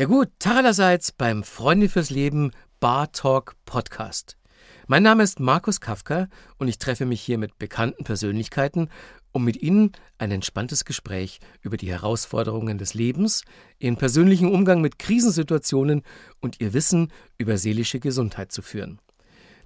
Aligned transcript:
Ja 0.00 0.06
gut, 0.06 0.30
Tag 0.38 0.56
allerseits 0.56 1.12
beim 1.12 1.42
Freunde 1.42 1.90
fürs 1.90 2.08
Leben 2.08 2.52
Bar 2.80 3.12
Talk 3.12 3.54
Podcast. 3.66 4.38
Mein 4.86 5.02
Name 5.02 5.22
ist 5.22 5.40
Markus 5.40 5.78
Kafka 5.78 6.28
und 6.56 6.68
ich 6.68 6.78
treffe 6.78 7.04
mich 7.04 7.20
hier 7.20 7.36
mit 7.36 7.58
bekannten 7.58 8.04
Persönlichkeiten, 8.04 8.88
um 9.32 9.44
mit 9.44 9.60
Ihnen 9.60 9.92
ein 10.16 10.30
entspanntes 10.30 10.86
Gespräch 10.86 11.38
über 11.60 11.76
die 11.76 11.90
Herausforderungen 11.90 12.78
des 12.78 12.94
Lebens, 12.94 13.42
Ihren 13.78 13.98
persönlichen 13.98 14.50
Umgang 14.50 14.80
mit 14.80 14.98
Krisensituationen 14.98 16.00
und 16.40 16.62
Ihr 16.62 16.72
Wissen 16.72 17.12
über 17.36 17.58
seelische 17.58 18.00
Gesundheit 18.00 18.52
zu 18.52 18.62
führen. 18.62 19.00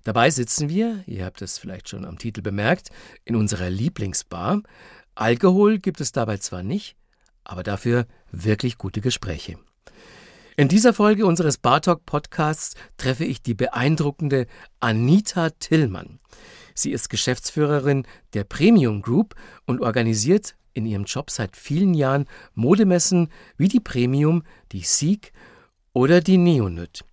Dabei 0.03 0.31
sitzen 0.31 0.69
wir, 0.69 1.05
ihr 1.07 1.27
habt 1.27 1.43
es 1.43 1.59
vielleicht 1.59 1.89
schon 1.89 2.05
am 2.05 2.19
Titel 2.19 2.43
bemerkt, 2.43 2.91
in 3.25 3.37
unserer 3.37 3.71
Lieblingsbar. 3.71 4.63
Alkohol 5.15 5.79
gibt 5.79 6.01
es 6.01 6.11
dabei 6.11 6.39
zwar 6.39 6.65
nicht, 6.65 6.97
aber 7.45 7.63
dafür 7.63 8.09
wirklich 8.33 8.79
gute 8.79 9.01
Gespräche. 9.01 9.59
In 10.57 10.69
dieser 10.69 10.95
Folge 10.95 11.27
unseres 11.27 11.59
Bartalk 11.59 12.07
Podcasts 12.07 12.77
treffe 12.97 13.25
ich 13.25 13.43
die 13.43 13.55
beeindruckende 13.55 14.47
Anita 14.79 15.51
Tillmann. 15.51 16.21
Sie 16.77 16.93
ist 16.93 17.11
Geschäftsführerin 17.11 18.07
der 18.35 18.45
Premium 18.45 19.03
Group 19.03 19.35
und 19.67 19.81
organisiert 19.81 20.55
in 20.73 20.87
ihrem 20.87 21.05
Job 21.05 21.33
seit 21.33 21.57
vielen 21.57 21.93
Jahren 21.93 22.27
Modemessen 22.55 23.33
wie 23.57 23.67
die 23.67 23.81
Premium, 23.81 24.45
die 24.71 24.83
Sieg 24.83 25.33
oder 25.93 26.21
die 26.21 26.39
Neonyt. 26.39 27.05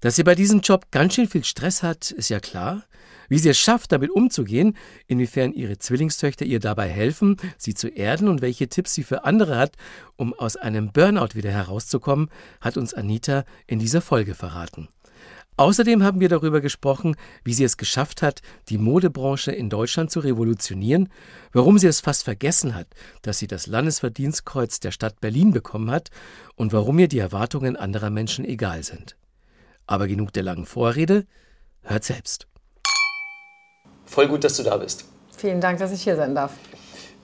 Dass 0.00 0.16
sie 0.16 0.24
bei 0.24 0.34
diesem 0.34 0.60
Job 0.60 0.86
ganz 0.90 1.14
schön 1.14 1.28
viel 1.28 1.44
Stress 1.44 1.84
hat, 1.84 2.10
ist 2.10 2.28
ja 2.28 2.40
klar. 2.40 2.82
Wie 3.30 3.38
sie 3.38 3.48
es 3.48 3.58
schafft, 3.58 3.92
damit 3.92 4.10
umzugehen, 4.10 4.76
inwiefern 5.06 5.52
ihre 5.52 5.78
Zwillingstöchter 5.78 6.44
ihr 6.44 6.58
dabei 6.58 6.88
helfen, 6.88 7.36
sie 7.56 7.74
zu 7.74 7.86
erden 7.86 8.26
und 8.28 8.42
welche 8.42 8.68
Tipps 8.68 8.92
sie 8.92 9.04
für 9.04 9.24
andere 9.24 9.56
hat, 9.56 9.76
um 10.16 10.34
aus 10.34 10.56
einem 10.56 10.90
Burnout 10.92 11.34
wieder 11.34 11.52
herauszukommen, 11.52 12.28
hat 12.60 12.76
uns 12.76 12.92
Anita 12.92 13.44
in 13.68 13.78
dieser 13.78 14.02
Folge 14.02 14.34
verraten. 14.34 14.88
Außerdem 15.56 16.02
haben 16.02 16.18
wir 16.18 16.28
darüber 16.28 16.60
gesprochen, 16.60 17.14
wie 17.44 17.54
sie 17.54 17.62
es 17.62 17.76
geschafft 17.76 18.20
hat, 18.20 18.42
die 18.68 18.78
Modebranche 18.78 19.52
in 19.52 19.70
Deutschland 19.70 20.10
zu 20.10 20.18
revolutionieren, 20.18 21.08
warum 21.52 21.78
sie 21.78 21.86
es 21.86 22.00
fast 22.00 22.24
vergessen 22.24 22.74
hat, 22.74 22.88
dass 23.22 23.38
sie 23.38 23.46
das 23.46 23.68
Landesverdienstkreuz 23.68 24.80
der 24.80 24.90
Stadt 24.90 25.20
Berlin 25.20 25.52
bekommen 25.52 25.92
hat 25.92 26.10
und 26.56 26.72
warum 26.72 26.98
ihr 26.98 27.08
die 27.08 27.18
Erwartungen 27.20 27.76
anderer 27.76 28.10
Menschen 28.10 28.44
egal 28.44 28.82
sind. 28.82 29.16
Aber 29.86 30.08
genug 30.08 30.32
der 30.32 30.42
langen 30.42 30.66
Vorrede, 30.66 31.26
hört 31.82 32.02
selbst. 32.02 32.49
Voll 34.10 34.26
gut, 34.26 34.42
dass 34.42 34.56
du 34.56 34.64
da 34.64 34.76
bist. 34.76 35.04
Vielen 35.36 35.60
Dank, 35.60 35.78
dass 35.78 35.92
ich 35.92 36.02
hier 36.02 36.16
sein 36.16 36.34
darf. 36.34 36.50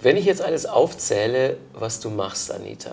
Wenn 0.00 0.16
ich 0.16 0.24
jetzt 0.24 0.40
alles 0.40 0.66
aufzähle, 0.66 1.56
was 1.74 1.98
du 1.98 2.10
machst, 2.10 2.52
Anita, 2.52 2.92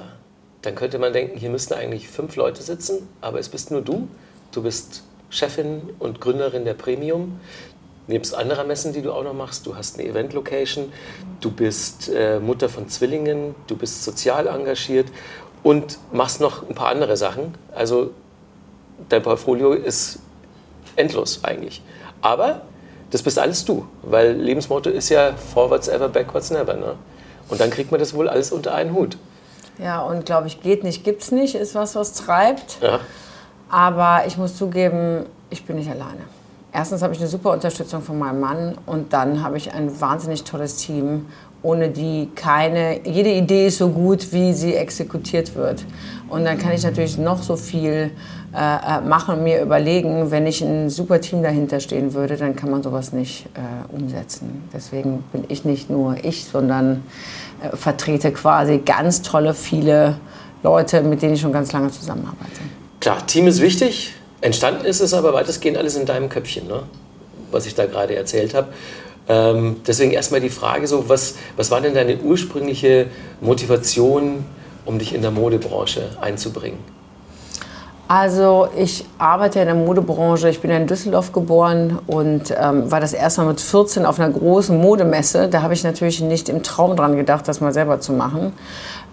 dann 0.64 0.74
könnte 0.74 0.98
man 0.98 1.14
denken, 1.14 1.38
hier 1.38 1.52
müssten 1.52 1.76
eigentlich 1.76 2.10
fünf 2.10 2.36
Leute 2.36 2.64
sitzen, 2.64 3.08
aber 3.22 3.38
es 3.38 3.50
bist 3.50 3.70
nur 3.70 3.82
du. 3.82 4.08
Du 4.52 4.64
bist 4.64 5.04
Chefin 5.30 5.92
und 6.00 6.20
Gründerin 6.20 6.66
der 6.66 6.74
Premium. 6.74 7.40
Nebst 8.08 8.34
anderer 8.34 8.64
Messen, 8.64 8.94
die 8.94 9.04
du 9.04 9.14
auch 9.14 9.24
noch 9.24 9.36
machst, 9.36 9.68
du 9.68 9.76
hast 9.76 10.00
eine 10.00 10.10
Event-Location, 10.10 10.92
du 11.40 11.52
bist 11.52 12.10
äh, 12.10 12.40
Mutter 12.40 12.70
von 12.70 12.90
Zwillingen, 12.90 13.54
du 13.68 13.78
bist 13.78 14.04
sozial 14.04 14.48
engagiert 14.48 15.10
und 15.62 16.00
machst 16.12 16.42
noch 16.42 16.68
ein 16.68 16.74
paar 16.74 16.90
andere 16.90 17.16
Sachen. 17.16 17.54
Also 17.76 18.10
dein 19.08 19.22
Portfolio 19.22 19.74
ist 19.74 20.18
endlos 20.96 21.44
eigentlich. 21.44 21.84
Aber 22.22 22.64
das 23.14 23.22
bist 23.22 23.38
alles 23.38 23.64
du, 23.64 23.86
weil 24.02 24.34
Lebensmotto 24.34 24.90
ist 24.90 25.10
ja 25.10 25.34
forwards 25.54 25.88
ever, 25.88 26.10
backwards 26.10 26.50
never. 26.50 26.74
Ne? 26.74 26.96
Und 27.48 27.62
dann 27.62 27.70
kriegt 27.70 27.92
man 27.92 28.00
das 28.00 28.16
wohl 28.16 28.28
alles 28.28 28.52
unter 28.52 28.74
einen 28.74 28.92
Hut. 28.96 29.18
Ja, 29.78 30.02
und 30.02 30.26
glaube 30.26 30.48
ich, 30.48 30.64
geht 30.64 30.84
nicht, 30.84 31.04
gibt's 31.04 31.32
nicht, 31.32 31.54
ist 31.54 31.76
was, 31.76 31.96
was 31.96 32.14
treibt. 32.14 32.80
Ja. 32.82 33.00
Aber 33.70 34.26
ich 34.26 34.38
muss 34.38 34.58
zugeben, 34.58 35.28
ich 35.52 35.64
bin 35.64 35.76
nicht 35.76 35.92
alleine. 35.92 36.22
Erstens 36.72 37.04
habe 37.04 37.14
ich 37.14 37.20
eine 37.20 37.28
super 37.28 37.52
Unterstützung 37.52 38.02
von 38.02 38.18
meinem 38.18 38.40
Mann 38.40 38.80
und 38.88 39.14
dann 39.14 39.44
habe 39.44 39.58
ich 39.58 39.72
ein 39.72 40.02
wahnsinnig 40.02 40.44
tolles 40.44 40.78
Team, 40.78 41.28
ohne 41.64 41.90
die 41.90 42.30
keine, 42.36 43.08
jede 43.08 43.32
Idee 43.32 43.68
ist 43.68 43.78
so 43.78 43.90
gut, 43.90 44.32
wie 44.34 44.54
sie 44.54 44.76
exekutiert 44.76 45.56
wird. 45.56 45.86
Und 46.30 46.46
dann 46.46 46.58
kann 46.58 46.74
ich 46.74 46.84
natürlich 46.84 47.18
noch 47.18 47.42
so 47.42 47.56
viel 47.56 48.12
äh, 48.54 48.98
äh, 48.98 49.02
machen 49.02 49.38
und 49.38 49.44
mir 49.44 49.62
überlegen, 49.62 50.30
wenn 50.30 50.46
ich 50.46 50.62
ein 50.62 50.90
super 50.92 51.20
Team 51.20 51.42
dahinter 51.42 51.80
stehen 51.80 52.14
würde, 52.14 52.38
dann 52.38 52.56
kann 52.56 52.70
man 52.70 52.84
sowas 52.84 53.12
nicht 53.12 53.48
äh, 53.56 53.96
umsetzen. 53.96 54.70
Deswegen 54.72 55.24
bin 55.32 55.46
ich 55.48 55.66
nicht 55.66 55.90
nur 55.90 56.18
ich, 56.24 56.46
sondern 56.46 57.04
äh, 57.64 57.76
vertrete 57.76 58.32
quasi 58.32 58.78
ganz 58.86 59.24
tolle, 59.24 59.56
viele 59.56 60.18
Leute, 60.62 61.02
mit 61.02 61.24
denen 61.24 61.34
ich 61.34 61.42
schon 61.42 61.52
ganz 61.52 61.72
lange 61.72 61.90
zusammenarbeite. 61.90 62.62
Klar, 63.00 63.26
Team 63.26 63.48
ist 63.48 63.60
wichtig. 63.60 64.14
Entstanden 64.42 64.86
ist 64.86 65.02
es 65.02 65.16
aber 65.16 65.34
weitestgehend 65.34 65.78
alles 65.78 65.96
in 65.96 66.06
deinem 66.06 66.30
Köpfchen, 66.30 66.68
ne? 66.68 66.84
was 67.50 67.66
ich 67.66 67.74
da 67.74 67.86
gerade 67.86 68.16
erzählt 68.16 68.54
habe. 68.54 68.68
Ähm, 69.28 69.78
deswegen 69.88 70.12
erstmal 70.12 70.42
die 70.42 70.50
Frage 70.50 70.88
so, 70.88 71.08
was, 71.08 71.36
was 71.56 71.72
war 71.72 71.82
denn 71.82 71.94
deine 71.94 72.18
ursprüngliche 72.18 73.08
Motivation, 73.42 74.46
um 74.86 75.00
dich 75.00 75.14
in 75.14 75.22
der 75.22 75.32
Modebranche 75.32 76.10
einzubringen? 76.20 76.80
Also 78.08 78.68
ich 78.78 79.06
arbeite 79.18 79.60
in 79.62 79.66
der 79.66 79.76
Modebranche. 79.76 80.50
Ich 80.50 80.60
bin 80.60 80.70
in 80.72 80.88
Düsseldorf 80.88 81.32
geboren 81.32 82.00
und 82.06 82.54
ähm, 82.56 82.92
war 82.92 83.00
das 83.00 83.14
erste 83.14 83.42
Mal 83.42 83.48
mit 83.48 83.62
14 83.62 84.06
auf 84.06 84.20
einer 84.20 84.30
großen 84.30 84.78
Modemesse. 84.78 85.48
Da 85.48 85.62
habe 85.62 85.74
ich 85.74 85.84
natürlich 85.84 86.20
nicht 86.22 86.50
im 86.50 86.64
Traum 86.64 86.98
dran 86.98 87.16
gedacht, 87.16 87.48
das 87.48 87.62
mal 87.62 87.74
selber 87.74 88.02
zu 88.02 88.12
machen. 88.12 88.54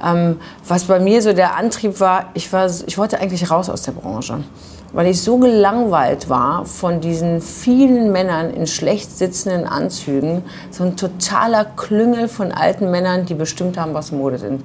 Ähm, 0.05 0.41
was 0.67 0.85
bei 0.85 0.99
mir 0.99 1.23
so 1.23 1.33
der 1.33 1.57
Antrieb 1.57 2.01
war, 2.01 2.27
ich, 2.35 2.53
war, 2.53 2.69
ich 2.87 2.99
wollte 2.99 3.21
eigentlich 3.21 3.51
raus 3.51 3.71
aus 3.71 3.83
der 3.83 3.93
Branche. 3.93 4.45
Weil 4.93 5.07
ich 5.07 5.23
so 5.23 5.39
gelangweilt 5.39 6.29
war 6.29 6.65
von 6.67 7.01
diesen 7.01 7.41
vielen 7.41 8.11
Männern 8.11 8.51
in 8.51 8.67
schlecht 8.67 9.17
sitzenden 9.17 9.67
Anzügen. 9.67 10.43
So 10.71 10.85
ein 10.85 10.97
totaler 10.97 11.65
Klüngel 11.65 12.29
von 12.29 12.51
alten 12.53 12.91
Männern, 12.91 13.27
die 13.27 13.35
bestimmt 13.35 13.79
haben, 13.79 13.95
was 13.95 14.11
Mode 14.11 14.39
sind. 14.39 14.65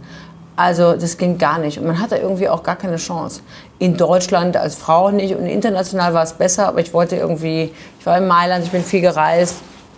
Also 0.56 0.94
das 0.94 1.18
ging 1.18 1.38
gar 1.38 1.60
nicht. 1.60 1.80
Und 1.80 1.86
man 1.86 2.00
hatte 2.00 2.16
irgendwie 2.16 2.48
auch 2.50 2.64
gar 2.64 2.76
keine 2.76 2.96
Chance. 2.96 3.42
In 3.78 3.98
Deutschland 3.98 4.56
als 4.56 4.76
Frau 4.76 5.12
nicht 5.12 5.36
und 5.36 5.46
international 5.46 6.14
war 6.14 6.24
es 6.24 6.34
besser, 6.34 6.68
aber 6.68 6.80
ich 6.80 6.94
wollte 6.94 7.18
irgendwie, 7.18 7.74
ich 8.00 8.06
war 8.06 8.18
in 8.18 8.28
Mailand, 8.28 8.64
ich 8.64 8.72
bin 8.72 8.84
viel 8.84 9.02
gereist 9.02 9.58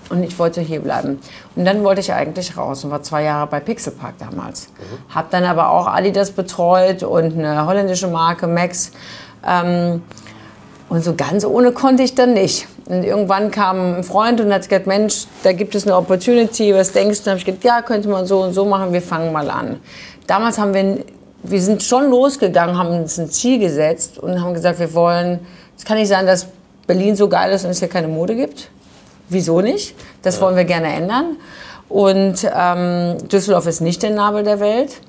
und 0.09 0.23
ich 0.23 0.37
wollte 0.39 0.61
hier 0.61 0.79
bleiben. 0.79 1.19
Und 1.55 1.65
dann 1.65 1.83
wollte 1.83 2.01
ich 2.01 2.11
eigentlich 2.11 2.57
raus 2.57 2.83
und 2.83 2.91
war 2.91 3.03
zwei 3.03 3.23
Jahre 3.23 3.47
bei 3.47 3.59
Pixelpark 3.59 4.15
damals. 4.17 4.69
Mhm. 4.69 5.13
Hab 5.13 5.29
dann 5.29 5.43
aber 5.43 5.69
auch 5.69 5.87
Adidas 5.87 6.31
betreut 6.31 7.03
und 7.03 7.37
eine 7.37 7.65
holländische 7.65 8.07
Marke, 8.07 8.47
Max. 8.47 8.91
Ähm, 9.47 10.01
und 10.89 11.03
so 11.03 11.15
ganz 11.15 11.43
ohne 11.45 11.71
konnte 11.71 12.03
ich 12.03 12.15
dann 12.15 12.33
nicht. 12.33 12.67
Und 12.85 13.03
irgendwann 13.03 13.51
kam 13.51 13.95
ein 13.95 14.03
Freund 14.03 14.39
und 14.39 14.53
hat 14.53 14.69
gesagt, 14.69 14.87
Mensch, 14.87 15.25
da 15.43 15.51
gibt 15.51 15.75
es 15.75 15.85
eine 15.85 15.97
Opportunity, 15.97 16.73
was 16.73 16.93
denkst 16.93 17.17
du? 17.17 17.21
Und 17.21 17.25
dann 17.25 17.31
habe 17.31 17.39
ich 17.39 17.45
gesagt, 17.45 17.63
ja, 17.63 17.81
könnte 17.81 18.07
man 18.07 18.25
so 18.25 18.41
und 18.41 18.53
so 18.53 18.63
machen, 18.65 18.93
wir 18.93 19.01
fangen 19.01 19.33
mal 19.33 19.49
an. 19.49 19.79
Damals 20.27 20.57
haben 20.57 20.73
wir, 20.73 20.99
wir 21.43 21.61
sind 21.61 21.83
schon 21.83 22.09
losgegangen, 22.09 22.77
haben 22.77 22.89
uns 22.89 23.17
ein 23.17 23.29
Ziel 23.29 23.59
gesetzt 23.59 24.17
und 24.17 24.41
haben 24.41 24.53
gesagt, 24.53 24.79
wir 24.79 24.93
wollen, 24.93 25.39
es 25.77 25.83
kann 25.83 25.97
nicht 25.97 26.07
sein, 26.07 26.25
dass 26.25 26.47
Berlin 26.85 27.17
so 27.17 27.27
geil 27.27 27.51
ist 27.51 27.65
und 27.65 27.71
es 27.71 27.79
hier 27.79 27.89
keine 27.89 28.07
Mode 28.07 28.35
gibt. 28.35 28.69
Wieso 29.27 29.59
nicht? 29.59 29.93
Das 30.21 30.39
wollen 30.39 30.55
wir 30.55 30.63
gerne 30.63 30.93
ändern. 30.93 31.35
Und 31.89 32.49
ähm, 32.53 33.17
Düsseldorf 33.29 33.67
ist 33.67 33.81
nicht 33.81 34.03
der 34.03 34.11
Nabel 34.11 34.43
der 34.43 34.61
Welt. 34.61 35.01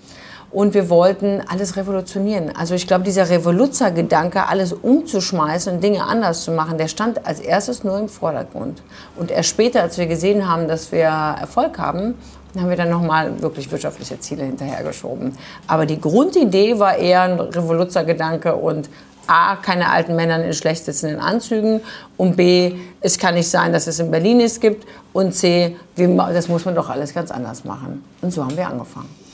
Und 0.50 0.72
wir 0.72 0.88
wollten 0.88 1.42
alles 1.46 1.76
revolutionieren. 1.76 2.56
Also 2.56 2.74
ich 2.74 2.86
glaube, 2.86 3.04
dieser 3.04 3.28
Revoluzzer-Gedanke, 3.28 4.46
alles 4.46 4.72
umzuschmeißen 4.72 5.74
und 5.74 5.84
Dinge 5.84 6.04
anders 6.04 6.44
zu 6.44 6.52
machen, 6.52 6.78
der 6.78 6.88
stand 6.88 7.26
als 7.26 7.40
erstes 7.40 7.84
nur 7.84 7.98
im 7.98 8.08
Vordergrund. 8.08 8.82
Und 9.16 9.30
erst 9.30 9.50
später, 9.50 9.82
als 9.82 9.98
wir 9.98 10.06
gesehen 10.06 10.48
haben, 10.48 10.66
dass 10.66 10.90
wir 10.90 11.04
Erfolg 11.04 11.78
haben, 11.78 12.14
haben 12.56 12.70
wir 12.70 12.76
dann 12.76 12.88
nochmal 12.88 13.42
wirklich 13.42 13.70
wirtschaftliche 13.70 14.18
Ziele 14.20 14.44
hinterhergeschoben. 14.44 15.36
Aber 15.66 15.84
die 15.84 16.00
Grundidee 16.00 16.78
war 16.78 16.96
eher 16.96 17.22
ein 17.22 17.38
Revoluzzer-Gedanke 17.38 18.56
und 18.56 18.88
A, 19.26 19.56
keine 19.56 19.90
alten 19.90 20.16
Männer 20.16 20.42
in 20.42 20.54
schlecht 20.54 20.86
sitzenden 20.86 21.20
Anzügen 21.20 21.82
und 22.16 22.36
B, 22.38 22.76
es 23.02 23.18
kann 23.18 23.34
nicht 23.34 23.50
sein, 23.50 23.74
dass 23.74 23.86
es 23.86 24.00
in 24.00 24.10
Berlin 24.10 24.40
es 24.40 24.58
gibt 24.58 24.86
und 25.12 25.34
C, 25.34 25.76
wir, 25.96 26.08
das 26.32 26.48
muss 26.48 26.64
man 26.64 26.74
doch 26.74 26.88
alles 26.88 27.12
ganz 27.12 27.30
anders 27.30 27.62
machen. 27.64 28.02
Und 28.22 28.32
so 28.32 28.42
haben 28.42 28.56
wir 28.56 28.66
angefangen. 28.66 29.27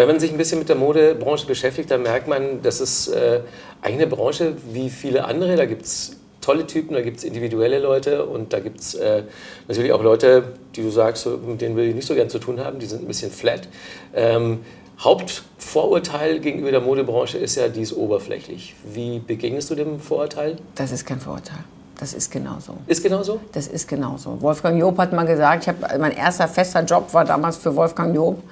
Wenn 0.00 0.08
man 0.08 0.18
sich 0.18 0.30
ein 0.30 0.38
bisschen 0.38 0.58
mit 0.58 0.70
der 0.70 0.76
Modebranche 0.76 1.46
beschäftigt, 1.46 1.90
dann 1.90 2.00
merkt 2.00 2.26
man, 2.26 2.62
das 2.62 2.80
ist 2.80 3.08
äh, 3.08 3.40
eine 3.82 4.06
Branche 4.06 4.54
wie 4.72 4.88
viele 4.88 5.26
andere. 5.26 5.56
Da 5.56 5.66
gibt 5.66 5.82
es 5.82 6.16
tolle 6.40 6.66
Typen, 6.66 6.94
da 6.94 7.02
gibt 7.02 7.18
es 7.18 7.24
individuelle 7.24 7.78
Leute 7.80 8.24
und 8.24 8.54
da 8.54 8.60
gibt 8.60 8.80
es 8.80 8.94
äh, 8.94 9.24
natürlich 9.68 9.92
auch 9.92 10.02
Leute, 10.02 10.54
die 10.74 10.80
du 10.80 10.88
sagst, 10.88 11.26
mit 11.26 11.60
denen 11.60 11.76
will 11.76 11.86
ich 11.86 11.94
nicht 11.94 12.08
so 12.08 12.14
gern 12.14 12.30
zu 12.30 12.38
tun 12.38 12.64
haben, 12.64 12.78
die 12.78 12.86
sind 12.86 13.02
ein 13.02 13.08
bisschen 13.08 13.30
flat. 13.30 13.68
Ähm, 14.14 14.60
Hauptvorurteil 15.00 16.40
gegenüber 16.40 16.70
der 16.70 16.80
Modebranche 16.80 17.36
ist 17.36 17.56
ja, 17.56 17.68
die 17.68 17.82
ist 17.82 17.92
oberflächlich. 17.92 18.74
Wie 18.82 19.18
begegnest 19.18 19.68
du 19.68 19.74
dem 19.74 20.00
Vorurteil? 20.00 20.56
Das 20.76 20.92
ist 20.92 21.04
kein 21.04 21.20
Vorurteil. 21.20 21.58
Das 21.98 22.14
ist 22.14 22.30
genauso. 22.30 22.78
Ist 22.86 23.02
genauso? 23.02 23.38
Das 23.52 23.66
ist 23.66 23.86
genauso. 23.86 24.40
Wolfgang 24.40 24.80
Job 24.80 24.96
hat 24.96 25.12
mal 25.12 25.26
gesagt, 25.26 25.64
ich 25.64 25.68
hab, 25.68 25.98
mein 25.98 26.12
erster 26.12 26.48
fester 26.48 26.82
Job 26.84 27.12
war 27.12 27.26
damals 27.26 27.58
für 27.58 27.76
Wolfgang 27.76 28.16
Job. 28.16 28.42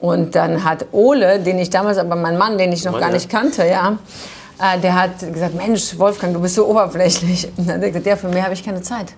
Und 0.00 0.34
dann 0.34 0.64
hat 0.64 0.86
Ole, 0.92 1.40
den 1.40 1.58
ich 1.58 1.70
damals, 1.70 1.98
aber 1.98 2.16
mein 2.16 2.36
Mann, 2.36 2.58
den 2.58 2.72
ich 2.72 2.84
noch 2.84 2.92
Mann, 2.92 3.00
gar 3.00 3.10
nicht 3.10 3.28
kannte, 3.28 3.66
ja, 3.66 3.98
Äh, 4.58 4.80
der 4.80 4.94
hat 4.94 5.18
gesagt, 5.20 5.54
Mensch, 5.54 5.98
Wolfgang, 5.98 6.32
du 6.32 6.40
bist 6.40 6.54
so 6.54 6.66
oberflächlich. 6.66 7.48
Und 7.56 7.68
dann 7.68 7.76
hat 7.76 7.82
er 7.82 7.88
gesagt, 7.88 8.06
ja, 8.06 8.16
für 8.16 8.28
mehr 8.28 8.44
habe 8.44 8.54
ich 8.54 8.64
keine 8.64 8.82
Zeit. 8.82 9.12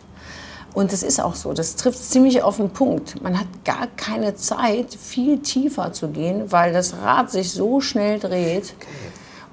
Und 0.74 0.92
das 0.92 1.02
ist 1.02 1.20
auch 1.20 1.34
so, 1.34 1.52
das 1.52 1.76
trifft 1.76 1.98
ziemlich 1.98 2.42
auf 2.42 2.56
den 2.56 2.70
Punkt. 2.70 3.22
Man 3.22 3.38
hat 3.38 3.46
gar 3.64 3.86
keine 3.96 4.34
Zeit, 4.34 4.94
viel 4.94 5.38
tiefer 5.38 5.92
zu 5.92 6.08
gehen, 6.08 6.50
weil 6.52 6.72
das 6.72 6.94
Rad 7.02 7.30
sich 7.30 7.52
so 7.52 7.80
schnell 7.80 8.18
dreht. 8.18 8.74
Okay. 8.76 8.86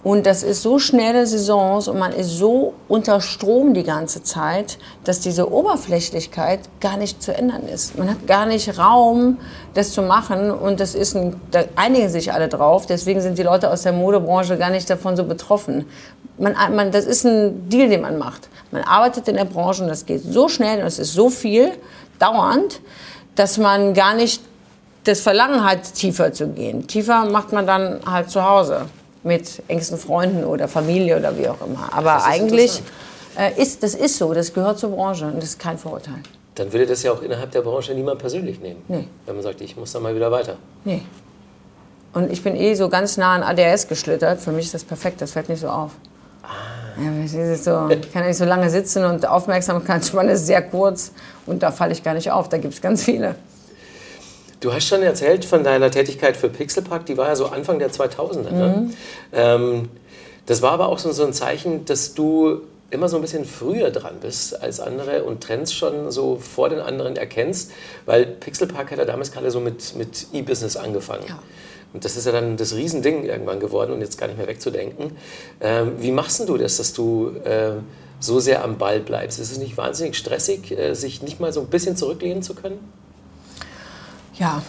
Und 0.06 0.28
das 0.28 0.44
ist 0.44 0.62
so 0.62 0.78
schnelle 0.78 1.26
Saisons 1.26 1.88
und 1.88 1.98
man 1.98 2.14
ist 2.14 2.30
so 2.30 2.76
unter 2.88 3.22
Strom 3.22 3.74
die 3.74 3.82
ganze 3.82 4.22
Zeit, 4.22 4.78
dass 5.04 5.20
diese 5.20 5.52
Oberflächlichkeit 5.52 6.60
gar 6.80 6.96
nicht 6.96 7.24
zu 7.24 7.36
ändern 7.36 7.68
ist. 7.68 7.98
Man 7.98 8.12
hat 8.12 8.28
gar 8.28 8.46
nicht 8.46 8.78
Raum, 8.78 9.40
das 9.74 9.94
zu 9.94 10.04
machen 10.04 10.52
und 10.52 10.80
das 10.80 10.94
ist 10.94 11.16
ein, 11.16 11.42
da 11.50 11.64
einigen 11.76 12.10
sich 12.10 12.32
alle 12.32 12.50
drauf. 12.50 12.86
Deswegen 12.86 13.20
sind 13.20 13.40
die 13.40 13.42
Leute 13.42 13.72
aus 13.72 13.82
der 13.82 13.94
Modebranche 13.94 14.60
gar 14.60 14.70
nicht 14.70 14.88
davon 14.92 15.18
so 15.18 15.24
betroffen. 15.24 15.88
Man, 16.38 16.54
man, 16.76 16.92
das 16.92 17.06
ist 17.06 17.26
ein 17.26 17.68
Deal, 17.68 17.90
den 17.90 18.02
man 18.02 18.20
macht. 18.20 18.48
Man 18.70 18.84
arbeitet 18.84 19.28
in 19.28 19.38
der 19.38 19.46
Branche 19.46 19.82
und 19.82 19.90
das 19.90 20.06
geht 20.06 20.22
so 20.22 20.50
schnell 20.50 20.82
und 20.82 20.86
es 20.86 21.00
ist 21.00 21.14
so 21.14 21.32
viel 21.32 21.72
dauernd, 22.20 22.80
dass 23.34 23.58
man 23.58 23.96
gar 23.96 24.14
nicht 24.14 24.44
das 25.06 25.22
Verlangen 25.22 25.64
hat, 25.68 25.96
tiefer 25.96 26.32
zu 26.32 26.50
gehen. 26.50 26.86
Tiefer 26.86 27.26
macht 27.26 27.54
man 27.54 27.66
dann 27.66 28.02
halt 28.06 28.30
zu 28.30 28.48
Hause 28.48 28.86
mit 29.26 29.64
engsten 29.68 29.98
Freunden 29.98 30.44
oder 30.44 30.68
Familie 30.68 31.18
oder 31.18 31.38
wie 31.38 31.50
auch 31.50 31.66
immer. 31.66 31.90
Aber 31.92 32.18
ist 32.18 32.26
eigentlich 32.26 32.82
äh, 33.38 33.62
ist 33.62 33.84
das 33.84 33.96
ist 33.96 34.18
so, 34.18 34.34
das 34.34 34.54
gehört 34.54 34.80
zur 34.80 34.92
Branche 34.92 35.26
und 35.26 35.38
das 35.38 35.46
ist 35.46 35.60
kein 35.60 35.78
Vorurteil. 35.78 36.22
Dann 36.56 36.72
würde 36.72 36.86
das 36.86 37.04
ja 37.04 37.12
auch 37.12 37.22
innerhalb 37.22 37.52
der 37.52 37.62
Branche 37.62 37.94
niemand 37.94 38.20
persönlich 38.20 38.62
nehmen. 38.62 38.82
Nee. 38.88 39.08
Wenn 39.26 39.36
man 39.36 39.44
sagt, 39.44 39.60
ich 39.60 39.76
muss 39.76 39.92
dann 39.92 40.04
mal 40.04 40.16
wieder 40.16 40.32
weiter. 40.32 40.56
Nee. 40.86 41.02
Und 42.14 42.32
ich 42.32 42.42
bin 42.42 42.56
eh 42.56 42.76
so 42.76 42.88
ganz 42.88 43.18
nah 43.18 43.34
an 43.34 43.44
ADS 43.44 43.90
geschlittert. 43.90 44.40
Für 44.40 44.54
mich 44.54 44.68
ist 44.68 44.74
das 44.74 44.86
perfekt, 44.86 45.22
das 45.22 45.32
fällt 45.32 45.50
nicht 45.50 45.60
so 45.60 45.68
auf. 45.68 45.92
Ah. 46.44 46.76
Ja, 46.98 47.56
so, 47.58 47.90
ich 47.90 48.14
kann 48.14 48.22
ja 48.22 48.30
nicht 48.30 48.38
so 48.38 48.46
lange 48.46 48.70
sitzen 48.70 49.04
und 49.04 49.28
Aufmerksamkeitsspanne 49.28 50.32
ist 50.32 50.46
sehr 50.46 50.62
kurz 50.62 51.12
und 51.46 51.62
da 51.62 51.72
falle 51.72 51.92
ich 51.92 52.02
gar 52.04 52.14
nicht 52.14 52.32
auf. 52.32 52.48
Da 52.48 52.58
gibt 52.58 52.74
es 52.74 52.82
ganz 52.82 53.04
viele. 53.04 53.36
Du 54.60 54.74
hast 54.74 54.88
schon 54.88 55.04
erzählt 55.04 55.46
von 55.46 55.64
deiner 55.64 55.92
Tätigkeit 55.92 56.38
für 56.38 56.50
Pixelpark, 56.50 57.06
die 57.06 57.18
war 57.18 57.28
ja 57.28 57.36
so 57.36 57.48
Anfang 57.48 57.80
der 57.80 57.92
2000er. 57.92 58.52
Ne? 58.52 58.76
Mhm. 58.78 58.94
Ähm, 59.34 59.90
das 60.46 60.62
war 60.62 60.72
aber 60.72 60.90
auch 60.90 61.00
so, 61.00 61.12
so 61.12 61.26
ein 61.26 61.34
Zeichen, 61.34 61.86
dass 61.86 62.14
du 62.14 62.62
immer 62.92 63.10
so 63.10 63.18
ein 63.18 63.22
bisschen 63.22 63.46
früher 63.46 63.90
dran 63.90 64.16
bist 64.22 64.62
als 64.62 64.80
andere 64.80 65.24
und 65.24 65.42
Trends 65.42 65.74
schon 65.74 66.12
so 66.12 66.38
vor 66.38 66.70
den 66.70 66.80
anderen 66.80 67.16
erkennst, 67.16 67.72
weil 68.06 68.26
Pixelpark 68.26 68.92
hat 68.92 69.00
ja 69.00 69.06
damals 69.06 69.32
gerade 69.32 69.50
so 69.52 69.60
mit, 69.60 69.96
mit 69.96 70.28
E-Business 70.34 70.78
angefangen. 70.78 71.26
Ja. 71.28 71.40
Und 71.94 72.06
das 72.06 72.18
ist 72.18 72.26
ja 72.26 72.32
dann 72.32 72.58
das 72.58 72.76
Riesending 72.76 73.24
irgendwann 73.24 73.60
geworden 73.60 73.94
und 73.94 74.02
jetzt 74.02 74.18
gar 74.18 74.28
nicht 74.28 74.38
mehr 74.38 74.48
wegzudenken. 74.48 75.16
Ähm, 75.62 75.94
wie 76.00 76.12
machst 76.12 76.48
du 76.48 76.58
das, 76.58 76.78
dass 76.78 76.94
du 76.94 77.32
äh, 77.44 77.72
so 78.20 78.40
sehr 78.40 78.64
am 78.64 78.78
Ball 78.78 79.00
bleibst? 79.00 79.40
Ist 79.40 79.52
es 79.52 79.58
nicht 79.58 79.78
wahnsinnig 79.78 80.18
stressig, 80.18 80.72
äh, 80.78 80.94
sich 80.94 81.22
nicht 81.22 81.40
mal 81.40 81.54
so 81.54 81.62
ein 81.62 81.68
bisschen 81.68 81.96
zurücklehnen 81.96 82.44
zu 82.44 82.54
können? 82.54 82.80
Ja, 84.38 84.62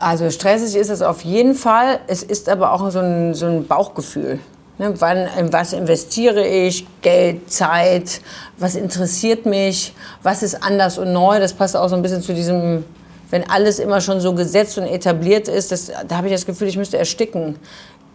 also 0.00 0.30
stressig 0.30 0.74
ist 0.74 0.90
es 0.90 1.00
auf 1.00 1.22
jeden 1.22 1.54
Fall. 1.54 2.00
Es 2.08 2.24
ist 2.24 2.48
aber 2.48 2.72
auch 2.72 2.90
so 2.90 2.98
ein, 2.98 3.34
so 3.34 3.46
ein 3.46 3.66
Bauchgefühl. 3.66 4.40
Ne, 4.78 4.94
wann, 5.00 5.28
in 5.38 5.52
was 5.52 5.72
investiere 5.72 6.44
ich? 6.44 6.86
Geld, 7.02 7.52
Zeit, 7.52 8.20
was 8.58 8.74
interessiert 8.74 9.46
mich? 9.46 9.94
Was 10.24 10.42
ist 10.42 10.62
anders 10.62 10.98
und 10.98 11.12
neu? 11.12 11.38
Das 11.38 11.52
passt 11.52 11.76
auch 11.76 11.88
so 11.88 11.94
ein 11.94 12.02
bisschen 12.02 12.20
zu 12.22 12.34
diesem, 12.34 12.84
wenn 13.30 13.48
alles 13.48 13.78
immer 13.78 14.00
schon 14.00 14.20
so 14.20 14.34
gesetzt 14.34 14.76
und 14.78 14.86
etabliert 14.86 15.46
ist, 15.46 15.70
das, 15.70 15.92
da 16.08 16.16
habe 16.16 16.26
ich 16.26 16.32
das 16.32 16.46
Gefühl, 16.46 16.66
ich 16.66 16.76
müsste 16.76 16.98
ersticken. 16.98 17.56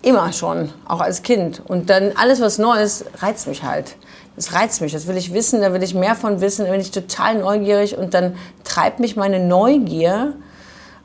Immer 0.01 0.33
schon, 0.33 0.71
auch 0.88 1.00
als 1.00 1.24
Kind. 1.24 1.62
Und 1.68 1.89
dann 1.89 2.12
alles, 2.15 2.42
was 2.42 2.57
Neues, 2.57 3.06
reizt 3.19 3.48
mich 3.48 3.63
halt. 3.63 3.95
Das 4.36 4.54
reizt 4.54 4.81
mich, 4.81 4.92
das 4.92 5.07
will 5.07 5.18
ich 5.18 5.33
wissen, 5.33 5.62
da 5.62 5.74
will 5.74 5.81
ich 5.81 5.95
mehr 5.95 6.15
von 6.15 6.42
wissen, 6.42 6.65
da 6.65 6.71
bin 6.71 6.81
ich 6.81 6.92
total 6.92 7.36
neugierig 7.36 7.98
und 7.98 8.13
dann 8.13 8.36
treibt 8.63 9.00
mich 9.00 9.15
meine 9.15 9.39
Neugier 9.39 10.33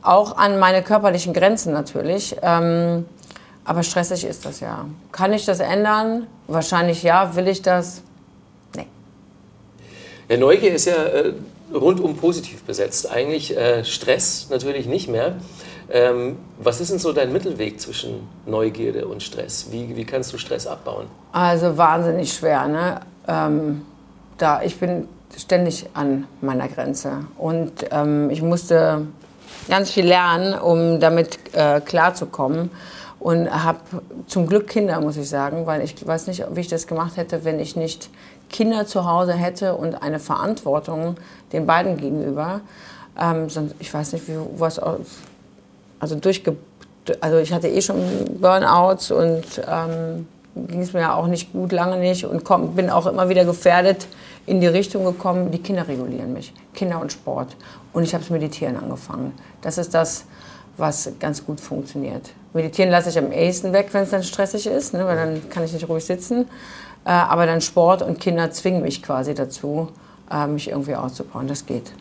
auch 0.03 0.37
an 0.37 0.59
meine 0.59 0.83
körperlichen 0.83 1.33
Grenzen 1.33 1.73
natürlich. 1.73 2.37
Ähm, 2.43 3.07
aber 3.65 3.83
stressig 3.83 4.25
ist 4.25 4.45
das 4.45 4.61
ja. 4.61 4.87
Kann 5.13 5.33
ich 5.33 5.45
das 5.45 5.61
ändern? 5.61 6.27
Wahrscheinlich 6.49 7.03
ja. 7.03 7.37
Will 7.37 7.49
ich 7.49 7.63
das? 7.63 8.03
Nee. 8.75 8.87
Ja, 10.29 10.37
Neugier 10.37 10.75
ist 10.75 10.87
ja 10.87 10.95
äh, 10.95 11.35
rundum 11.73 12.17
positiv 12.17 12.63
besetzt. 12.65 13.11
Eigentlich 13.11 13.57
äh, 13.57 13.85
Stress 13.85 14.49
natürlich 14.51 14.87
nicht 14.87 15.09
mehr. 15.09 15.37
Ähm, 15.91 16.37
was 16.59 16.81
ist 16.81 16.91
denn 16.91 16.99
so 16.99 17.13
dein 17.13 17.33
Mittelweg 17.33 17.81
zwischen 17.81 18.27
Neugierde 18.47 19.07
und 19.07 19.23
Stress? 19.23 19.67
Wie, 19.71 19.95
wie 19.95 20.05
kannst 20.05 20.33
du 20.33 20.39
Stress 20.39 20.67
abbauen? 20.67 21.07
Also 21.33 21.77
wahnsinnig 21.77 22.33
schwer. 22.33 22.67
Ne? 22.67 23.01
Ähm, 23.29 23.83
da, 24.39 24.63
ich 24.63 24.79
bin 24.79 25.07
ständig 25.37 25.87
an 25.95 26.27
meiner 26.41 26.69
Grenze. 26.69 27.27
Und 27.39 27.73
ähm, 27.91 28.31
ich 28.31 28.43
musste 28.43 29.07
ganz 29.69 29.91
viel 29.91 30.07
lernen, 30.07 30.59
um 30.59 31.01
damit 31.01 31.39
äh, 31.55 31.81
klarzukommen. 31.81 32.71
Und 33.19 33.49
habe 33.51 33.79
zum 34.27 34.49
Glück 34.49 34.67
Kinder, 34.67 35.01
muss 35.01 35.17
ich 35.17 35.29
sagen, 35.29 35.65
weil 35.65 35.83
ich 35.83 36.05
weiß 36.05 36.27
nicht, 36.27 36.45
wie 36.55 36.61
ich 36.61 36.69
das 36.69 36.89
gemacht 36.89 37.17
hätte, 37.17 37.45
wenn 37.45 37.61
ich 37.61 37.77
nicht 37.77 38.11
Kinder 38.49 38.87
zu 38.87 39.07
Hause 39.07 39.33
hätte 39.33 39.77
und 39.77 39.95
eine 39.95 40.19
Verantwortung 40.19 41.17
den 41.53 41.67
beiden 41.67 41.97
gegenüber. 41.97 42.61
Ähm, 43.21 43.47
ich 43.79 43.93
weiß 43.93 44.13
nicht, 44.15 44.29
wie 44.29 44.37
was 44.57 44.81
also 46.01 46.17
durchge 46.17 46.57
also 47.21 47.39
ich 47.39 47.53
hatte 47.53 47.69
eh 47.69 47.81
schon 47.81 48.01
Burnouts 48.41 49.11
und 49.11 49.45
ähm, 49.69 50.27
ging 50.55 50.81
es 50.81 50.93
mir 50.93 51.15
auch 51.15 51.27
nicht 51.27 51.53
gut, 51.53 51.73
lange 51.73 51.99
nicht 51.99 52.25
und 52.25 52.45
komm, 52.45 52.75
bin 52.75 52.91
auch 52.91 53.07
immer 53.07 53.29
wieder 53.29 53.45
gefährdet 53.45 54.07
in 54.47 54.61
die 54.61 54.67
Richtung 54.67 55.05
gekommen, 55.05 55.51
die 55.51 55.59
Kinder 55.59 55.87
regulieren 55.89 56.33
mich, 56.33 56.53
Kinder 56.75 57.01
und 57.01 57.13
Sport. 57.13 57.57
Und 57.93 58.03
ich 58.03 58.15
habe 58.15 58.23
das 58.23 58.31
Meditieren 58.31 58.77
angefangen. 58.77 59.33
Das 59.61 59.79
ist 59.79 59.95
das, 59.95 60.25
was 60.77 61.13
ganz 61.21 61.45
gut 61.45 61.61
funktioniert. 61.61 62.31
Meditieren 62.55 62.91
lasse 62.91 63.11
ich 63.11 63.19
am 63.19 63.33
ehesten 63.33 63.73
weg, 63.73 63.89
wenn 63.93 64.03
es 64.03 64.11
dann 64.11 64.23
stressig 64.23 64.67
ist, 64.67 64.95
ne, 64.95 65.07
weil 65.07 65.17
dann 65.17 65.49
kann 65.51 65.65
ich 65.65 65.73
nicht 65.73 65.89
ruhig 65.89 66.05
sitzen. 66.05 66.47
Äh, 67.05 67.11
aber 67.11 67.47
dann 67.47 67.61
Sport 67.61 68.03
und 68.03 68.21
Kinder 68.21 68.51
zwingen 68.51 68.83
mich 68.83 69.03
quasi 69.03 69.35
dazu, 69.35 69.89
äh, 70.31 70.47
mich 70.47 70.69
irgendwie 70.69 70.95
auszubauen. 70.95 71.49
Das 71.49 71.67
geht. 71.67 71.93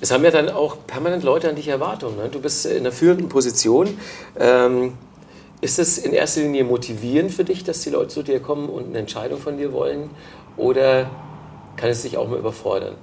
Es 0.00 0.12
haben 0.12 0.24
ja 0.24 0.30
dann 0.30 0.50
auch 0.50 0.76
permanent 0.86 1.22
Leute 1.24 1.48
an 1.48 1.56
dich 1.56 1.68
Erwartungen. 1.68 2.16
Ne? 2.16 2.28
Du 2.28 2.40
bist 2.40 2.66
in 2.66 2.78
einer 2.78 2.92
führenden 2.92 3.28
Position. 3.28 3.98
Ähm, 4.38 4.92
ist 5.60 5.78
es 5.78 5.98
in 5.98 6.12
erster 6.12 6.42
Linie 6.42 6.64
motivierend 6.64 7.32
für 7.32 7.44
dich, 7.44 7.64
dass 7.64 7.80
die 7.80 7.90
Leute 7.90 8.08
zu 8.08 8.22
dir 8.22 8.40
kommen 8.40 8.68
und 8.68 8.88
eine 8.88 8.98
Entscheidung 8.98 9.38
von 9.38 9.56
dir 9.56 9.72
wollen? 9.72 10.10
Oder 10.56 11.10
kann 11.76 11.90
es 11.90 12.02
dich 12.02 12.16
auch 12.16 12.28
mal 12.28 12.38
überfordern? 12.38 12.94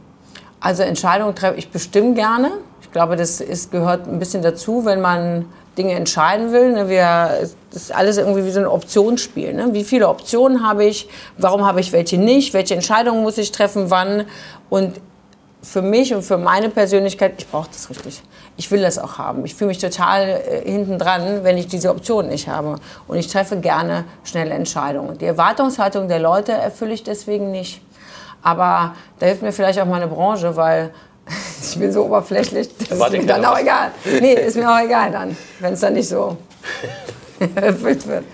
Also 0.59 0.83
Entscheidungen 0.83 1.35
treffe 1.35 1.57
ich 1.57 1.69
bestimmt 1.69 2.15
gerne. 2.15 2.51
Ich 2.81 2.91
glaube, 2.91 3.15
das 3.15 3.41
ist, 3.41 3.71
gehört 3.71 4.07
ein 4.07 4.19
bisschen 4.19 4.41
dazu, 4.41 4.85
wenn 4.85 5.01
man 5.01 5.45
Dinge 5.77 5.93
entscheiden 5.93 6.51
will. 6.51 6.71
Ne? 6.73 6.89
Wir, 6.89 7.49
das 7.71 7.81
ist 7.81 7.93
alles 7.93 8.17
irgendwie 8.17 8.45
wie 8.45 8.51
so 8.51 8.59
ein 8.59 8.67
Optionsspiel. 8.67 9.53
Ne? 9.53 9.69
Wie 9.73 9.83
viele 9.83 10.07
Optionen 10.07 10.65
habe 10.65 10.85
ich? 10.85 11.09
Warum 11.37 11.65
habe 11.65 11.79
ich 11.79 11.91
welche 11.91 12.17
nicht? 12.17 12.53
Welche 12.53 12.75
Entscheidungen 12.75 13.23
muss 13.23 13.37
ich 13.37 13.51
treffen? 13.51 13.89
Wann? 13.89 14.25
Und 14.69 15.01
für 15.61 15.81
mich 15.81 16.13
und 16.13 16.23
für 16.23 16.37
meine 16.37 16.69
Persönlichkeit, 16.69 17.33
ich 17.37 17.47
brauche 17.47 17.69
das 17.71 17.89
richtig. 17.89 18.21
Ich 18.55 18.69
will 18.69 18.81
das 18.81 18.99
auch 18.99 19.17
haben. 19.17 19.45
Ich 19.45 19.55
fühle 19.55 19.69
mich 19.69 19.79
total 19.79 20.29
äh, 20.29 20.69
hinten 20.69 20.99
dran, 20.99 21.43
wenn 21.43 21.57
ich 21.57 21.67
diese 21.67 21.89
Option 21.89 22.27
nicht 22.27 22.47
habe. 22.47 22.75
Und 23.07 23.17
ich 23.17 23.27
treffe 23.27 23.57
gerne 23.57 24.05
schnelle 24.23 24.53
Entscheidungen. 24.53 25.17
Die 25.17 25.25
Erwartungshaltung 25.25 26.07
der 26.07 26.19
Leute 26.19 26.51
erfülle 26.51 26.93
ich 26.93 27.03
deswegen 27.03 27.51
nicht. 27.51 27.81
Aber 28.43 28.95
da 29.19 29.25
hilft 29.25 29.41
mir 29.41 29.51
vielleicht 29.51 29.79
auch 29.79 29.85
meine 29.85 30.07
Branche, 30.07 30.55
weil 30.55 30.93
ich 31.61 31.77
bin 31.79 31.91
so 31.91 32.03
oberflächlich, 32.05 32.69
das 32.77 32.91
ist 32.91 33.11
mir 33.11 33.25
dann 33.25 33.45
auch 33.45 33.57
egal. 33.57 33.91
Nee, 34.19 34.33
ist 34.33 34.57
mir 34.57 34.69
auch 34.69 34.79
egal 34.79 35.11
dann, 35.11 35.35
wenn 35.59 35.73
es 35.73 35.79
dann 35.79 35.93
nicht 35.93 36.09
so 36.09 36.37
erfüllt 37.55 38.05
wird. 38.05 38.25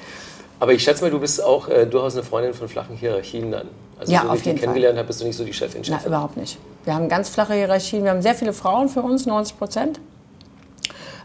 Aber 0.59 0.73
ich 0.73 0.83
schätze 0.83 1.03
mal, 1.03 1.11
du 1.11 1.19
bist 1.19 1.41
auch 1.41 1.69
äh, 1.69 1.85
durchaus 1.85 2.15
eine 2.15 2.23
Freundin 2.23 2.53
von 2.53 2.67
flachen 2.67 2.97
Hierarchien 2.97 3.51
dann. 3.51 3.67
Also 3.99 4.11
ja, 4.11 4.23
so 4.23 4.31
wie 4.31 4.37
ich 4.37 4.43
dich 4.43 4.55
kennengelernt 4.55 4.97
habe, 4.97 5.07
bist 5.07 5.21
du 5.21 5.25
nicht 5.25 5.35
so 5.35 5.43
die 5.43 5.53
Chefin. 5.53 5.83
Chefin. 5.83 5.99
Na, 6.03 6.07
überhaupt 6.07 6.37
nicht. 6.37 6.57
Wir 6.85 6.95
haben 6.95 7.07
ganz 7.07 7.29
flache 7.29 7.53
Hierarchien. 7.53 8.03
Wir 8.03 8.11
haben 8.11 8.21
sehr 8.21 8.35
viele 8.35 8.53
Frauen 8.53 8.89
für 8.89 9.01
uns, 9.01 9.25
90 9.25 9.57
Prozent. 9.57 9.99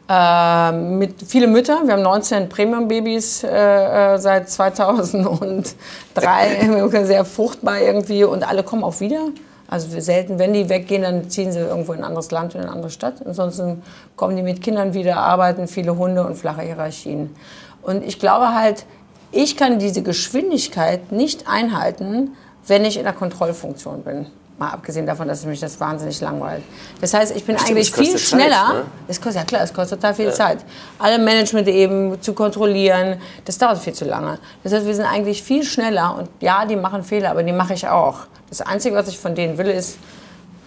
Äh, 0.06 0.72
mit 0.72 1.14
viele 1.26 1.46
Mütter. 1.46 1.80
Wir 1.84 1.94
haben 1.94 2.02
19 2.02 2.48
Premium-Babys 2.48 3.44
äh, 3.44 4.14
äh 4.14 4.18
seit 4.18 4.50
2003. 4.50 5.74
sehr 7.04 7.24
fruchtbar 7.24 7.80
irgendwie 7.80 8.24
und 8.24 8.46
alle 8.46 8.62
kommen 8.62 8.84
auch 8.84 9.00
wieder. 9.00 9.28
Also 9.66 9.98
selten, 9.98 10.38
wenn 10.38 10.52
die 10.52 10.68
weggehen, 10.68 11.02
dann 11.02 11.30
ziehen 11.30 11.50
sie 11.50 11.60
irgendwo 11.60 11.94
in 11.94 12.00
ein 12.00 12.04
anderes 12.04 12.30
Land, 12.30 12.54
in 12.54 12.60
eine 12.60 12.70
andere 12.70 12.90
Stadt. 12.90 13.24
Ansonsten 13.24 13.82
kommen 14.14 14.36
die 14.36 14.42
mit 14.42 14.60
Kindern 14.60 14.92
wieder, 14.92 15.16
arbeiten, 15.16 15.68
viele 15.68 15.96
Hunde 15.96 16.22
und 16.24 16.36
flache 16.36 16.60
Hierarchien. 16.62 17.34
Und 17.82 18.04
ich 18.04 18.18
glaube 18.18 18.54
halt, 18.54 18.84
ich 19.32 19.56
kann 19.56 19.78
diese 19.78 20.02
Geschwindigkeit 20.02 21.12
nicht 21.12 21.48
einhalten, 21.48 22.32
wenn 22.66 22.84
ich 22.84 22.98
in 22.98 23.04
der 23.04 23.14
Kontrollfunktion 23.14 24.02
bin. 24.02 24.26
Mal 24.56 24.70
abgesehen 24.70 25.04
davon, 25.04 25.26
dass 25.26 25.44
mich 25.44 25.58
das 25.58 25.80
wahnsinnig 25.80 26.20
langweilt. 26.20 26.62
Das 27.00 27.12
heißt, 27.12 27.34
ich 27.34 27.44
bin 27.44 27.58
Stimmt, 27.58 27.70
eigentlich 27.70 27.92
viel 27.92 28.16
schneller. 28.18 28.66
Zeit, 28.66 28.74
ne? 28.74 28.84
Es 29.08 29.20
kostet, 29.20 29.42
ja 29.42 29.44
klar, 29.44 29.62
es 29.62 29.74
kostet 29.74 30.00
total 30.00 30.14
viel 30.14 30.32
Zeit. 30.32 30.58
Alle 30.98 31.18
Management 31.18 31.66
eben 31.66 32.22
zu 32.22 32.34
kontrollieren, 32.34 33.20
das 33.44 33.58
dauert 33.58 33.78
viel 33.78 33.94
zu 33.94 34.04
lange. 34.04 34.38
Das 34.62 34.72
heißt, 34.72 34.86
wir 34.86 34.94
sind 34.94 35.06
eigentlich 35.06 35.42
viel 35.42 35.64
schneller 35.64 36.16
und 36.16 36.28
ja, 36.40 36.64
die 36.66 36.76
machen 36.76 37.02
Fehler, 37.02 37.32
aber 37.32 37.42
die 37.42 37.52
mache 37.52 37.74
ich 37.74 37.88
auch. 37.88 38.20
Das 38.48 38.60
Einzige, 38.60 38.94
was 38.94 39.08
ich 39.08 39.18
von 39.18 39.34
denen 39.34 39.58
will, 39.58 39.66
ist, 39.66 39.98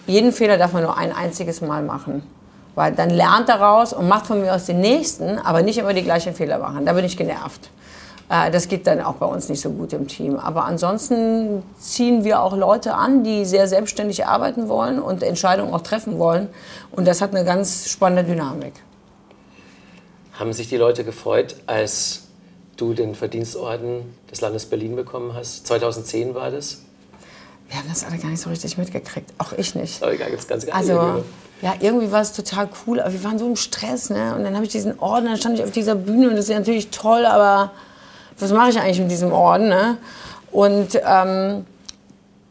jeden 0.06 0.32
Fehler 0.32 0.58
darf 0.58 0.74
man 0.74 0.82
nur 0.82 0.98
ein 0.98 1.14
einziges 1.14 1.62
Mal 1.62 1.82
machen. 1.82 2.22
Weil 2.74 2.92
dann 2.92 3.10
lernt 3.10 3.48
daraus 3.48 3.94
und 3.94 4.06
macht 4.06 4.26
von 4.26 4.40
mir 4.40 4.54
aus 4.54 4.66
den 4.66 4.80
nächsten, 4.80 5.38
aber 5.38 5.62
nicht 5.62 5.78
immer 5.78 5.94
die 5.94 6.04
gleichen 6.04 6.34
Fehler 6.34 6.58
machen. 6.58 6.84
Da 6.84 6.92
bin 6.92 7.04
ich 7.04 7.16
genervt. 7.16 7.70
Äh, 8.28 8.50
Das 8.50 8.68
geht 8.68 8.86
dann 8.86 9.00
auch 9.00 9.14
bei 9.14 9.26
uns 9.26 9.48
nicht 9.48 9.60
so 9.60 9.70
gut 9.70 9.92
im 9.92 10.06
Team. 10.08 10.36
Aber 10.36 10.64
ansonsten 10.64 11.62
ziehen 11.78 12.24
wir 12.24 12.42
auch 12.42 12.56
Leute 12.56 12.94
an, 12.94 13.24
die 13.24 13.44
sehr 13.44 13.68
selbstständig 13.68 14.26
arbeiten 14.26 14.68
wollen 14.68 15.00
und 15.00 15.22
Entscheidungen 15.22 15.72
auch 15.74 15.82
treffen 15.82 16.18
wollen. 16.18 16.48
Und 16.90 17.06
das 17.06 17.20
hat 17.20 17.34
eine 17.34 17.44
ganz 17.44 17.88
spannende 17.88 18.24
Dynamik. 18.24 18.74
Haben 20.38 20.52
sich 20.52 20.68
die 20.68 20.76
Leute 20.76 21.04
gefreut, 21.04 21.56
als 21.66 22.22
du 22.76 22.94
den 22.94 23.14
Verdienstorden 23.14 24.14
des 24.30 24.40
Landes 24.40 24.66
Berlin 24.66 24.94
bekommen 24.94 25.34
hast? 25.34 25.66
2010 25.66 26.34
war 26.34 26.50
das? 26.50 26.82
Wir 27.68 27.78
haben 27.78 27.88
das 27.88 28.04
alle 28.04 28.16
gar 28.18 28.28
nicht 28.28 28.40
so 28.40 28.48
richtig 28.48 28.78
mitgekriegt. 28.78 29.32
Auch 29.38 29.52
ich 29.52 29.74
nicht. 29.74 30.02
Aber 30.02 30.14
ganz, 30.16 30.46
ganz, 30.46 30.64
ganz 30.64 30.76
Also, 30.76 31.24
ja, 31.60 31.74
irgendwie 31.80 32.10
war 32.12 32.22
es 32.22 32.32
total 32.32 32.68
cool, 32.86 33.00
aber 33.00 33.12
wir 33.12 33.22
waren 33.24 33.38
so 33.38 33.46
im 33.46 33.56
Stress, 33.56 34.10
ne? 34.10 34.34
Und 34.36 34.44
dann 34.44 34.54
habe 34.54 34.64
ich 34.64 34.70
diesen 34.70 34.98
Orden, 35.00 35.26
dann 35.26 35.36
stand 35.36 35.58
ich 35.58 35.64
auf 35.64 35.72
dieser 35.72 35.96
Bühne 35.96 36.28
und 36.28 36.36
das 36.36 36.44
ist 36.44 36.50
ja 36.50 36.58
natürlich 36.58 36.90
toll, 36.90 37.26
aber 37.26 37.72
was 38.38 38.52
mache 38.52 38.70
ich 38.70 38.80
eigentlich 38.80 39.00
mit 39.00 39.10
diesem 39.10 39.32
Orden, 39.32 39.68
ne? 39.68 39.98
Und 40.50 40.94
ähm, 40.94 41.66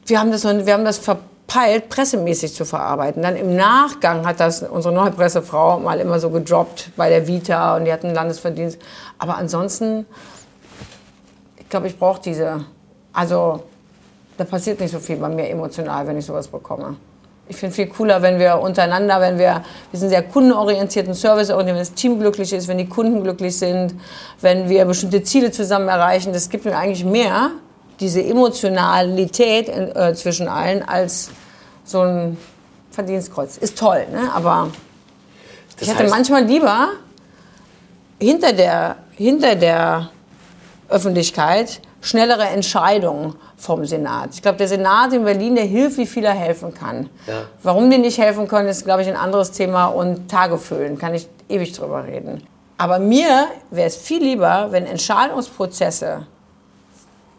wir 0.05 0.19
haben 0.19 0.31
das, 0.31 0.43
wir 0.43 0.73
haben 0.73 0.85
das 0.85 0.97
verpeilt, 0.97 1.89
pressemäßig 1.89 2.53
zu 2.53 2.65
verarbeiten. 2.65 3.21
Dann 3.23 3.35
im 3.35 3.55
Nachgang 3.55 4.25
hat 4.25 4.39
das 4.39 4.63
unsere 4.63 4.93
neue 4.93 5.11
Pressefrau 5.11 5.79
mal 5.79 5.99
immer 5.99 6.19
so 6.19 6.29
gedroppt 6.29 6.91
bei 6.95 7.09
der 7.09 7.27
Vita 7.27 7.75
und 7.75 7.85
die 7.85 7.93
hatten 7.93 8.13
Landesverdienst. 8.13 8.79
Aber 9.17 9.37
ansonsten, 9.37 10.05
ich 11.57 11.67
glaube, 11.69 11.87
ich 11.87 11.97
brauche 11.97 12.21
diese, 12.21 12.65
also 13.13 13.63
da 14.37 14.43
passiert 14.43 14.79
nicht 14.79 14.91
so 14.91 14.99
viel 14.99 15.17
bei 15.17 15.29
mir 15.29 15.49
emotional, 15.49 16.05
wenn 16.07 16.17
ich 16.17 16.25
sowas 16.25 16.47
bekomme. 16.47 16.95
Ich 17.49 17.55
finde 17.55 17.73
viel 17.73 17.87
cooler, 17.87 18.21
wenn 18.21 18.39
wir 18.39 18.59
untereinander, 18.59 19.21
wenn 19.21 19.37
wir, 19.37 19.63
wir 19.91 19.99
sind 19.99 20.09
sehr 20.09 20.23
kundenorientiert 20.23 21.07
und 21.07 21.13
serviceorientiert, 21.13 21.75
wenn 21.75 21.81
das 21.81 21.93
Team 21.93 22.19
glücklich 22.19 22.51
ist, 22.51 22.67
wenn 22.67 22.77
die 22.77 22.89
Kunden 22.89 23.23
glücklich 23.23 23.57
sind, 23.57 23.95
wenn 24.41 24.67
wir 24.67 24.83
bestimmte 24.85 25.23
Ziele 25.23 25.51
zusammen 25.51 25.87
erreichen. 25.87 26.33
Das 26.33 26.49
gibt 26.49 26.65
mir 26.65 26.77
eigentlich 26.77 27.05
mehr, 27.05 27.51
diese 27.99 28.23
Emotionalität 28.23 29.69
äh, 29.69 30.13
zwischen 30.13 30.47
allen, 30.47 30.87
als 30.87 31.31
so 31.83 32.01
ein 32.01 32.37
Verdienstkreuz. 32.91 33.57
Ist 33.57 33.77
toll, 33.77 34.05
ne? 34.11 34.29
aber 34.33 34.71
Das 35.79 35.87
ich 35.87 35.93
hätte 35.93 36.09
manchmal 36.09 36.43
lieber 36.43 36.89
hinter 38.19 38.53
der, 38.53 38.97
hinter 39.15 39.55
der 39.55 40.09
Öffentlichkeit 40.89 41.81
schnellere 42.01 42.45
Entscheidungen 42.45 43.35
vom 43.57 43.85
Senat. 43.85 44.29
Ich 44.35 44.41
glaube, 44.41 44.59
der 44.59 44.67
Senat 44.67 45.11
in 45.13 45.23
Berlin, 45.23 45.55
der 45.55 45.65
hilft, 45.65 45.97
wie 45.97 46.05
viel 46.05 46.23
er 46.23 46.33
helfen 46.33 46.73
kann. 46.73 47.09
Ja. 47.25 47.45
Warum 47.63 47.89
die 47.89 47.97
nicht 47.97 48.19
helfen 48.19 48.47
können, 48.47 48.69
ist, 48.69 48.85
glaube 48.85 49.01
ich, 49.01 49.07
ein 49.07 49.15
anderes 49.15 49.51
Thema 49.51 49.87
und 49.87 50.29
Tage 50.29 50.57
füllen, 50.59 50.97
kann 50.97 51.15
ich 51.15 51.27
ewig 51.49 51.73
drüber 51.73 52.05
reden. 52.05 52.43
Aber 52.77 52.99
mir 52.99 53.47
wäre 53.71 53.87
es 53.87 53.97
viel 53.97 54.21
lieber, 54.21 54.67
wenn 54.69 54.85
Entscheidungsprozesse 54.85 56.27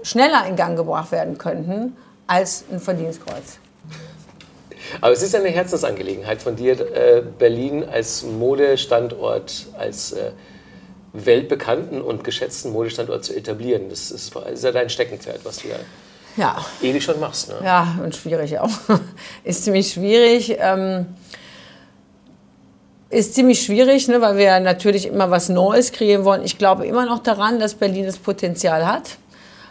schneller 0.03 0.47
in 0.49 0.57
Gang 0.57 0.77
gebracht 0.77 1.13
werden 1.13 1.39
könnten, 1.39 1.97
als 2.27 2.65
ein 2.71 2.81
Verdienstkreuz. 2.81 3.59
Aber 5.01 5.13
es 5.13 5.23
ist 5.23 5.33
ja 5.33 5.41
eine 5.41 5.51
Herzensangelegenheit 5.51 6.43
von 6.43 6.57
dir, 6.57 6.81
äh, 6.81 7.23
Berlin 7.39 7.85
als 7.85 8.25
Modestandort, 8.25 9.67
als 9.79 10.13
äh, 10.13 10.33
weltbekannten 11.13 12.01
und 12.01 12.25
geschätzten 12.25 12.73
Modestandort 12.73 13.25
zu 13.25 13.35
etablieren. 13.35 13.89
Das 13.91 14.11
ist, 14.11 14.35
ist 14.35 14.65
ja 14.65 14.73
dein 14.73 14.91
Steckenpferd, 14.91 15.41
was 15.45 15.59
du 15.59 15.69
ja 15.69 15.77
Ja, 16.38 16.57
ewig 16.80 17.02
schon 17.02 17.18
machst. 17.18 17.49
Ne? 17.49 17.57
Ja, 17.64 17.99
und 18.02 18.14
schwierig 18.14 18.59
auch. 18.61 18.71
Ist 19.45 19.64
ziemlich 19.64 19.92
schwierig. 19.92 20.57
Ähm, 20.61 21.07
ist 23.11 23.35
ziemlich 23.35 23.62
schwierig, 23.62 24.07
ne, 24.09 24.21
weil 24.21 24.37
wir 24.37 24.61
natürlich 24.61 25.07
immer 25.07 25.30
was 25.30 25.49
Neues 25.49 25.92
kreieren 25.92 26.25
wollen. 26.25 26.45
Ich 26.45 26.59
glaube 26.59 26.87
immer 26.87 27.07
noch 27.07 27.21
daran, 27.21 27.59
dass 27.59 27.75
Berlin 27.75 28.04
das 28.04 28.18
Potenzial 28.18 28.87
hat. 28.87 29.16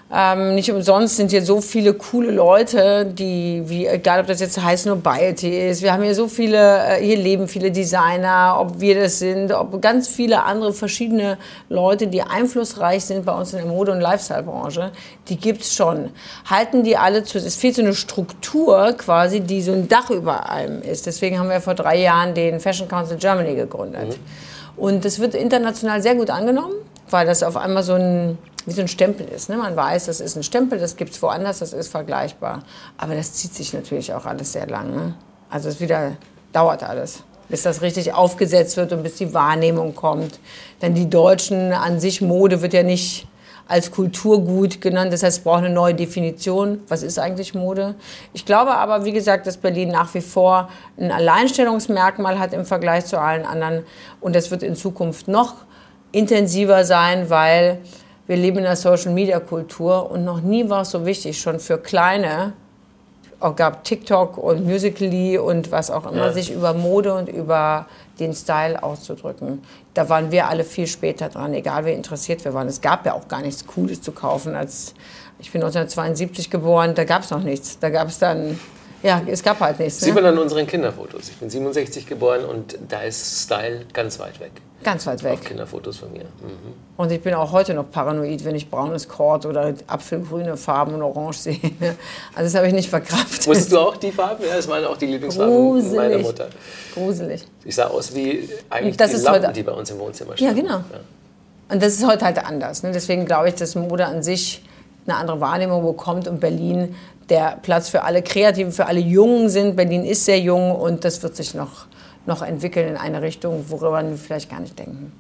Ähm, 0.10 0.56
nicht 0.56 0.72
umsonst 0.72 1.18
sind 1.18 1.32
hier 1.32 1.44
so 1.44 1.60
viele 1.60 1.94
coole 1.94 2.32
Leute, 2.32 3.06
die, 3.06 3.64
wie, 3.66 3.86
egal 3.88 4.22
ob 4.22 4.28
das 4.28 4.40
jetzt 4.40 4.62
heißt 4.62 4.86
Nobiety 4.86 5.68
ist, 5.68 5.82
wir 5.82 5.92
haben 5.92 6.04
hier 6.04 6.16
so 6.16 6.30
viele, 6.30 6.98
äh, 6.98 7.04
hier 7.04 7.18
leben 7.18 7.50
viele 7.50 7.72
Designer, 7.72 8.56
ob 8.58 8.80
wir 8.80 9.02
das 9.02 9.20
sind, 9.20 9.52
ob 9.52 9.82
ganz 9.82 10.08
viele 10.08 10.44
andere 10.44 10.72
verschiedene 10.72 11.38
Leute, 11.68 12.08
die 12.08 12.22
einflussreich 12.22 13.04
sind 13.04 13.26
bei 13.26 13.34
uns 13.34 13.52
in 13.52 13.60
der 13.60 13.68
Mode- 13.68 13.92
und 13.92 14.00
Lifestyle-Branche, 14.00 14.92
die 15.28 15.36
gibt's 15.36 15.74
schon. 15.74 16.12
Halten 16.50 16.84
die 16.84 16.96
alle 16.96 17.26
zu, 17.26 17.38
es 17.38 17.58
fehlt 17.58 17.76
so 17.76 17.82
eine 17.82 17.94
Struktur 17.94 18.94
quasi, 18.98 19.42
die 19.42 19.62
so 19.62 19.74
ein 19.74 19.90
Dach 19.90 20.10
über 20.10 20.50
allem 20.50 20.84
ist. 20.84 21.06
Deswegen 21.06 21.38
haben 21.38 21.50
wir 21.50 21.60
vor 21.60 21.76
drei 21.76 22.00
Jahren 22.00 22.34
den 22.34 22.62
Fashion 22.62 22.88
Council 22.88 23.18
Germany 23.18 23.56
gegründet. 23.56 24.18
Und 24.78 25.04
das 25.04 25.20
wird 25.20 25.36
international 25.36 26.02
sehr 26.02 26.16
gut 26.16 26.30
angenommen, 26.30 26.76
weil 27.10 27.26
das 27.26 27.44
auf 27.44 27.58
einmal 27.58 27.84
so 27.84 27.96
ein, 27.96 28.38
wie 28.68 28.74
so 28.74 28.82
ein 28.82 28.90
Stempel 28.90 29.28
ist. 29.28 29.50
Ne? 29.50 29.56
Man 29.56 29.76
weiß, 29.76 30.08
das 30.08 30.20
ist 30.20 30.36
ein 30.36 30.44
Stempel, 30.44 30.78
das 30.78 30.98
gibt 30.98 31.12
es 31.12 31.22
woanders, 31.22 31.60
das 31.60 31.72
ist 31.72 31.88
vergleichbar. 31.88 32.64
Aber 32.98 33.16
das 33.16 33.32
zieht 33.34 33.56
sich 33.56 33.74
natürlich 33.74 34.14
auch 34.14 34.26
alles 34.26 34.52
sehr 34.52 34.68
lang. 34.68 34.94
Ne? 34.94 35.16
Also 35.50 35.70
es 35.70 35.80
wieder 35.80 36.18
dauert 36.52 36.84
alles, 36.84 37.24
bis 37.48 37.64
das 37.64 37.82
richtig 37.82 38.14
aufgesetzt 38.14 38.76
wird 38.76 38.92
und 38.92 39.04
bis 39.04 39.16
die 39.16 39.34
Wahrnehmung 39.34 39.96
kommt. 39.96 40.40
Denn 40.82 40.94
die 40.94 41.10
Deutschen 41.10 41.72
an 41.72 42.02
sich, 42.02 42.20
Mode 42.22 42.62
wird 42.62 42.74
ja 42.74 42.84
nicht 42.84 43.26
als 43.70 43.90
Kulturgut 43.90 44.82
genannt. 44.82 45.14
Das 45.14 45.24
heißt, 45.24 45.38
es 45.38 45.44
braucht 45.46 45.60
eine 45.60 45.70
neue 45.70 45.96
Definition. 45.96 46.82
Was 46.90 47.04
ist 47.04 47.20
eigentlich 47.20 47.54
Mode? 47.54 47.96
Ich 48.34 48.46
glaube 48.46 48.72
aber, 48.76 49.06
wie 49.06 49.14
gesagt, 49.14 49.48
dass 49.48 49.56
Berlin 49.56 49.90
nach 49.90 50.14
wie 50.14 50.22
vor 50.22 50.70
ein 50.98 51.12
Alleinstellungsmerkmal 51.12 52.38
hat 52.38 52.52
im 52.52 52.66
Vergleich 52.66 53.06
zu 53.06 53.18
allen 53.18 53.46
anderen. 53.46 53.84
Und 54.20 54.36
das 54.36 54.52
wird 54.52 54.62
in 54.62 54.76
Zukunft 54.76 55.30
noch 55.30 55.56
intensiver 56.12 56.84
sein, 56.84 57.30
weil 57.30 57.80
wir 58.28 58.36
leben 58.38 58.58
in 58.60 58.66
einer 58.66 58.76
Social-Media-Kultur 58.76 60.12
und 60.12 60.24
noch 60.26 60.42
nie 60.42 60.70
war 60.70 60.82
es 60.82 60.92
so 60.92 61.06
wichtig, 61.06 61.40
schon 61.42 61.60
für 61.60 61.78
Kleine, 61.78 62.54
auch 63.40 63.56
gab 63.56 63.84
TikTok 63.84 64.38
und 64.38 64.66
Musical.ly 64.66 65.38
und 65.38 65.72
was 65.72 65.92
auch 65.92 66.06
immer, 66.12 66.28
Ja. 66.28 66.34
sich 66.34 66.52
über 66.52 66.74
Mode 66.74 67.14
und 67.14 67.30
über 67.30 67.86
den 68.20 68.34
Style 68.34 68.82
auszudrücken. 68.82 69.62
Da 69.94 70.10
waren 70.10 70.32
wir 70.32 70.48
alle 70.48 70.64
viel 70.64 70.88
später 70.88 71.30
dran, 71.30 71.54
egal 71.54 71.86
wie 71.86 71.92
interessiert 71.92 72.44
wir 72.46 72.54
waren. 72.56 72.68
Es 72.68 72.82
gab 72.82 73.06
ja 73.06 73.14
auch 73.14 73.28
gar 73.28 73.42
nichts 73.42 73.66
Cooles 73.68 74.02
zu 74.02 74.12
kaufen. 74.12 74.56
Als 74.56 74.96
ich 75.40 75.52
bin 75.52 75.62
1972 75.62 76.50
geboren, 76.50 76.96
da 76.96 77.04
gab 77.04 77.22
es 77.24 77.30
noch 77.30 77.44
nichts. 77.44 77.78
Da 77.78 77.92
gab 77.92 78.08
es 78.08 78.18
dann, 78.18 78.60
ja, 79.04 79.22
es 79.28 79.44
gab 79.44 79.60
halt 79.60 79.80
nichts. 79.80 80.00
Sieht 80.00 80.16
Ne? 80.16 80.22
man 80.22 80.34
an 80.34 80.40
unseren 80.40 80.66
Kinderfotos. 80.66 81.30
Ich 81.30 81.38
bin 81.38 81.52
67 81.52 82.08
geboren 82.08 82.44
und 82.44 82.76
da 82.90 83.02
ist 83.02 83.44
Style 83.44 83.86
ganz 83.94 84.18
weit 84.20 84.40
weg. 84.40 84.52
Ganz 84.84 85.06
weit 85.08 85.18
Auf 85.20 85.24
weg. 85.24 85.42
Kinderfotos 85.46 85.98
von 85.98 86.12
mir. 86.14 86.24
Mhm. 86.24 86.74
Und 86.98 87.12
ich 87.12 87.22
bin 87.22 87.34
auch 87.34 87.52
heute 87.52 87.74
noch 87.74 87.90
paranoid, 87.92 88.46
wenn 88.46 88.56
ich 88.56 88.70
braunes 88.70 89.08
Kord 89.08 89.46
oder 89.46 89.74
apfelgrüne 89.88 90.56
Farben 90.56 90.94
und 90.94 91.02
orange 91.02 91.38
sehe. 91.38 91.60
Also 92.36 92.44
das 92.44 92.56
habe 92.56 92.68
ich 92.68 92.74
nicht 92.74 92.90
verkraftet. 92.90 93.48
Wusstest 93.48 93.72
du 93.72 93.80
auch 93.80 93.98
die 93.98 94.12
Farben? 94.12 94.44
Ja, 94.48 94.56
das 94.56 94.68
waren 94.68 94.86
auch 94.86 94.96
die 94.98 95.08
Lieblingsfarben 95.08 95.56
meiner 95.56 95.72
Gruselig. 96.10 96.22
Mutter. 96.26 96.48
Gruselig. 96.94 97.44
Ich 97.66 97.76
sah 97.76 97.88
aus 97.88 98.14
wie 98.16 98.48
eigentlich 98.70 98.98
Das 98.98 99.12
die 99.12 99.18
Lampen, 99.18 99.44
heute- 99.44 99.54
die 99.54 99.64
bei 99.64 99.72
uns 99.74 99.90
im 99.92 100.00
Wohnzimmer 100.00 100.32
Ja, 100.32 100.52
standen. 100.52 100.62
genau. 100.62 100.82
Und 101.70 101.82
das 101.84 101.94
ist 101.96 102.08
heute 102.08 102.24
halt 102.24 102.38
anders. 102.46 102.84
Ne? 102.84 102.92
Deswegen 102.94 103.26
glaube 103.26 103.50
ich, 103.50 103.56
dass 103.56 103.76
Mode 103.76 104.06
an 104.06 104.24
sich 104.24 104.64
eine 105.06 105.18
andere 105.18 105.42
Wahrnehmung 105.42 105.84
bekommt 105.86 106.28
und 106.28 106.40
Berlin 106.40 106.96
der 107.30 107.58
Platz 107.62 107.90
für 107.90 108.04
alle 108.04 108.22
Kreativen, 108.22 108.72
für 108.72 108.86
alle 108.86 109.00
Jungen 109.02 109.50
sind. 109.50 109.76
Berlin 109.76 110.06
ist 110.06 110.24
sehr 110.24 110.40
jung 110.40 110.74
und 110.74 111.04
das 111.04 111.22
wird 111.24 111.36
sich 111.36 111.54
noch, 111.54 111.86
noch 112.28 112.42
entwickeln 112.42 112.90
in 112.90 112.98
eine 112.98 113.22
Richtung, 113.22 113.66
worüber 113.70 114.04
wir 114.04 114.18
vielleicht 114.18 114.50
gar 114.50 114.60
nicht 114.60 114.78
denken. 114.78 115.12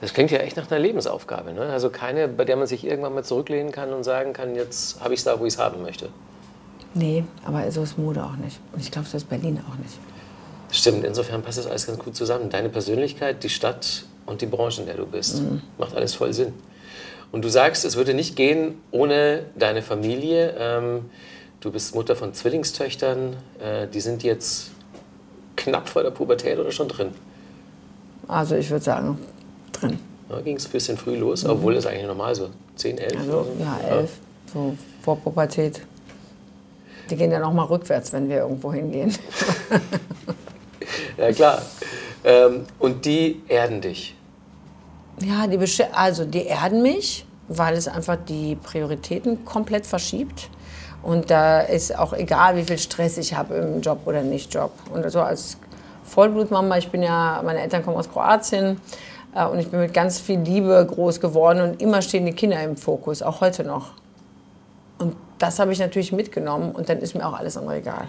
Das 0.00 0.12
klingt 0.12 0.32
ja 0.32 0.38
echt 0.38 0.56
nach 0.56 0.68
einer 0.68 0.80
Lebensaufgabe. 0.80 1.52
Ne? 1.52 1.60
Also 1.60 1.88
keine, 1.88 2.26
bei 2.26 2.44
der 2.44 2.56
man 2.56 2.66
sich 2.66 2.84
irgendwann 2.84 3.14
mal 3.14 3.22
zurücklehnen 3.22 3.70
kann 3.70 3.92
und 3.92 4.02
sagen 4.02 4.32
kann, 4.32 4.56
jetzt 4.56 5.00
habe 5.00 5.14
ich 5.14 5.20
es 5.20 5.24
da, 5.24 5.38
wo 5.38 5.46
ich 5.46 5.54
es 5.54 5.58
haben 5.60 5.80
möchte. 5.80 6.08
Nee, 6.94 7.24
aber 7.44 7.70
so 7.70 7.84
ist 7.84 7.96
Mode 7.96 8.22
auch 8.22 8.36
nicht. 8.36 8.58
Und 8.72 8.80
ich 8.80 8.90
glaube, 8.90 9.06
so 9.06 9.16
ist 9.16 9.28
Berlin 9.28 9.60
auch 9.70 9.78
nicht. 9.78 9.96
Stimmt, 10.72 11.04
insofern 11.04 11.42
passt 11.42 11.58
das 11.58 11.66
alles 11.66 11.86
ganz 11.86 11.98
gut 12.00 12.16
zusammen. 12.16 12.50
Deine 12.50 12.68
Persönlichkeit, 12.68 13.44
die 13.44 13.48
Stadt 13.48 14.04
und 14.26 14.40
die 14.40 14.46
Branche, 14.46 14.80
in 14.80 14.86
der 14.86 14.96
du 14.96 15.06
bist. 15.06 15.40
Mhm. 15.40 15.62
Macht 15.78 15.94
alles 15.94 16.14
voll 16.14 16.32
Sinn. 16.32 16.52
Und 17.30 17.44
du 17.44 17.48
sagst, 17.48 17.84
es 17.84 17.96
würde 17.96 18.12
nicht 18.12 18.34
gehen 18.34 18.74
ohne 18.90 19.44
deine 19.54 19.82
Familie. 19.82 20.54
Ähm, 20.58 21.10
du 21.60 21.70
bist 21.70 21.94
Mutter 21.94 22.16
von 22.16 22.34
Zwillingstöchtern. 22.34 23.36
Äh, 23.60 23.86
die 23.86 24.00
sind 24.00 24.22
jetzt 24.22 24.72
knapp 25.56 25.88
vor 25.88 26.02
der 26.02 26.10
Pubertät 26.10 26.58
oder 26.58 26.72
schon 26.72 26.88
drin. 26.88 27.10
Also 28.28 28.54
ich 28.56 28.70
würde 28.70 28.84
sagen, 28.84 29.18
drin. 29.72 29.98
Da 30.28 30.40
ging 30.40 30.56
es 30.56 30.66
ein 30.66 30.72
bisschen 30.72 30.96
früh 30.96 31.16
los, 31.16 31.44
obwohl 31.44 31.74
das 31.74 31.86
eigentlich 31.86 32.06
normal 32.06 32.34
so 32.34 32.48
10, 32.76 32.98
11 32.98 33.12
Mhm. 33.12 33.18
Also 33.20 33.32
oder 33.32 33.44
so. 33.44 33.62
ja, 33.62 33.78
elf, 33.88 34.10
so 34.52 34.76
vor 35.02 35.16
Pubertät. 35.18 35.82
Die 37.10 37.16
gehen 37.16 37.30
dann 37.30 37.42
auch 37.42 37.52
mal 37.52 37.64
rückwärts, 37.64 38.12
wenn 38.12 38.28
wir 38.28 38.38
irgendwo 38.38 38.72
hingehen. 38.72 39.14
ja, 41.18 41.32
klar. 41.32 41.62
Ähm, 42.24 42.64
und 42.78 43.04
die 43.04 43.42
erden 43.48 43.80
dich. 43.80 44.14
Ja, 45.20 45.46
die, 45.46 45.58
also 45.92 46.24
die 46.24 46.46
erden 46.46 46.80
mich, 46.82 47.26
weil 47.48 47.74
es 47.76 47.88
einfach 47.88 48.16
die 48.28 48.56
Prioritäten 48.56 49.44
komplett 49.44 49.84
verschiebt. 49.86 50.48
Und 51.02 51.30
da 51.30 51.60
ist 51.60 51.98
auch 51.98 52.12
egal, 52.12 52.56
wie 52.56 52.64
viel 52.64 52.78
Stress 52.78 53.18
ich 53.18 53.34
habe 53.34 53.54
im 53.54 53.80
Job 53.80 54.00
oder 54.04 54.22
nicht 54.22 54.54
Job. 54.54 54.72
Und 54.92 55.08
so 55.10 55.20
als 55.20 55.56
Vollblutmama, 56.04 56.78
ich 56.78 56.90
bin 56.90 57.02
ja, 57.02 57.42
meine 57.44 57.60
Eltern 57.60 57.84
kommen 57.84 57.96
aus 57.96 58.10
Kroatien 58.10 58.80
äh, 59.34 59.44
und 59.46 59.58
ich 59.58 59.68
bin 59.68 59.80
mit 59.80 59.94
ganz 59.94 60.20
viel 60.20 60.38
Liebe 60.38 60.86
groß 60.88 61.20
geworden 61.20 61.60
und 61.60 61.82
immer 61.82 62.02
stehen 62.02 62.26
die 62.26 62.32
Kinder 62.32 62.62
im 62.62 62.76
Fokus, 62.76 63.22
auch 63.22 63.40
heute 63.40 63.64
noch. 63.64 63.92
Und 64.98 65.16
das 65.38 65.58
habe 65.58 65.72
ich 65.72 65.80
natürlich 65.80 66.12
mitgenommen 66.12 66.72
und 66.72 66.88
dann 66.88 66.98
ist 66.98 67.14
mir 67.14 67.26
auch 67.26 67.36
alles 67.36 67.56
andere 67.56 67.78
egal. 67.78 68.08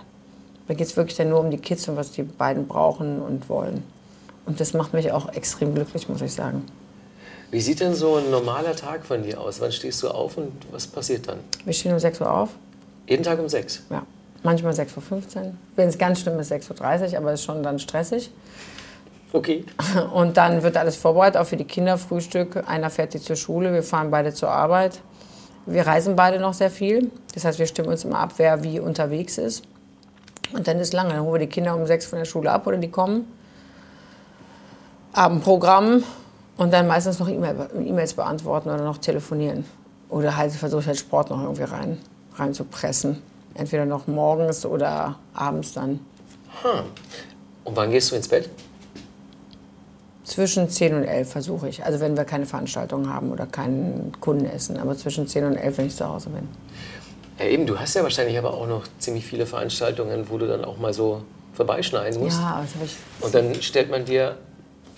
Da 0.68 0.76
geht 0.76 0.88
es 0.88 0.96
wirklich 0.96 1.18
dann 1.18 1.30
nur 1.30 1.40
um 1.40 1.50
die 1.50 1.58
Kids 1.58 1.88
und 1.90 1.98
was 1.98 2.12
die 2.12 2.24
beiden 2.24 2.68
brauchen 2.68 3.22
und 3.22 3.50
wollen. 3.50 3.84
Und 4.46 4.60
das 4.60 4.74
macht 4.74 4.94
mich 4.94 5.12
auch 5.12 5.34
extrem 5.34 5.74
glücklich, 5.74 6.08
muss 6.10 6.22
ich 6.22 6.34
sagen. 6.34 6.66
Wie 7.52 7.62
sieht 7.62 7.80
denn 7.80 7.94
so 7.94 8.16
ein 8.16 8.30
normaler 8.32 8.76
Tag 8.76 9.06
von 9.06 9.24
dir 9.24 9.40
aus? 9.40 9.62
Wann 9.62 9.72
stehst 9.72 10.02
du 10.04 10.10
auf 10.10 10.38
und 10.38 10.52
was 10.72 10.88
passiert 10.88 11.28
dann? 11.28 11.40
Wir 11.66 11.74
stehen 11.74 11.94
um 11.94 12.00
6 12.00 12.22
Uhr 12.22 12.32
auf. 12.32 12.50
Jeden 13.08 13.24
Tag 13.24 13.40
um 13.40 13.50
6? 13.50 13.84
Ja. 13.90 14.04
Manchmal 14.44 14.74
6.15 14.74 15.38
Uhr. 15.38 15.54
Wenn 15.76 15.90
es 15.90 15.98
ganz 15.98 16.20
schlimm 16.20 16.40
ist, 16.40 16.52
6.30 16.52 17.12
Uhr, 17.12 17.18
aber 17.18 17.32
es 17.32 17.40
ist 17.40 17.46
schon 17.46 17.64
dann 17.64 17.80
stressig. 17.80 18.32
Okay. 19.32 19.66
Und 20.14 20.38
dann 20.38 20.64
wird 20.64 20.78
alles 20.78 20.96
vorbereitet, 20.96 21.42
auch 21.42 21.46
für 21.46 21.58
die 21.58 21.66
Kinder, 21.66 21.98
Frühstück. 21.98 22.64
Einer 22.68 22.90
fährt 22.90 23.14
die 23.14 23.20
zur 23.22 23.36
Schule, 23.36 23.74
wir 23.74 23.84
fahren 23.84 24.12
beide 24.12 24.34
zur 24.34 24.50
Arbeit. 24.50 25.02
Wir 25.66 25.88
reisen 25.88 26.16
beide 26.16 26.40
noch 26.40 26.54
sehr 26.54 26.70
viel. 26.70 27.10
Das 27.34 27.46
heißt, 27.46 27.58
wir 27.58 27.66
stimmen 27.68 27.90
uns 27.90 28.04
immer 28.04 28.20
ab, 28.20 28.34
wer 28.38 28.64
wie 28.64 28.80
unterwegs 28.80 29.38
ist. 29.38 29.64
Und 30.52 30.68
dann 30.68 30.78
ist 30.80 30.94
lange. 30.94 31.14
Dann 31.14 31.22
holen 31.24 31.34
wir 31.34 31.40
die 31.40 31.48
Kinder 31.48 31.74
um 31.76 31.88
sechs 31.88 32.06
von 32.06 32.20
der 32.20 32.26
Schule 32.26 32.52
ab 32.52 32.68
oder 32.68 32.78
die 32.78 32.92
kommen. 32.92 33.26
Abendprogramm 35.14 36.04
und 36.58 36.74
dann 36.74 36.88
meistens 36.88 37.20
noch 37.20 37.30
E-Mails 37.30 38.14
beantworten 38.14 38.70
oder 38.70 38.84
noch 38.84 38.98
telefonieren. 38.98 39.66
Oder 40.10 40.38
halt 40.38 40.52
versuche 40.52 40.82
ich 40.82 40.88
halt 40.88 40.98
Sport 40.98 41.30
noch 41.30 41.42
irgendwie 41.42 41.64
rein, 41.64 41.98
rein 42.36 42.54
zu 42.54 42.64
pressen. 42.64 43.22
Entweder 43.56 43.86
noch 43.86 44.08
morgens 44.08 44.66
oder 44.66 45.18
abends 45.34 45.74
dann. 45.74 46.00
Hm. 46.64 46.86
Und 47.64 47.76
wann 47.76 47.92
gehst 47.92 48.12
du 48.12 48.16
ins 48.16 48.28
Bett? 48.28 48.50
Zwischen 50.24 50.70
10 50.70 50.96
und 50.96 51.04
11 51.04 51.30
versuche 51.30 51.70
ich. 51.70 51.86
Also 51.86 52.00
wenn 52.00 52.16
wir 52.16 52.24
keine 52.24 52.46
Veranstaltung 52.46 53.14
haben 53.14 53.32
oder 53.32 53.46
keinen 53.46 54.14
Kundenessen. 54.22 54.78
Aber 54.78 54.98
zwischen 54.98 55.28
10 55.28 55.46
und 55.46 55.56
11, 55.58 55.78
wenn 55.78 55.88
ich 55.88 55.96
zu 55.96 56.08
Hause 56.08 56.30
bin. 56.30 56.48
Ja, 57.40 57.46
eben, 57.46 57.66
du 57.66 57.78
hast 57.78 57.94
ja 57.96 58.04
wahrscheinlich 58.04 58.38
aber 58.38 58.54
auch 58.54 58.68
noch 58.68 58.84
ziemlich 59.00 59.26
viele 59.26 59.46
Veranstaltungen, 59.46 60.30
wo 60.30 60.38
du 60.38 60.48
dann 60.48 60.64
auch 60.64 60.78
mal 60.78 60.94
so 60.94 61.24
vorbeischneiden 61.54 62.22
musst. 62.22 62.40
Ja, 62.40 62.56
also 62.56 62.76
ich. 62.84 62.96
Und 63.22 63.36
dann 63.36 63.54
stellt 63.62 63.92
man 63.92 64.06
dir 64.06 64.38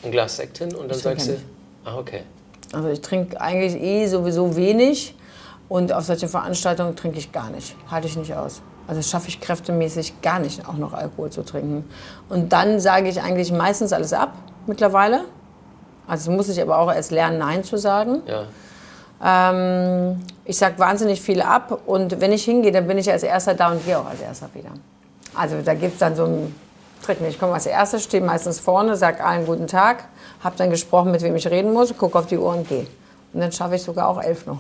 ein 0.03 0.11
Glas 0.11 0.37
Sekt 0.37 0.59
hin 0.59 0.75
und 0.75 0.89
dann 0.89 0.97
sagst 0.97 1.27
du, 1.27 1.37
ah, 1.83 1.97
okay. 1.97 2.21
Also 2.71 2.89
ich 2.89 3.01
trinke 3.01 3.39
eigentlich 3.39 3.81
eh 3.81 4.07
sowieso 4.07 4.55
wenig 4.55 5.15
und 5.69 5.91
auf 5.91 6.05
solche 6.05 6.27
Veranstaltungen 6.27 6.95
trinke 6.95 7.17
ich 7.17 7.31
gar 7.31 7.49
nicht. 7.49 7.75
Halte 7.89 8.07
ich 8.07 8.15
nicht 8.17 8.33
aus. 8.33 8.61
Also 8.87 9.01
schaffe 9.01 9.29
ich 9.29 9.41
kräftemäßig 9.41 10.21
gar 10.21 10.39
nicht, 10.39 10.67
auch 10.67 10.77
noch 10.77 10.93
Alkohol 10.93 11.31
zu 11.31 11.43
trinken. 11.43 11.89
Und 12.29 12.53
dann 12.53 12.79
sage 12.79 13.09
ich 13.09 13.21
eigentlich 13.21 13.51
meistens 13.51 13.93
alles 13.93 14.13
ab 14.13 14.33
mittlerweile. 14.67 15.21
Also 16.07 16.31
muss 16.31 16.49
ich 16.49 16.61
aber 16.61 16.77
auch 16.77 16.93
erst 16.93 17.11
lernen, 17.11 17.39
Nein 17.39 17.63
zu 17.63 17.77
sagen. 17.77 18.21
Ja. 18.27 18.45
Ähm, 19.23 20.21
ich 20.43 20.57
sage 20.57 20.77
wahnsinnig 20.77 21.21
viel 21.21 21.41
ab 21.41 21.81
und 21.87 22.21
wenn 22.21 22.31
ich 22.31 22.43
hingehe, 22.43 22.71
dann 22.71 22.85
bin 22.85 22.97
ich 22.97 23.11
als 23.11 23.23
Erster 23.23 23.55
da 23.55 23.71
und 23.71 23.83
gehe 23.85 23.97
auch 23.97 24.05
als 24.05 24.21
Erster 24.21 24.49
wieder. 24.53 24.69
Also 25.33 25.55
da 25.63 25.73
gibt 25.73 25.93
es 25.93 25.99
dann 25.99 26.15
so 26.15 26.25
einen 26.25 26.55
Trick. 27.01 27.17
Ich 27.27 27.39
komme 27.39 27.53
als 27.53 27.65
Erster, 27.65 27.97
stehe 27.97 28.23
meistens 28.23 28.59
vorne, 28.59 28.95
sage 28.95 29.23
allen 29.23 29.45
guten 29.45 29.67
Tag, 29.67 30.05
habe 30.43 30.55
dann 30.57 30.69
gesprochen, 30.69 31.11
mit 31.11 31.21
wem 31.23 31.35
ich 31.35 31.47
reden 31.47 31.73
muss, 31.73 31.95
gucke 31.97 32.19
auf 32.19 32.27
die 32.27 32.37
Uhr 32.37 32.53
und 32.53 32.67
gehe. 32.67 32.85
Und 33.33 33.41
dann 33.41 33.51
schaffe 33.51 33.75
ich 33.75 33.83
sogar 33.83 34.07
auch 34.07 34.21
elf 34.21 34.45
noch. 34.45 34.59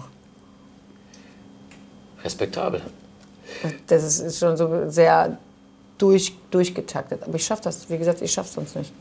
Respektabel. 2.25 2.81
Das 3.87 4.19
ist, 4.19 4.39
schon 4.39 4.57
so 4.57 4.89
sehr 4.89 5.37
durch, 5.97 6.33
durchgetaktet. 6.51 7.23
Aber 7.23 7.35
ich 7.35 7.45
schaffe 7.45 7.63
das, 7.63 7.89
wie 7.89 7.97
gesagt, 7.97 8.21
ich 8.21 8.31
schaffe 8.31 8.49
es 8.49 8.55
sonst 8.55 8.75
nicht. 8.75 8.91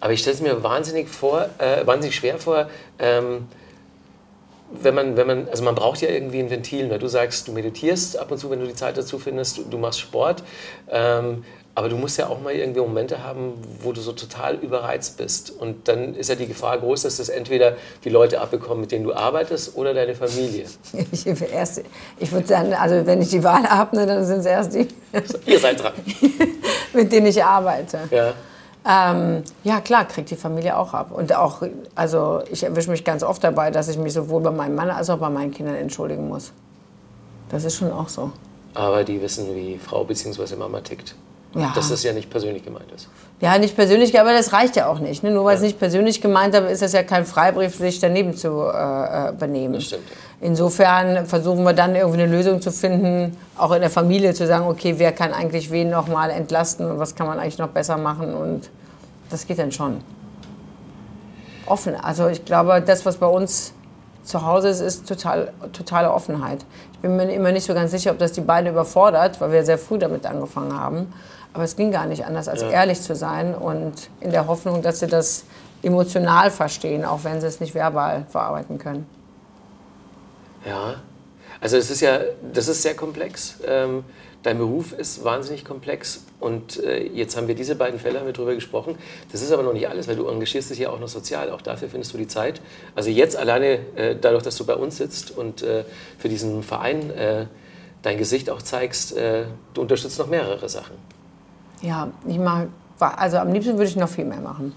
Aber 0.00 0.12
ich 0.12 0.20
stelle 0.20 0.34
es 0.34 0.42
mir 0.42 0.62
wahnsinnig, 0.62 1.08
vor, 1.08 1.48
äh, 1.58 1.86
wahnsinnig 1.86 2.16
schwer 2.16 2.38
vor, 2.38 2.68
ähm, 2.98 3.46
wenn 4.80 4.94
man, 4.94 5.16
wenn 5.16 5.26
man, 5.26 5.48
also 5.48 5.62
man 5.64 5.74
braucht 5.74 6.00
ja 6.00 6.08
irgendwie 6.08 6.38
ein 6.38 6.48
Ventil. 6.48 6.88
Ne? 6.88 6.98
Du 6.98 7.06
sagst, 7.06 7.46
du 7.46 7.52
meditierst 7.52 8.16
ab 8.18 8.30
und 8.30 8.38
zu, 8.38 8.50
wenn 8.50 8.60
du 8.60 8.66
die 8.66 8.74
Zeit 8.74 8.96
dazu 8.96 9.18
findest, 9.18 9.58
du, 9.58 9.64
du 9.64 9.78
machst 9.78 10.00
Sport. 10.00 10.42
Ähm, 10.90 11.44
aber 11.74 11.88
du 11.88 11.96
musst 11.96 12.18
ja 12.18 12.28
auch 12.28 12.40
mal 12.40 12.52
irgendwie 12.52 12.80
Momente 12.80 13.24
haben, 13.24 13.54
wo 13.80 13.92
du 13.92 14.00
so 14.02 14.12
total 14.12 14.56
überreizt 14.56 15.16
bist. 15.16 15.50
Und 15.50 15.88
dann 15.88 16.14
ist 16.14 16.28
ja 16.28 16.34
die 16.34 16.46
Gefahr 16.46 16.78
groß, 16.78 17.02
dass 17.02 17.16
das 17.16 17.30
entweder 17.30 17.76
die 18.04 18.10
Leute 18.10 18.40
abbekommen, 18.42 18.82
mit 18.82 18.92
denen 18.92 19.04
du 19.04 19.14
arbeitest, 19.14 19.76
oder 19.76 19.94
deine 19.94 20.14
Familie. 20.14 20.66
Ich, 21.12 21.26
erst, 21.26 21.82
ich 22.18 22.30
würde 22.30 22.46
sagen, 22.46 22.74
also 22.74 23.06
wenn 23.06 23.22
ich 23.22 23.30
die 23.30 23.42
Wahl 23.42 23.64
habe, 23.68 23.96
ne, 23.96 24.06
dann 24.06 24.24
sind 24.26 24.40
es 24.40 24.46
erst 24.46 24.74
die. 24.74 24.88
Ihr 25.46 25.58
seid 25.58 25.82
dran. 25.82 25.94
mit 26.92 27.10
denen 27.10 27.26
ich 27.26 27.42
arbeite. 27.42 28.00
Ja. 28.10 28.34
Ähm, 28.84 29.42
ja, 29.64 29.80
klar, 29.80 30.06
kriegt 30.06 30.30
die 30.30 30.36
Familie 30.36 30.76
auch 30.76 30.92
ab. 30.92 31.10
Und 31.12 31.34
auch, 31.34 31.62
also 31.94 32.42
ich 32.50 32.64
erwische 32.64 32.90
mich 32.90 33.04
ganz 33.04 33.22
oft 33.22 33.42
dabei, 33.42 33.70
dass 33.70 33.88
ich 33.88 33.96
mich 33.96 34.12
sowohl 34.12 34.42
bei 34.42 34.50
meinem 34.50 34.74
Mann 34.74 34.90
als 34.90 35.08
auch 35.08 35.18
bei 35.18 35.30
meinen 35.30 35.52
Kindern 35.52 35.76
entschuldigen 35.76 36.28
muss. 36.28 36.52
Das 37.48 37.64
ist 37.64 37.76
schon 37.76 37.92
auch 37.92 38.08
so. 38.08 38.32
Aber 38.74 39.04
die 39.04 39.22
wissen, 39.22 39.54
wie 39.54 39.78
Frau 39.78 40.04
bzw. 40.04 40.56
Mama 40.56 40.80
tickt. 40.80 41.14
Ja. 41.54 41.72
Dass 41.74 41.90
das 41.90 42.02
ja 42.02 42.12
nicht 42.12 42.30
persönlich 42.30 42.64
gemeint 42.64 42.90
ist. 42.94 43.08
Ja, 43.40 43.58
nicht 43.58 43.76
persönlich, 43.76 44.18
aber 44.18 44.32
das 44.32 44.52
reicht 44.52 44.76
ja 44.76 44.86
auch 44.86 45.00
nicht. 45.00 45.22
Ne? 45.22 45.30
Nur 45.30 45.44
weil 45.44 45.52
ja. 45.52 45.56
es 45.56 45.62
nicht 45.62 45.78
persönlich 45.78 46.20
gemeint 46.22 46.54
ist, 46.54 46.70
ist 46.70 46.82
das 46.82 46.92
ja 46.92 47.02
kein 47.02 47.26
Freibrief, 47.26 47.76
sich 47.76 47.98
daneben 47.98 48.34
zu 48.34 48.70
äh, 48.72 49.28
äh 49.28 49.32
benehmen. 49.32 49.74
Das 49.74 49.84
stimmt. 49.84 50.04
Insofern 50.40 51.26
versuchen 51.26 51.62
wir 51.62 51.72
dann 51.72 51.94
irgendwie 51.94 52.22
eine 52.22 52.32
Lösung 52.32 52.60
zu 52.60 52.72
finden, 52.72 53.36
auch 53.56 53.70
in 53.72 53.80
der 53.80 53.90
Familie 53.90 54.34
zu 54.34 54.46
sagen, 54.46 54.66
okay, 54.66 54.94
wer 54.96 55.12
kann 55.12 55.32
eigentlich 55.32 55.70
wen 55.70 55.90
noch 55.90 56.08
mal 56.08 56.30
entlasten 56.30 56.90
und 56.90 56.98
was 56.98 57.14
kann 57.14 57.26
man 57.26 57.38
eigentlich 57.38 57.58
noch 57.58 57.68
besser 57.68 57.96
machen 57.96 58.34
und 58.34 58.70
das 59.30 59.46
geht 59.46 59.58
dann 59.58 59.70
schon. 59.72 60.00
Offen. 61.66 61.94
Also 61.94 62.28
ich 62.28 62.44
glaube, 62.44 62.82
das, 62.82 63.06
was 63.06 63.18
bei 63.18 63.26
uns 63.26 63.72
zu 64.24 64.44
Hause 64.44 64.68
ist, 64.68 64.80
ist 64.80 65.08
total, 65.08 65.52
totale 65.72 66.12
Offenheit. 66.12 66.64
Ich 66.92 66.98
bin 66.98 67.16
mir 67.16 67.32
immer 67.32 67.52
nicht 67.52 67.64
so 67.64 67.74
ganz 67.74 67.90
sicher, 67.90 68.10
ob 68.10 68.18
das 68.18 68.32
die 68.32 68.40
beiden 68.40 68.70
überfordert, 68.70 69.40
weil 69.40 69.52
wir 69.52 69.64
sehr 69.64 69.78
früh 69.78 69.98
damit 69.98 70.26
angefangen 70.26 70.78
haben. 70.78 71.12
Aber 71.52 71.64
es 71.64 71.76
ging 71.76 71.92
gar 71.92 72.06
nicht 72.06 72.24
anders, 72.24 72.48
als 72.48 72.62
ja. 72.62 72.70
ehrlich 72.70 73.00
zu 73.00 73.14
sein 73.14 73.54
und 73.54 74.08
in 74.20 74.30
der 74.30 74.46
Hoffnung, 74.46 74.82
dass 74.82 75.00
sie 75.00 75.06
das 75.06 75.44
emotional 75.82 76.50
verstehen, 76.50 77.04
auch 77.04 77.24
wenn 77.24 77.40
sie 77.40 77.46
es 77.46 77.60
nicht 77.60 77.74
verbal 77.74 78.24
verarbeiten 78.30 78.78
können. 78.78 79.06
Ja, 80.64 80.94
also 81.60 81.76
es 81.76 81.90
ist 81.90 82.00
ja, 82.00 82.20
das 82.52 82.68
ist 82.68 82.82
sehr 82.82 82.94
komplex. 82.94 83.56
Ähm, 83.66 84.04
dein 84.42 84.58
Beruf 84.58 84.92
ist 84.92 85.24
wahnsinnig 85.24 85.64
komplex 85.64 86.24
und 86.40 86.82
äh, 86.82 87.04
jetzt 87.06 87.36
haben 87.36 87.48
wir 87.48 87.54
diese 87.54 87.76
beiden 87.76 88.00
Fälle 88.00 88.18
haben 88.18 88.26
wir 88.26 88.32
drüber 88.32 88.54
gesprochen. 88.54 88.96
Das 89.30 89.42
ist 89.42 89.52
aber 89.52 89.62
noch 89.62 89.72
nicht 89.72 89.88
alles, 89.88 90.08
weil 90.08 90.16
du 90.16 90.26
engagierst 90.26 90.70
dich 90.70 90.78
ja 90.78 90.90
auch 90.90 91.00
noch 91.00 91.08
sozial. 91.08 91.50
Auch 91.50 91.60
dafür 91.60 91.88
findest 91.88 92.14
du 92.14 92.18
die 92.18 92.28
Zeit. 92.28 92.60
Also 92.94 93.10
jetzt 93.10 93.36
alleine 93.36 93.78
äh, 93.96 94.16
dadurch, 94.20 94.42
dass 94.42 94.56
du 94.56 94.64
bei 94.64 94.74
uns 94.74 94.96
sitzt 94.96 95.30
und 95.36 95.62
äh, 95.62 95.84
für 96.18 96.28
diesen 96.28 96.62
Verein 96.62 97.10
äh, 97.10 97.46
dein 98.02 98.18
Gesicht 98.18 98.50
auch 98.50 98.62
zeigst, 98.62 99.16
äh, 99.16 99.44
du 99.74 99.82
unterstützt 99.82 100.18
noch 100.18 100.26
mehrere 100.26 100.68
Sachen. 100.68 100.96
Ja, 101.82 102.08
ich 102.26 102.38
mag, 102.38 102.68
also 102.98 103.38
am 103.38 103.52
liebsten 103.52 103.72
würde 103.72 103.84
ich 103.84 103.96
noch 103.96 104.08
viel 104.08 104.24
mehr 104.24 104.40
machen, 104.40 104.74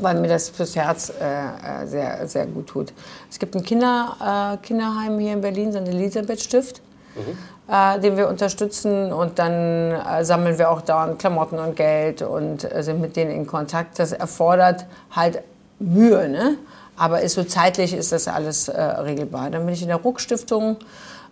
weil 0.00 0.18
mir 0.20 0.28
das 0.28 0.48
fürs 0.48 0.74
Herz 0.74 1.10
äh, 1.10 1.82
äh, 1.82 1.86
sehr, 1.86 2.26
sehr 2.26 2.46
gut 2.46 2.66
tut. 2.66 2.92
Es 3.30 3.38
gibt 3.38 3.54
ein 3.54 3.62
Kinder, 3.62 4.56
äh, 4.60 4.66
Kinderheim 4.66 5.18
hier 5.18 5.34
in 5.34 5.40
Berlin, 5.40 5.72
so 5.72 5.78
ein 5.78 5.86
Elisabeth-Stift. 5.86 6.80
Mhm. 7.14 7.36
Äh, 7.68 8.00
den 8.00 8.16
wir 8.16 8.28
unterstützen 8.28 9.12
und 9.12 9.38
dann 9.38 9.92
äh, 9.92 10.24
sammeln 10.24 10.58
wir 10.58 10.68
auch 10.68 10.82
da 10.82 11.14
Klamotten 11.16 11.60
und 11.60 11.76
Geld 11.76 12.20
und 12.20 12.64
äh, 12.64 12.82
sind 12.82 13.00
mit 13.00 13.14
denen 13.14 13.30
in 13.30 13.46
Kontakt. 13.46 14.00
Das 14.00 14.10
erfordert 14.10 14.84
halt 15.12 15.42
Mühe, 15.78 16.28
ne? 16.28 16.58
aber 16.96 17.20
ist 17.20 17.34
so 17.34 17.44
zeitlich 17.44 17.94
ist 17.94 18.12
das 18.12 18.28
alles 18.28 18.68
regelbar. 18.68 19.50
Dann 19.50 19.64
bin 19.64 19.74
ich 19.74 19.82
in 19.82 19.88
der 19.88 19.96
Ruckstiftung 19.96 20.76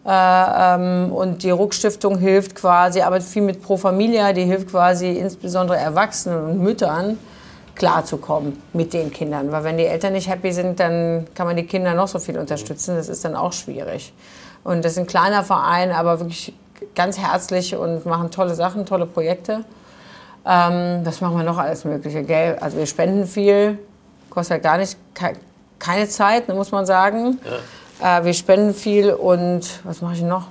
ähm, 0.07 1.13
und 1.13 1.43
die 1.43 1.51
Ruckstiftung 1.51 2.19
hilft 2.19 2.55
quasi, 2.55 3.03
arbeitet 3.03 3.29
viel 3.29 3.43
mit 3.43 3.63
Pro 3.63 3.77
Familia, 3.77 4.33
die 4.33 4.45
hilft 4.45 4.71
quasi 4.71 5.13
insbesondere 5.13 5.79
Erwachsenen 5.79 6.43
und 6.45 6.61
Müttern 6.61 7.19
klarzukommen 7.75 8.63
mit 8.73 8.93
den 8.93 9.13
Kindern. 9.13 9.53
Weil 9.53 9.65
wenn 9.65 9.77
die 9.79 9.87
Eltern 9.87 10.13
nicht 10.13 10.29
happy 10.29 10.53
sind, 10.53 10.81
dann 10.81 11.27
kann 11.35 11.47
man 11.47 11.57
die 11.57 11.67
Kinder 11.67 11.95
noch 11.95 12.09
so 12.09 12.19
viel 12.19 12.39
unterstützen. 12.39 12.97
Das 12.97 13.09
ist 13.09 13.25
dann 13.25 13.35
auch 13.35 13.53
schwierig. 13.53 14.13
Und 14.65 14.85
das 14.85 14.93
ist 14.93 14.99
ein 14.99 15.07
kleiner 15.07 15.45
Verein, 15.45 15.91
aber 15.91 16.21
wirklich 16.21 16.53
ganz 16.95 17.19
herzlich 17.19 17.75
und 17.75 18.05
machen 18.07 18.31
tolle 18.31 18.55
Sachen, 18.55 18.87
tolle 18.87 19.07
Projekte. 19.07 19.65
Ähm, 20.47 21.01
was 21.05 21.21
machen 21.21 21.37
wir 21.37 21.45
noch 21.45 21.59
alles 21.59 21.85
Mögliche? 21.85 22.23
Gell? 22.23 22.57
Also 22.61 22.79
wir 22.79 22.87
spenden 22.87 23.27
viel, 23.27 23.79
kostet 24.31 24.53
halt 24.55 24.63
gar 24.63 24.79
nicht 24.79 24.97
keine 25.79 26.09
Zeit, 26.09 26.49
muss 26.49 26.73
man 26.73 26.87
sagen. 26.87 27.39
Ja. 27.45 27.53
Äh, 28.03 28.25
wir 28.25 28.35
spenden 28.35 28.75
viel 28.75 29.13
und 29.13 29.81
was 29.85 30.01
mache 30.01 30.15
ich 30.15 30.23
noch? 30.23 30.49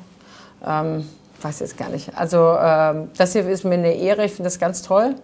Ähm, 0.66 1.08
weiß 1.42 1.60
jetzt 1.62 1.78
gar 1.78 1.90
nicht. 1.90 2.16
Also 2.16 2.56
ähm, 2.60 3.10
das 3.18 3.34
hier 3.34 3.48
ist 3.48 3.64
mir 3.64 3.76
eine 3.76 3.94
Ehre, 3.94 4.26
ich 4.26 4.32
finde 4.32 4.48
das 4.48 4.60
ganz 4.60 4.82
toll. 4.82 5.16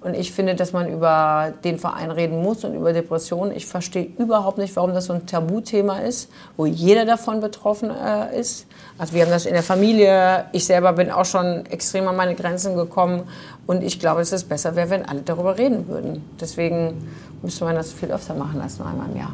Und 0.00 0.14
ich 0.14 0.32
finde, 0.32 0.56
dass 0.56 0.72
man 0.72 0.88
über 0.88 1.52
den 1.62 1.78
Verein 1.78 2.10
reden 2.10 2.42
muss 2.42 2.64
und 2.64 2.74
über 2.74 2.92
Depressionen. 2.92 3.54
Ich 3.54 3.66
verstehe 3.66 4.08
überhaupt 4.18 4.58
nicht, 4.58 4.74
warum 4.74 4.94
das 4.94 5.04
so 5.04 5.12
ein 5.12 5.26
Tabuthema 5.26 5.98
ist, 5.98 6.28
wo 6.56 6.66
jeder 6.66 7.04
davon 7.04 7.40
betroffen 7.40 7.90
äh, 7.90 8.36
ist. 8.36 8.66
Also 8.98 9.14
wir 9.14 9.22
haben 9.22 9.30
das 9.30 9.46
in 9.46 9.52
der 9.52 9.62
Familie. 9.62 10.46
Ich 10.50 10.64
selber 10.64 10.92
bin 10.94 11.12
auch 11.12 11.24
schon 11.24 11.64
extrem 11.66 12.08
an 12.08 12.16
meine 12.16 12.34
Grenzen 12.34 12.74
gekommen. 12.74 13.22
Und 13.68 13.84
ich 13.84 14.00
glaube, 14.00 14.18
dass 14.18 14.32
es 14.32 14.42
besser 14.42 14.74
wäre, 14.74 14.90
wenn 14.90 15.06
alle 15.06 15.22
darüber 15.22 15.56
reden 15.56 15.86
würden. 15.86 16.28
Deswegen 16.40 17.08
müsste 17.40 17.64
man 17.64 17.76
das 17.76 17.92
viel 17.92 18.10
öfter 18.10 18.34
machen 18.34 18.60
als 18.60 18.80
nur 18.80 18.88
einmal 18.88 19.08
im 19.08 19.16
Jahr. 19.16 19.32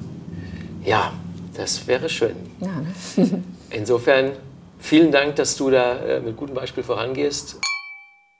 Ja, 0.85 1.12
das 1.59 1.87
wäre 1.88 2.09
schön. 2.09 2.37
Ja, 2.61 2.81
ne? 2.81 3.42
Insofern 3.71 4.33
vielen 4.79 5.11
Dank, 5.11 5.37
dass 5.37 5.57
du 5.57 5.71
da 5.71 5.99
äh, 5.99 6.21
mit 6.21 6.37
gutem 6.37 6.55
Beispiel 6.55 6.85
vorangehst. 6.85 7.59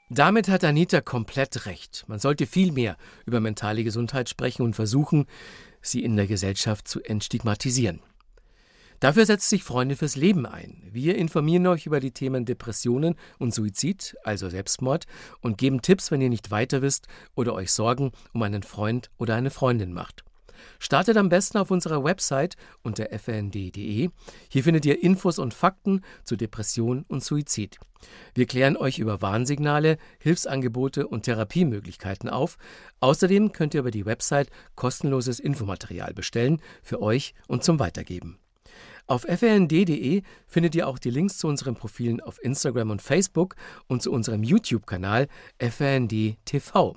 Damit 0.09 0.47
hat 0.47 0.63
Anita 0.63 1.01
komplett 1.01 1.65
recht. 1.65 2.05
Man 2.07 2.17
sollte 2.17 2.47
viel 2.47 2.71
mehr 2.71 2.95
über 3.25 3.41
mentale 3.41 3.83
Gesundheit 3.83 4.29
sprechen 4.29 4.63
und 4.63 4.75
versuchen, 4.75 5.25
sie 5.81 6.01
in 6.01 6.15
der 6.15 6.27
Gesellschaft 6.27 6.87
zu 6.87 7.01
entstigmatisieren. 7.03 8.01
Dafür 9.01 9.25
setzt 9.25 9.49
sich 9.49 9.63
Freunde 9.63 9.95
fürs 9.95 10.15
Leben 10.15 10.45
ein. 10.45 10.81
Wir 10.91 11.15
informieren 11.15 11.67
euch 11.67 11.85
über 11.85 11.99
die 11.99 12.11
Themen 12.11 12.45
Depressionen 12.45 13.15
und 13.37 13.53
Suizid, 13.53 14.15
also 14.23 14.49
Selbstmord, 14.49 15.05
und 15.41 15.57
geben 15.57 15.81
Tipps, 15.81 16.09
wenn 16.09 16.21
ihr 16.21 16.29
nicht 16.29 16.51
weiter 16.51 16.81
wisst 16.81 17.07
oder 17.35 17.53
euch 17.53 17.71
Sorgen 17.71 18.11
um 18.33 18.43
einen 18.43 18.63
Freund 18.63 19.09
oder 19.17 19.35
eine 19.35 19.51
Freundin 19.51 19.93
macht. 19.93 20.23
Startet 20.79 21.17
am 21.17 21.29
besten 21.29 21.57
auf 21.57 21.71
unserer 21.71 22.03
Website 22.03 22.55
unter 22.81 23.09
fnd.de. 23.11 24.09
Hier 24.49 24.63
findet 24.63 24.85
ihr 24.85 25.03
Infos 25.03 25.37
und 25.37 25.53
Fakten 25.53 26.01
zu 26.23 26.37
Depression 26.37 27.05
und 27.07 27.23
Suizid. 27.23 27.77
Wir 28.33 28.45
klären 28.45 28.77
euch 28.77 28.97
über 28.97 29.21
Warnsignale, 29.21 29.97
Hilfsangebote 30.19 31.07
und 31.07 31.23
Therapiemöglichkeiten 31.23 32.29
auf. 32.29 32.57
Außerdem 33.01 33.51
könnt 33.51 33.73
ihr 33.73 33.81
über 33.81 33.91
die 33.91 34.05
Website 34.05 34.49
kostenloses 34.75 35.39
Infomaterial 35.39 36.13
bestellen 36.13 36.61
für 36.81 37.01
euch 37.01 37.33
und 37.47 37.63
zum 37.63 37.79
Weitergeben. 37.79 38.39
Auf 39.09 39.23
frnd.de 39.23 40.21
findet 40.45 40.75
ihr 40.75 40.87
auch 40.87 40.99
die 40.99 41.09
Links 41.09 41.39
zu 41.39 41.47
unseren 41.47 41.73
Profilen 41.73 42.21
auf 42.21 42.39
Instagram 42.43 42.91
und 42.91 43.01
Facebook 43.01 43.55
und 43.87 44.03
zu 44.03 44.11
unserem 44.11 44.43
YouTube-Kanal 44.43 45.27
FRND 45.57 46.37
TV. 46.45 46.95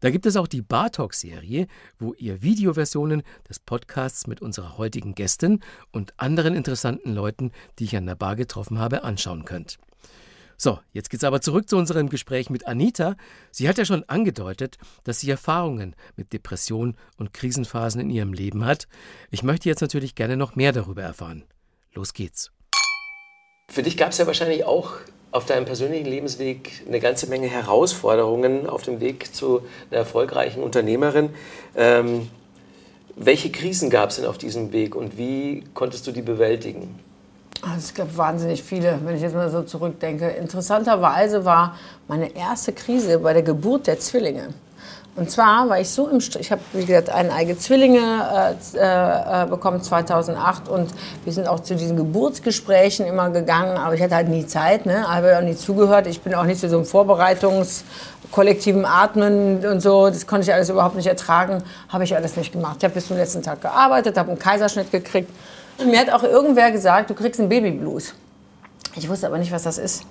Da 0.00 0.10
gibt 0.10 0.26
es 0.26 0.34
auch 0.34 0.48
die 0.48 0.62
Bartalk-Serie, 0.62 1.68
wo 2.00 2.12
ihr 2.14 2.42
Videoversionen 2.42 3.22
des 3.48 3.60
Podcasts 3.60 4.26
mit 4.26 4.42
unserer 4.42 4.78
heutigen 4.78 5.14
Gästin 5.14 5.60
und 5.92 6.12
anderen 6.16 6.56
interessanten 6.56 7.14
Leuten, 7.14 7.52
die 7.78 7.84
ich 7.84 7.96
an 7.96 8.06
der 8.06 8.16
Bar 8.16 8.34
getroffen 8.34 8.80
habe, 8.80 9.04
anschauen 9.04 9.44
könnt. 9.44 9.78
So, 10.56 10.78
jetzt 10.92 11.10
geht's 11.10 11.24
aber 11.24 11.40
zurück 11.40 11.68
zu 11.68 11.76
unserem 11.76 12.08
Gespräch 12.08 12.50
mit 12.50 12.66
Anita. 12.66 13.16
Sie 13.50 13.68
hat 13.68 13.78
ja 13.78 13.84
schon 13.84 14.04
angedeutet, 14.08 14.78
dass 15.04 15.20
sie 15.20 15.30
Erfahrungen 15.30 15.96
mit 16.16 16.32
Depressionen 16.32 16.96
und 17.16 17.32
Krisenphasen 17.32 18.00
in 18.00 18.10
ihrem 18.10 18.32
Leben 18.32 18.64
hat. 18.64 18.86
Ich 19.30 19.42
möchte 19.42 19.68
jetzt 19.68 19.80
natürlich 19.80 20.14
gerne 20.14 20.36
noch 20.36 20.56
mehr 20.56 20.72
darüber 20.72 21.02
erfahren. 21.02 21.44
Los 21.92 22.12
geht's. 22.12 22.50
Für 23.70 23.82
dich 23.82 23.96
gab 23.96 24.10
es 24.10 24.18
ja 24.18 24.26
wahrscheinlich 24.26 24.64
auch 24.64 24.94
auf 25.30 25.46
deinem 25.46 25.64
persönlichen 25.64 26.06
Lebensweg 26.06 26.84
eine 26.86 27.00
ganze 27.00 27.26
Menge 27.26 27.48
Herausforderungen 27.48 28.68
auf 28.68 28.82
dem 28.82 29.00
Weg 29.00 29.34
zu 29.34 29.62
einer 29.90 29.98
erfolgreichen 29.98 30.62
Unternehmerin. 30.62 31.30
Ähm, 31.74 32.28
welche 33.16 33.50
Krisen 33.50 33.90
gab 33.90 34.10
es 34.10 34.16
denn 34.16 34.26
auf 34.26 34.38
diesem 34.38 34.72
Weg 34.72 34.94
und 34.94 35.18
wie 35.18 35.64
konntest 35.74 36.06
du 36.06 36.12
die 36.12 36.22
bewältigen? 36.22 37.00
Also 37.62 37.78
es 37.78 37.94
gab 37.94 38.16
wahnsinnig 38.16 38.62
viele, 38.62 38.98
wenn 39.04 39.16
ich 39.16 39.22
jetzt 39.22 39.34
mal 39.34 39.50
so 39.50 39.62
zurückdenke. 39.62 40.28
Interessanterweise 40.28 41.44
war 41.44 41.76
meine 42.08 42.34
erste 42.36 42.72
Krise 42.72 43.18
bei 43.18 43.32
der 43.32 43.42
Geburt 43.42 43.86
der 43.86 43.98
Zwillinge. 43.98 44.48
Und 45.16 45.30
zwar 45.30 45.68
war 45.68 45.78
ich 45.78 45.90
so 45.90 46.08
im 46.08 46.20
Strich, 46.20 46.46
ich 46.46 46.50
habe, 46.50 46.60
wie 46.72 46.84
gesagt, 46.84 47.08
eineige 47.08 47.56
Zwillinge 47.56 48.56
äh, 48.74 49.42
äh, 49.42 49.46
bekommen 49.46 49.80
2008 49.80 50.68
und 50.68 50.90
wir 51.22 51.32
sind 51.32 51.46
auch 51.46 51.60
zu 51.60 51.76
diesen 51.76 51.96
Geburtsgesprächen 51.96 53.06
immer 53.06 53.30
gegangen, 53.30 53.76
aber 53.76 53.94
ich 53.94 54.02
hatte 54.02 54.16
halt 54.16 54.28
nie 54.28 54.44
Zeit, 54.44 54.86
ne? 54.86 55.08
habe 55.08 55.38
auch 55.38 55.42
nie 55.42 55.54
zugehört. 55.54 56.08
Ich 56.08 56.20
bin 56.20 56.34
auch 56.34 56.42
nicht 56.42 56.58
zu 56.58 56.68
so 56.68 56.78
einem 56.78 56.84
Vorbereitungskollektiven 56.84 58.84
Atmen 58.84 59.64
und 59.64 59.80
so, 59.80 60.08
das 60.08 60.26
konnte 60.26 60.48
ich 60.48 60.52
alles 60.52 60.68
überhaupt 60.68 60.96
nicht 60.96 61.06
ertragen, 61.06 61.62
habe 61.88 62.02
ich 62.02 62.16
alles 62.16 62.36
nicht 62.36 62.50
gemacht. 62.50 62.78
Ich 62.78 62.84
habe 62.84 62.94
bis 62.94 63.06
zum 63.06 63.16
letzten 63.16 63.42
Tag 63.42 63.60
gearbeitet, 63.60 64.18
habe 64.18 64.30
einen 64.30 64.40
Kaiserschnitt 64.40 64.90
gekriegt 64.90 65.30
und 65.78 65.90
mir 65.90 65.98
hat 65.98 66.10
auch 66.10 66.22
irgendwer 66.22 66.70
gesagt, 66.70 67.10
du 67.10 67.14
kriegst 67.14 67.40
einen 67.40 67.48
Babyblues. 67.48 68.14
Ich 68.96 69.08
wusste 69.08 69.26
aber 69.26 69.38
nicht, 69.38 69.52
was 69.52 69.64
das 69.64 69.78
ist. 69.78 70.04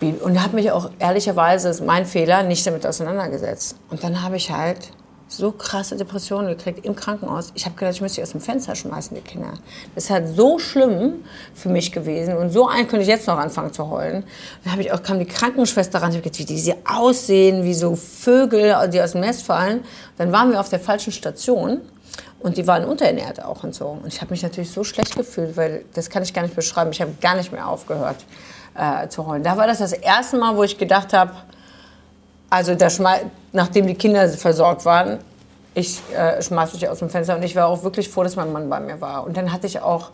Und 0.00 0.42
habe 0.42 0.56
mich 0.56 0.70
auch 0.70 0.90
ehrlicherweise, 0.98 1.68
ist 1.68 1.84
mein 1.84 2.04
Fehler, 2.04 2.42
nicht 2.42 2.66
damit 2.66 2.86
auseinandergesetzt. 2.86 3.76
Und 3.90 4.04
dann 4.04 4.22
habe 4.22 4.36
ich 4.36 4.50
halt 4.50 4.90
so 5.28 5.50
krasse 5.52 5.96
Depressionen 5.96 6.48
gekriegt 6.48 6.84
im 6.84 6.94
Krankenhaus. 6.94 7.50
Ich 7.54 7.64
habe 7.64 7.74
gedacht, 7.74 7.94
ich 7.94 8.00
müsste 8.00 8.16
sie 8.16 8.22
aus 8.22 8.30
dem 8.30 8.40
Fenster 8.40 8.74
schmeißen, 8.74 9.16
die 9.16 9.22
Kinder. 9.22 9.54
Das 9.94 10.04
ist 10.04 10.10
halt 10.10 10.28
so 10.28 10.58
schlimm 10.58 11.24
für 11.54 11.68
mich 11.68 11.90
gewesen. 11.92 12.36
Und 12.36 12.50
so 12.50 12.68
ein 12.68 12.86
könnte 12.86 13.02
ich 13.02 13.08
jetzt 13.08 13.26
noch 13.26 13.38
anfangen 13.38 13.72
zu 13.72 13.90
heulen. 13.90 14.24
Dann 14.62 14.72
habe 14.72 14.82
ich 14.82 14.92
auch, 14.92 15.02
kam 15.02 15.18
die 15.18 15.24
Krankenschwester 15.24 16.00
ran, 16.00 16.10
ich 16.10 16.16
habe 16.16 16.22
gedacht, 16.22 16.38
wie 16.38 16.44
die 16.44 16.74
aussehen, 16.84 17.64
wie 17.64 17.74
so 17.74 17.96
Vögel, 17.96 18.88
die 18.92 19.00
aus 19.00 19.12
dem 19.12 19.22
Nest 19.22 19.44
fallen. 19.44 19.82
Dann 20.16 20.30
waren 20.30 20.50
wir 20.50 20.60
auf 20.60 20.68
der 20.68 20.80
falschen 20.80 21.12
Station. 21.12 21.80
Und 22.46 22.56
die 22.56 22.64
waren 22.68 22.84
unterernährt 22.84 23.44
auch 23.44 23.64
und 23.64 23.74
so. 23.74 23.86
Und 23.86 24.06
ich 24.06 24.20
habe 24.20 24.30
mich 24.30 24.40
natürlich 24.40 24.70
so 24.70 24.84
schlecht 24.84 25.16
gefühlt, 25.16 25.56
weil 25.56 25.84
das 25.94 26.08
kann 26.08 26.22
ich 26.22 26.32
gar 26.32 26.42
nicht 26.42 26.54
beschreiben. 26.54 26.92
Ich 26.92 27.00
habe 27.00 27.10
gar 27.20 27.34
nicht 27.34 27.50
mehr 27.50 27.66
aufgehört 27.66 28.24
äh, 28.76 29.08
zu 29.08 29.26
heulen. 29.26 29.42
Da 29.42 29.56
war 29.56 29.66
das 29.66 29.78
das 29.78 29.92
erste 29.92 30.38
Mal, 30.38 30.56
wo 30.56 30.62
ich 30.62 30.78
gedacht 30.78 31.12
habe, 31.12 31.32
also 32.48 32.76
nachdem 33.52 33.88
die 33.88 33.94
Kinder 33.94 34.28
versorgt 34.28 34.84
waren, 34.84 35.18
ich 35.74 36.00
äh, 36.14 36.40
schmeiß 36.40 36.74
mich 36.74 36.88
aus 36.88 37.00
dem 37.00 37.10
Fenster 37.10 37.34
und 37.34 37.42
ich 37.42 37.56
war 37.56 37.66
auch 37.66 37.82
wirklich 37.82 38.08
froh, 38.08 38.22
dass 38.22 38.36
mein 38.36 38.52
Mann 38.52 38.70
bei 38.70 38.78
mir 38.78 39.00
war. 39.00 39.26
Und 39.26 39.36
dann 39.36 39.52
hatte 39.52 39.66
ich 39.66 39.80
auch 39.80 40.12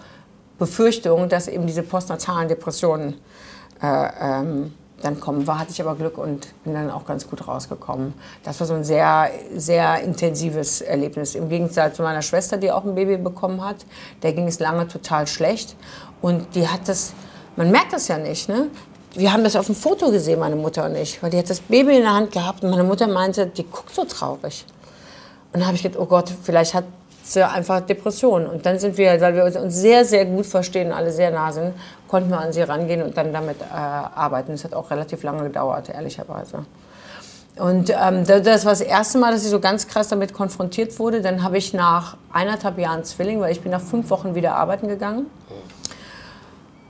Befürchtungen, 0.59 1.29
dass 1.29 1.49
eben 1.49 1.67
diese 1.67 1.83
postnatalen 1.83 2.49
Depressionen 2.49 3.21
äh, 3.83 4.09
ähm, 4.23 4.73
dann 5.03 5.21
kommen. 5.21 5.47
War 5.47 5.59
hatte 5.59 5.73
ich 5.73 5.81
aber 5.81 5.95
Glück 5.95 6.17
und 6.17 6.49
bin 6.65 6.75
dann 6.75 6.91
auch 6.91 7.05
ganz 7.05 7.29
gut 7.29 7.47
rausgekommen. 7.47 8.15
Das 8.45 8.59
war 8.61 8.67
so 8.67 8.75
ein 8.75 8.85
sehr, 8.85 9.31
sehr 9.55 10.01
intensives 10.01 10.81
Erlebnis. 10.81 11.35
Im 11.35 11.49
Gegensatz 11.49 11.97
zu 11.97 12.03
meiner 12.03 12.23
Schwester, 12.23 12.57
die 12.57 12.73
auch 12.73 12.85
ein 12.85 12.95
Baby 12.95 13.17
bekommen 13.17 13.63
hat, 13.63 13.85
der 14.23 14.33
ging 14.33 14.47
es 14.49 14.61
lange 14.61 14.89
total 14.89 15.27
schlecht 15.27 15.77
und 16.21 16.55
die 16.55 16.69
hat 16.69 16.89
das 16.89 17.13
man 17.57 17.71
merkt 17.71 17.93
das 17.93 18.09
ja 18.09 18.19
nicht, 18.19 18.49
ne? 18.49 18.69
Wir 19.15 19.33
haben 19.33 19.45
das 19.45 19.57
auf 19.57 19.67
dem 19.67 19.75
Foto 19.75 20.11
gesehen, 20.11 20.41
meine 20.41 20.57
Mutter 20.57 20.87
und 20.87 20.97
ich, 20.97 21.23
weil 21.23 21.31
die 21.31 21.37
hat 21.37 21.51
das 21.51 21.61
Baby 21.61 21.97
in 21.97 22.03
der 22.03 22.15
Hand 22.15 22.33
gehabt 22.33 22.65
und 22.65 22.71
meine 22.71 22.83
Mutter 22.83 23.07
meinte, 23.07 23.47
die 23.47 23.65
guckt 23.65 23.95
so 23.95 24.07
traurig. 24.07 24.65
Und 25.53 25.61
dann 25.61 25.67
habe 25.67 25.77
ich 25.77 25.83
gedacht, 25.83 26.01
oh 26.01 26.07
Gott, 26.07 26.33
vielleicht 26.43 26.73
hat 26.73 26.85
sie 27.23 27.47
einfach 27.47 27.81
Depressionen. 27.81 28.47
Und 28.47 28.67
dann 28.67 28.79
sind 28.79 28.97
wir, 28.99 29.21
weil 29.21 29.35
wir 29.35 29.45
uns 29.45 29.75
sehr, 29.75 30.05
sehr 30.05 30.25
gut 30.27 30.47
verstehen, 30.47 30.93
alle 30.93 31.13
sehr 31.13 31.31
nah 31.31 31.53
sind, 31.53 31.75
konnten 32.09 32.31
wir 32.31 32.39
an 32.39 32.53
sie 32.53 32.63
rangehen 32.63 33.03
und 33.03 33.17
dann 33.17 33.33
damit 33.33 33.61
äh, 33.61 33.75
arbeiten. 33.75 34.53
Das 34.53 34.65
hat 34.65 34.75
auch 34.75 34.91
relativ 34.91 35.23
lange 35.23 35.45
gedauert, 35.45 35.89
ehrlicherweise. 35.89 36.65
Und 37.57 37.91
ähm, 37.91 38.27
das 38.27 38.65
war 38.65 38.73
das 38.73 38.81
erste 38.81 39.19
Mal, 39.19 39.33
dass 39.33 39.45
ich 39.45 39.51
so 39.51 39.61
ganz 39.61 39.87
krass 39.87 40.09
damit 40.09 40.33
konfrontiert 40.33 40.99
wurde. 40.99 41.21
Dann 41.21 41.43
habe 41.43 41.59
ich 41.59 41.75
nach 41.75 42.17
eineinhalb 42.33 42.79
Jahren 42.79 43.05
Zwilling, 43.05 43.41
weil 43.41 43.53
ich 43.53 43.61
bin 43.61 43.73
nach 43.73 43.81
fünf 43.81 44.09
Wochen 44.11 44.35
wieder 44.35 44.55
arbeiten 44.55 44.89
gegangen. 44.89 45.27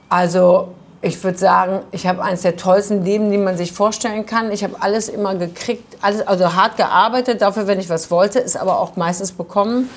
Also 0.08 0.68
ich 1.00 1.22
würde 1.24 1.36
sagen, 1.36 1.80
ich 1.90 2.06
habe 2.06 2.22
eines 2.22 2.42
der 2.42 2.56
tollsten 2.56 3.04
Leben, 3.04 3.32
die 3.32 3.38
man 3.38 3.56
sich 3.56 3.72
vorstellen 3.72 4.24
kann. 4.24 4.52
Ich 4.52 4.62
habe 4.62 4.76
alles 4.78 5.08
immer 5.08 5.34
gekriegt, 5.34 5.96
alles, 6.00 6.26
also 6.26 6.54
hart 6.54 6.76
gearbeitet 6.76 7.42
dafür, 7.42 7.66
wenn 7.66 7.80
ich 7.80 7.90
was 7.90 8.10
wollte, 8.12 8.38
ist 8.38 8.56
aber 8.56 8.78
auch 8.78 8.94
meistens 8.94 9.32
bekommen. 9.32 9.90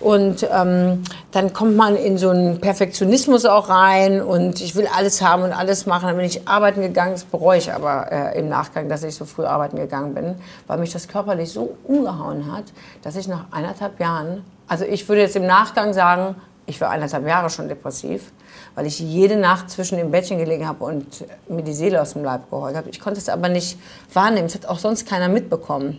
Und 0.00 0.46
ähm, 0.52 1.02
dann 1.32 1.52
kommt 1.52 1.76
man 1.76 1.96
in 1.96 2.18
so 2.18 2.28
einen 2.30 2.60
Perfektionismus 2.60 3.44
auch 3.46 3.68
rein 3.68 4.22
und 4.22 4.60
ich 4.60 4.76
will 4.76 4.88
alles 4.96 5.22
haben 5.22 5.42
und 5.42 5.52
alles 5.52 5.86
machen. 5.86 6.06
Dann 6.06 6.16
bin 6.16 6.26
ich 6.26 6.46
arbeiten 6.46 6.82
gegangen, 6.82 7.12
das 7.12 7.24
bereue 7.24 7.58
ich 7.58 7.72
aber 7.72 8.12
äh, 8.12 8.38
im 8.38 8.48
Nachgang, 8.48 8.88
dass 8.88 9.02
ich 9.02 9.16
so 9.16 9.24
früh 9.24 9.44
arbeiten 9.44 9.76
gegangen 9.76 10.14
bin, 10.14 10.36
weil 10.68 10.78
mich 10.78 10.92
das 10.92 11.08
körperlich 11.08 11.50
so 11.50 11.76
umgehauen 11.84 12.52
hat, 12.52 12.64
dass 13.02 13.16
ich 13.16 13.26
nach 13.26 13.46
eineinhalb 13.50 13.98
Jahren, 13.98 14.44
also 14.68 14.84
ich 14.84 15.08
würde 15.08 15.22
jetzt 15.22 15.34
im 15.36 15.46
Nachgang 15.46 15.92
sagen, 15.92 16.36
ich 16.66 16.80
war 16.80 16.90
eineinhalb 16.90 17.26
Jahre 17.26 17.50
schon 17.50 17.68
depressiv 17.68 18.30
weil 18.78 18.86
ich 18.86 19.00
jede 19.00 19.34
Nacht 19.34 19.70
zwischen 19.70 19.98
dem 19.98 20.12
Bettchen 20.12 20.38
gelegen 20.38 20.68
habe 20.68 20.84
und 20.84 21.24
mir 21.48 21.62
die 21.62 21.74
Seele 21.74 22.00
aus 22.00 22.12
dem 22.12 22.22
Leib 22.22 22.48
geholt 22.48 22.76
habe. 22.76 22.88
Ich 22.90 23.00
konnte 23.00 23.18
es 23.18 23.28
aber 23.28 23.48
nicht 23.48 23.76
wahrnehmen. 24.12 24.46
Das 24.46 24.54
hat 24.54 24.66
auch 24.66 24.78
sonst 24.78 25.04
keiner 25.04 25.28
mitbekommen. 25.28 25.98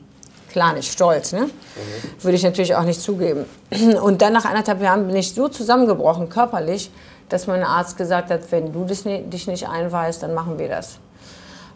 Klar 0.52 0.74
nicht, 0.74 0.92
stolz, 0.92 1.32
ne? 1.32 1.42
Mhm. 1.42 2.24
Würde 2.24 2.36
ich 2.36 2.44
natürlich 2.44 2.76
auch 2.76 2.84
nicht 2.84 3.02
zugeben. 3.02 3.46
Und 4.02 4.22
dann 4.22 4.34
nach 4.34 4.46
anderthalb 4.46 4.82
Jahren 4.82 5.08
bin 5.08 5.16
ich 5.16 5.34
so 5.34 5.48
zusammengebrochen, 5.48 6.30
körperlich, 6.30 6.92
dass 7.30 7.48
mein 7.48 7.64
Arzt 7.64 7.98
gesagt 7.98 8.32
hat, 8.32 8.52
wenn 8.52 8.74
du 8.74 8.86
dich 8.86 9.48
nicht 9.48 9.68
einweist, 9.68 10.24
dann 10.24 10.34
machen 10.34 10.58
wir 10.58 10.68
das. 10.68 11.00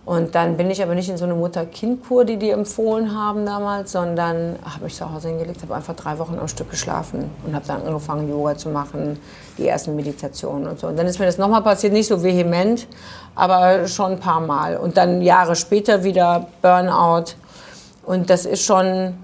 Und 0.06 0.36
dann 0.36 0.58
bin 0.58 0.70
ich 0.70 0.84
aber 0.84 0.96
nicht 0.96 1.08
in 1.08 1.16
so 1.16 1.24
eine 1.24 1.34
Mutter-Kind-Kur, 1.34 2.26
die 2.26 2.36
die 2.36 2.50
empfohlen 2.50 3.18
haben 3.18 3.46
damals, 3.46 3.94
sondern 3.94 4.58
habe 4.66 4.84
mich 4.84 4.96
zu 4.96 5.10
Hause 5.10 5.30
hingelegt, 5.30 5.62
habe 5.62 5.76
einfach 5.76 5.96
drei 5.96 6.20
Wochen 6.20 6.38
am 6.38 6.50
Stück 6.50 6.70
geschlafen 6.70 7.32
und 7.46 7.56
habe 7.56 7.66
dann 7.66 7.84
angefangen, 7.84 8.28
Yoga 8.28 8.58
zu 8.58 8.68
machen, 8.68 9.18
die 9.58 9.66
ersten 9.66 9.96
Meditationen 9.96 10.68
und 10.68 10.80
so. 10.80 10.88
Und 10.88 11.00
dann 11.00 11.08
ist 11.08 11.20
mir 11.20 11.26
das 11.26 11.38
nochmal 11.38 11.62
passiert, 11.62 11.94
nicht 11.94 12.08
so 12.08 12.22
vehement, 12.22 12.86
aber 13.34 13.88
schon 13.88 14.14
ein 14.14 14.20
paar 14.20 14.42
Mal. 14.42 14.76
Und 14.76 14.98
dann 14.98 15.22
Jahre 15.22 15.56
später 15.56 16.04
wieder 16.04 16.48
Burnout. 16.62 17.36
Und 18.06 18.30
das 18.30 18.46
ist 18.46 18.64
schon, 18.64 19.16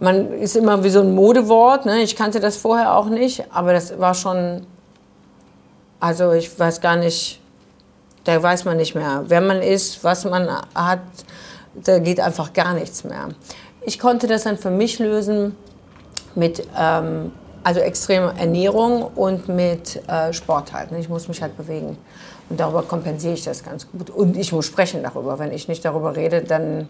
man 0.00 0.32
ist 0.32 0.56
immer 0.56 0.82
wie 0.84 0.90
so 0.90 1.00
ein 1.00 1.14
Modewort. 1.14 1.86
Ne? 1.86 2.02
Ich 2.02 2.16
kannte 2.16 2.40
das 2.40 2.56
vorher 2.56 2.96
auch 2.96 3.06
nicht, 3.06 3.44
aber 3.52 3.72
das 3.72 3.98
war 3.98 4.14
schon, 4.14 4.66
also 6.00 6.32
ich 6.32 6.58
weiß 6.58 6.80
gar 6.80 6.96
nicht, 6.96 7.40
da 8.24 8.42
weiß 8.42 8.64
man 8.64 8.76
nicht 8.76 8.94
mehr, 8.94 9.24
wer 9.26 9.40
man 9.40 9.62
ist, 9.62 10.04
was 10.04 10.24
man 10.24 10.48
hat, 10.74 11.00
da 11.74 11.98
geht 11.98 12.20
einfach 12.20 12.52
gar 12.52 12.74
nichts 12.74 13.04
mehr. 13.04 13.28
Ich 13.82 13.98
konnte 13.98 14.26
das 14.26 14.44
dann 14.44 14.58
für 14.58 14.70
mich 14.70 14.98
lösen 14.98 15.56
mit 16.34 16.66
ähm, 16.78 17.32
also 17.64 17.80
extreme 17.80 18.34
Ernährung 18.38 19.02
und 19.14 19.48
mit 19.48 20.02
äh, 20.08 20.32
Sport 20.32 20.72
halt. 20.72 20.92
Ne? 20.92 21.00
Ich 21.00 21.08
muss 21.08 21.28
mich 21.28 21.42
halt 21.42 21.56
bewegen. 21.56 21.98
Und 22.48 22.60
darüber 22.60 22.82
kompensiere 22.82 23.34
ich 23.34 23.44
das 23.44 23.62
ganz 23.62 23.90
gut. 23.90 24.10
Und 24.10 24.36
ich 24.36 24.52
muss 24.52 24.66
sprechen 24.66 25.02
darüber. 25.02 25.38
Wenn 25.38 25.52
ich 25.52 25.68
nicht 25.68 25.84
darüber 25.84 26.16
rede, 26.16 26.42
dann 26.42 26.88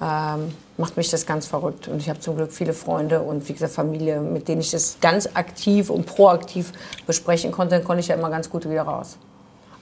ähm, 0.00 0.52
macht 0.76 0.96
mich 0.96 1.10
das 1.10 1.26
ganz 1.26 1.46
verrückt. 1.46 1.88
Und 1.88 1.98
ich 1.98 2.08
habe 2.08 2.20
zum 2.20 2.36
Glück 2.36 2.52
viele 2.52 2.72
Freunde 2.72 3.20
und 3.20 3.48
wie 3.48 3.52
gesagt 3.52 3.72
Familie, 3.72 4.20
mit 4.20 4.48
denen 4.48 4.60
ich 4.60 4.70
das 4.70 4.98
ganz 5.00 5.28
aktiv 5.34 5.90
und 5.90 6.06
proaktiv 6.06 6.72
besprechen 7.06 7.52
konnte. 7.52 7.76
Dann 7.76 7.84
konnte 7.84 8.00
ich 8.00 8.08
ja 8.08 8.14
immer 8.16 8.30
ganz 8.30 8.50
gut 8.50 8.68
wieder 8.68 8.82
raus. 8.82 9.16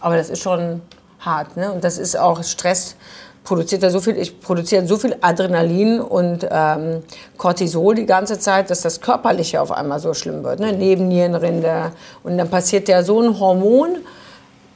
Aber 0.00 0.16
das 0.16 0.30
ist 0.30 0.42
schon 0.42 0.82
hart. 1.20 1.56
Ne? 1.56 1.72
Und 1.72 1.84
das 1.84 1.98
ist 1.98 2.18
auch 2.18 2.42
Stress. 2.42 2.96
Produziert 3.42 3.82
da 3.82 3.88
so 3.88 4.00
viel, 4.00 4.18
ich 4.18 4.40
produziere 4.40 4.86
so 4.86 4.98
viel 4.98 5.16
Adrenalin 5.22 6.00
und 6.00 6.46
ähm, 6.50 7.02
Cortisol 7.38 7.94
die 7.94 8.04
ganze 8.04 8.38
Zeit, 8.38 8.68
dass 8.68 8.82
das 8.82 9.00
Körperliche 9.00 9.62
auf 9.62 9.72
einmal 9.72 9.98
so 9.98 10.12
schlimm 10.12 10.44
wird. 10.44 10.60
Ne? 10.60 10.74
Nebennierenrinde. 10.74 11.92
Und 12.22 12.36
dann 12.36 12.50
passiert 12.50 12.88
ja 12.88 13.02
so 13.02 13.20
ein 13.22 13.40
Hormon, 13.40 13.96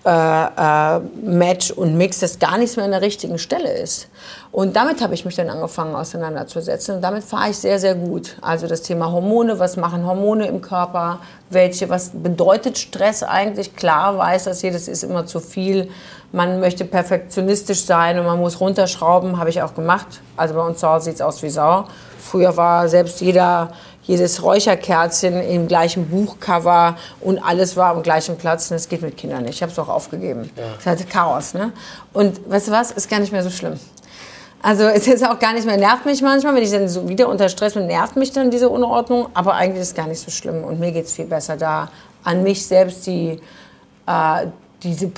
äh, 0.04 0.10
äh, 0.10 1.00
Match 1.22 1.70
und 1.70 1.96
Mix, 1.96 2.20
das 2.20 2.38
gar 2.38 2.58
nichts 2.58 2.76
mehr 2.76 2.84
an 2.84 2.90
der 2.90 3.00
richtigen 3.00 3.38
Stelle 3.38 3.72
ist. 3.72 4.08
Und 4.52 4.76
damit 4.76 5.02
habe 5.02 5.14
ich 5.14 5.24
mich 5.24 5.34
dann 5.34 5.48
angefangen 5.48 5.94
auseinanderzusetzen 5.94 6.96
und 6.96 7.02
damit 7.02 7.24
fahre 7.24 7.50
ich 7.50 7.56
sehr, 7.56 7.78
sehr 7.78 7.94
gut. 7.94 8.36
Also 8.42 8.66
das 8.66 8.82
Thema 8.82 9.10
Hormone, 9.10 9.58
was 9.58 9.76
machen 9.76 10.06
Hormone 10.06 10.46
im 10.46 10.60
Körper, 10.60 11.20
welche, 11.48 11.88
was 11.88 12.10
bedeutet 12.12 12.76
Stress 12.76 13.22
eigentlich? 13.22 13.76
Klar 13.76 14.18
weiß 14.18 14.44
das 14.44 14.60
jedes 14.60 14.88
ist 14.88 15.04
immer 15.04 15.24
zu 15.24 15.40
viel. 15.40 15.88
Man 16.32 16.60
möchte 16.60 16.84
perfektionistisch 16.84 17.84
sein 17.84 18.18
und 18.18 18.26
man 18.26 18.38
muss 18.38 18.60
runterschrauben, 18.60 19.38
habe 19.38 19.50
ich 19.50 19.62
auch 19.62 19.74
gemacht. 19.74 20.20
Also 20.36 20.54
bei 20.54 20.66
uns 20.66 20.80
zu 20.80 21.00
sieht 21.00 21.14
es 21.14 21.20
aus 21.22 21.42
wie 21.42 21.50
Sau. 21.50 21.84
Früher 22.18 22.56
war 22.56 22.88
selbst 22.88 23.20
jeder 23.20 23.70
jedes 24.04 24.42
Räucherkerzchen 24.42 25.40
im 25.42 25.66
gleichen 25.66 26.08
Buchcover 26.08 26.96
und 27.20 27.38
alles 27.38 27.76
war 27.76 27.90
am 27.90 28.02
gleichen 28.02 28.36
Platz. 28.36 28.70
Und 28.70 28.76
das 28.76 28.88
geht 28.88 29.02
mit 29.02 29.16
Kindern 29.16 29.44
nicht. 29.44 29.56
Ich 29.56 29.62
habe 29.62 29.72
es 29.72 29.78
auch 29.78 29.88
aufgegeben. 29.88 30.50
Ja. 30.56 30.62
Das 30.72 30.78
ist 30.78 30.86
halt 30.86 31.10
Chaos. 31.10 31.54
Ne? 31.54 31.72
Und 32.12 32.48
weißt 32.48 32.68
du 32.68 32.72
was? 32.72 32.90
Ist 32.90 33.08
gar 33.08 33.20
nicht 33.20 33.32
mehr 33.32 33.42
so 33.42 33.50
schlimm. 33.50 33.78
Also 34.62 34.84
es 34.84 35.06
ist 35.06 35.22
auch 35.26 35.38
gar 35.38 35.52
nicht 35.52 35.66
mehr, 35.66 35.76
nervt 35.76 36.06
mich 36.06 36.22
manchmal, 36.22 36.54
wenn 36.54 36.62
ich 36.62 36.70
dann 36.70 36.88
so 36.88 37.06
wieder 37.06 37.28
unter 37.28 37.50
Stress 37.50 37.74
bin, 37.74 37.86
nervt 37.86 38.16
mich 38.16 38.32
dann 38.32 38.50
diese 38.50 38.70
Unordnung. 38.70 39.28
Aber 39.34 39.54
eigentlich 39.54 39.82
ist 39.82 39.88
es 39.88 39.94
gar 39.94 40.06
nicht 40.06 40.20
so 40.20 40.30
schlimm 40.30 40.64
und 40.64 40.80
mir 40.80 40.90
geht 40.90 41.04
es 41.04 41.14
viel 41.14 41.26
besser 41.26 41.58
da, 41.58 41.90
an 42.22 42.42
mich 42.42 42.66
selbst 42.66 43.06
die, 43.06 43.38
äh, 44.06 44.46
diese, 44.84 45.10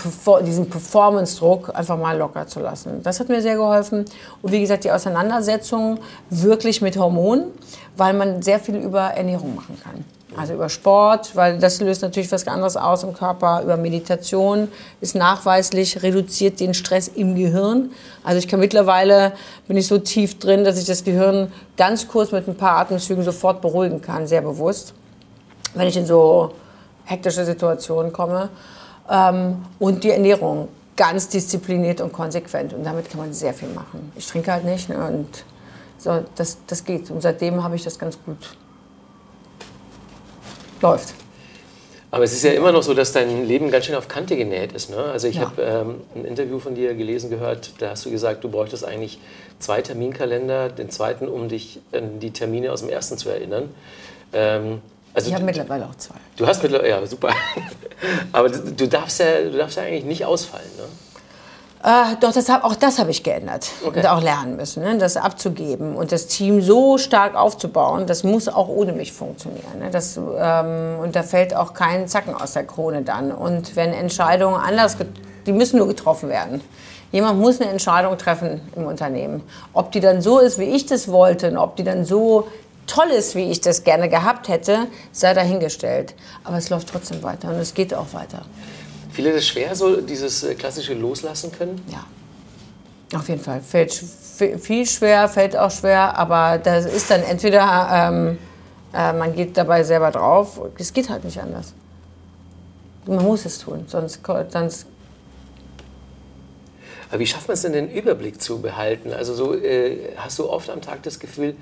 diesen 0.45 0.71
Performance-Druck 0.71 1.75
einfach 1.75 1.99
mal 1.99 2.17
locker 2.17 2.47
zu 2.47 2.61
lassen. 2.61 3.03
Das 3.03 3.21
hat 3.21 3.29
mir 3.29 3.43
sehr 3.43 3.57
geholfen. 3.57 4.05
Und 4.43 4.53
wie 4.53 4.61
gesagt, 4.61 4.85
die 4.85 4.93
Auseinandersetzung 4.93 5.99
wirklich 6.31 6.81
mit 6.81 6.97
Hormonen, 6.97 7.47
weil 7.97 8.15
man 8.15 8.43
sehr 8.43 8.61
viel 8.61 8.77
über 8.77 9.01
Ernährung 9.01 9.55
machen 9.57 9.79
kann. 9.83 10.05
Also 10.37 10.53
über 10.53 10.69
Sport, 10.69 11.35
weil 11.35 11.59
das 11.59 11.81
löst 11.81 12.03
natürlich 12.03 12.31
was 12.31 12.47
anderes 12.47 12.77
aus 12.77 13.03
im 13.03 13.15
Körper. 13.15 13.63
Über 13.63 13.79
Meditation 13.79 14.69
ist 15.01 15.15
nachweislich, 15.15 16.03
reduziert 16.03 16.61
den 16.61 16.75
Stress 16.75 17.09
im 17.09 17.35
Gehirn. 17.35 17.91
Also 18.23 18.39
ich 18.39 18.47
kann 18.47 18.61
mittlerweile, 18.61 19.33
bin 19.67 19.79
ich 19.79 19.87
so 19.87 19.97
tief 19.99 20.39
drin, 20.39 20.63
dass 20.65 20.79
ich 20.79 20.85
das 20.85 21.05
Gehirn 21.05 21.51
ganz 21.79 22.07
kurz 22.07 22.33
mit 22.33 22.47
ein 22.49 22.55
paar 22.55 22.77
Atemzügen 22.77 23.25
sofort 23.25 23.63
beruhigen 23.63 24.03
kann, 24.03 24.27
sehr 24.27 24.43
bewusst. 24.43 24.93
Wenn 25.75 25.89
ich 25.89 25.97
in 25.97 26.07
so 26.07 26.53
hektische 27.07 27.45
Situationen 27.45 28.13
komme. 28.13 28.51
Ähm, 29.11 29.65
und 29.79 30.05
die 30.05 30.11
Ernährung 30.11 30.69
ganz 30.97 31.29
diszipliniert 31.29 32.01
und 32.01 32.13
konsequent. 32.13 32.73
Und 32.73 32.85
damit 32.85 33.11
kann 33.11 33.21
man 33.21 33.33
sehr 33.33 33.55
viel 33.55 33.69
machen. 33.69 34.13
Ich 34.17 34.27
trinke 34.27 34.53
halt 34.53 34.65
nicht 34.65 34.89
ne, 34.89 35.07
und 35.07 35.45
so, 35.99 36.25
das, 36.35 36.59
das 36.67 36.85
geht. 36.85 37.11
Und 37.11 37.21
seitdem 37.21 37.63
habe 37.63 37.77
ich 37.77 37.85
das 37.85 37.99
ganz 37.99 38.19
gut. 38.25 38.57
Läuft. 40.81 41.15
Aber 42.11 42.25
es 42.25 42.33
ist 42.33 42.45
ja 42.45 42.53
immer 42.53 42.73
noch 42.73 42.83
so, 42.83 42.95
dass 42.95 43.13
dein 43.13 43.45
Leben 43.47 43.71
ganz 43.71 43.87
schön 43.87 43.95
auf 43.95 44.09
Kante 44.09 44.37
genäht 44.37 44.73
ist. 44.73 44.91
Ne? 44.91 44.97
Also 44.97 45.27
ich 45.27 45.37
ja. 45.37 45.43
habe 45.43 45.63
ähm, 45.63 46.01
ein 46.15 46.25
Interview 46.25 46.59
von 46.59 46.75
dir 46.75 46.95
gelesen, 46.95 47.31
gehört, 47.31 47.73
da 47.79 47.91
hast 47.91 48.07
du 48.07 48.11
gesagt, 48.11 48.45
du 48.45 48.49
bräuchtest 48.49 48.85
eigentlich 48.85 49.19
zwei 49.59 49.83
Terminkalender, 49.83 50.69
den 50.69 50.91
zweiten, 50.91 51.29
um 51.29 51.49
dich 51.49 51.81
an 51.93 52.21
die 52.21 52.31
Termine 52.31 52.73
aus 52.73 52.81
dem 52.81 52.91
ersten 52.91 53.19
zu 53.19 53.29
erinnern. 53.29 53.71
Ähm, 54.33 54.81
also 55.17 55.29
ich 55.29 55.35
habe 55.35 55.45
mittlerweile 55.45 55.87
auch 55.87 55.95
zwei. 55.95 56.15
Du 56.37 56.47
hast 56.47 56.63
mittlerweile, 56.63 56.91
ja, 56.91 57.07
super. 57.07 57.31
Aber 58.33 58.51
du, 58.51 58.59
du, 58.71 58.87
darfst 58.87 59.19
ja, 59.19 59.43
du 59.43 59.57
darfst 59.57 59.79
ja 59.79 59.85
eigentlich 59.85 60.05
nicht 60.05 60.25
ausfallen, 60.27 60.71
ne? 60.77 60.85
Äh, 61.83 62.17
doch, 62.21 62.33
das 62.33 62.49
hab, 62.49 62.65
auch 62.65 62.75
das 62.75 62.99
habe 62.99 63.11
ich 63.11 63.23
geändert 63.23 63.69
okay. 63.87 64.01
und 64.01 64.07
auch 64.07 64.21
lernen 64.21 64.57
müssen, 64.57 64.83
ne? 64.83 64.99
das 64.99 65.17
abzugeben 65.17 65.95
und 65.95 66.11
das 66.11 66.27
Team 66.27 66.61
so 66.61 66.99
stark 66.99 67.37
aufzubauen, 67.37 68.07
das 68.07 68.25
muss 68.25 68.49
auch 68.49 68.69
ohne 68.69 68.93
mich 68.93 69.13
funktionieren. 69.13 69.79
Ne? 69.79 69.91
Das, 69.91 70.17
ähm, 70.17 70.99
und 71.01 71.15
da 71.15 71.23
fällt 71.23 71.55
auch 71.55 71.75
kein 71.75 72.09
Zacken 72.09 72.35
aus 72.35 72.55
der 72.55 72.65
Krone 72.65 73.03
dann. 73.03 73.31
Und 73.31 73.77
wenn 73.77 73.93
Entscheidungen 73.93 74.57
anders, 74.57 74.97
die 75.47 75.53
müssen 75.53 75.79
nur 75.79 75.87
getroffen 75.87 76.29
werden. 76.29 76.61
Jemand 77.13 77.39
muss 77.39 77.61
eine 77.61 77.71
Entscheidung 77.71 78.19
treffen 78.19 78.61
im 78.75 78.87
Unternehmen. 78.87 79.45
Ob 79.73 79.93
die 79.93 80.01
dann 80.01 80.21
so 80.21 80.41
ist, 80.41 80.59
wie 80.59 80.65
ich 80.65 80.87
das 80.87 81.09
wollte, 81.09 81.51
und 81.51 81.57
ob 81.57 81.77
die 81.77 81.85
dann 81.85 82.05
so 82.05 82.49
toll 82.87 83.09
ist, 83.09 83.35
wie 83.35 83.51
ich 83.51 83.61
das 83.61 83.85
gerne 83.85 84.09
gehabt 84.09 84.49
hätte, 84.49 84.87
sei 85.13 85.35
dahingestellt. 85.35 86.15
Aber 86.45 86.57
es 86.57 86.71
läuft 86.71 86.89
trotzdem 86.89 87.23
weiter 87.23 87.49
und 87.49 87.57
es 87.57 87.75
geht 87.75 87.95
auch 87.95 88.13
weiter. 88.13 88.43
Viele 89.11 89.33
das 89.33 89.47
schwer, 89.47 89.75
so 89.75 90.01
dieses 90.01 90.43
äh, 90.45 90.55
klassische 90.55 90.95
Loslassen 90.95 91.51
können? 91.53 91.83
Ja. 91.91 92.05
Auf 93.19 93.29
jeden 93.29 93.41
Fall. 93.41 93.61
Fällt 93.61 93.93
viel 93.93 94.85
schwer, 94.85 95.29
fällt 95.29 95.57
auch 95.57 95.71
schwer, 95.71 96.19
aber 96.19 96.59
das 96.59 96.85
ist 96.87 97.11
dann 97.11 97.23
entweder, 97.23 97.89
ähm, 97.93 98.39
äh, 98.93 99.13
man 99.13 99.35
geht 99.35 99.57
dabei 99.57 99.85
selber 99.85 100.11
drauf, 100.11 100.61
es 100.79 100.93
geht 100.93 101.09
halt 101.09 101.25
nicht 101.25 101.41
anders. 101.41 101.73
Man 103.07 103.25
muss 103.25 103.47
es 103.47 103.59
tun, 103.59 103.85
sonst, 103.87 104.21
sonst 104.49 104.87
aber 107.09 107.21
wie 107.21 107.27
schafft 107.27 107.49
man 107.49 107.55
es 107.55 107.63
denn, 107.63 107.73
den 107.73 107.91
Überblick 107.91 108.41
zu 108.43 108.61
behalten? 108.61 109.13
Also 109.13 109.35
so, 109.35 109.55
äh, 109.55 110.15
hast 110.17 110.39
du 110.39 110.51
oft 110.51 110.71
am 110.71 110.81
Tag 110.81 111.03
das 111.05 111.19
Gefühl, 111.19 111.55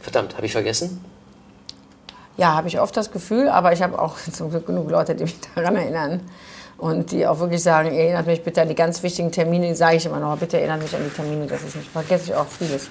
Verdammt, 0.00 0.36
habe 0.36 0.46
ich 0.46 0.52
vergessen? 0.52 1.04
Ja, 2.36 2.54
habe 2.54 2.68
ich 2.68 2.80
oft 2.80 2.96
das 2.96 3.10
Gefühl, 3.10 3.48
aber 3.48 3.72
ich 3.72 3.82
habe 3.82 4.00
auch 4.00 4.16
zum 4.32 4.50
Glück 4.50 4.66
genug 4.66 4.90
Leute, 4.90 5.14
die 5.14 5.24
mich 5.24 5.36
daran 5.54 5.76
erinnern. 5.76 6.20
Und 6.78 7.10
die 7.10 7.26
auch 7.26 7.40
wirklich 7.40 7.60
sagen, 7.60 7.92
erinnert 7.92 8.26
mich 8.26 8.44
bitte 8.44 8.62
an 8.62 8.68
die 8.68 8.76
ganz 8.76 9.02
wichtigen 9.02 9.32
Termine, 9.32 9.66
die 9.66 9.74
sage 9.74 9.96
ich 9.96 10.06
immer 10.06 10.20
noch, 10.20 10.38
bitte 10.38 10.58
erinnert 10.58 10.80
mich 10.80 10.94
an 10.94 11.02
die 11.04 11.10
Termine, 11.10 11.46
das 11.48 11.64
ist 11.64 11.74
nicht, 11.74 11.90
vergesse 11.90 12.26
ich 12.26 12.34
auch 12.36 12.46
vieles. 12.46 12.88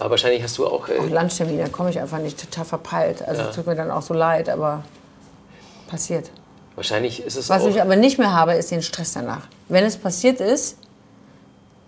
Aber 0.00 0.10
wahrscheinlich 0.10 0.42
hast 0.42 0.58
du 0.58 0.66
auch... 0.66 0.88
Äh 0.88 0.98
auch 0.98 1.08
Lunchtermine, 1.08 1.62
da 1.62 1.68
komme 1.68 1.90
ich 1.90 2.00
einfach 2.00 2.18
nicht 2.18 2.40
total 2.40 2.64
verpeilt. 2.64 3.22
Also 3.22 3.42
ja. 3.42 3.48
tut 3.50 3.66
mir 3.66 3.76
dann 3.76 3.92
auch 3.92 4.02
so 4.02 4.14
leid, 4.14 4.48
aber 4.48 4.82
passiert. 5.88 6.30
Wahrscheinlich 6.74 7.24
ist 7.24 7.36
es 7.36 7.48
Was 7.48 7.64
ich 7.66 7.80
aber 7.80 7.96
nicht 7.96 8.18
mehr 8.18 8.32
habe, 8.32 8.54
ist 8.54 8.70
den 8.70 8.82
Stress 8.82 9.12
danach. 9.12 9.46
Wenn 9.68 9.84
es 9.84 9.96
passiert 9.96 10.40
ist, 10.40 10.76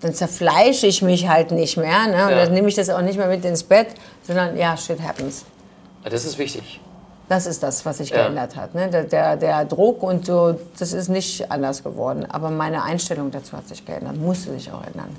dann 0.00 0.14
zerfleische 0.14 0.86
ich 0.86 1.02
mich 1.02 1.28
halt 1.28 1.52
nicht 1.52 1.76
mehr. 1.76 2.06
Ne? 2.06 2.24
Und 2.24 2.30
ja. 2.30 2.44
dann 2.44 2.54
nehme 2.54 2.68
ich 2.68 2.74
das 2.74 2.90
auch 2.90 3.02
nicht 3.02 3.18
mehr 3.18 3.28
mit 3.28 3.44
ins 3.44 3.62
Bett, 3.62 3.88
sondern 4.30 4.56
ja, 4.56 4.76
shit 4.76 5.02
happens. 5.02 5.44
Ah, 6.04 6.08
das 6.08 6.24
ist 6.24 6.38
wichtig. 6.38 6.80
Das 7.28 7.46
ist 7.46 7.62
das, 7.62 7.84
was 7.84 7.98
sich 7.98 8.10
ja. 8.10 8.22
geändert 8.22 8.54
hat. 8.54 8.74
Ne? 8.74 8.88
Der, 8.88 9.04
der, 9.04 9.36
der, 9.36 9.64
Druck 9.64 10.02
und 10.02 10.26
so, 10.26 10.56
das 10.78 10.92
ist 10.92 11.08
nicht 11.08 11.50
anders 11.50 11.82
geworden. 11.82 12.26
Aber 12.28 12.50
meine 12.50 12.84
Einstellung 12.84 13.30
dazu 13.30 13.56
hat 13.56 13.68
sich 13.68 13.84
geändert, 13.84 14.16
musste 14.16 14.52
sich 14.52 14.70
auch 14.70 14.84
ändern. 14.86 15.14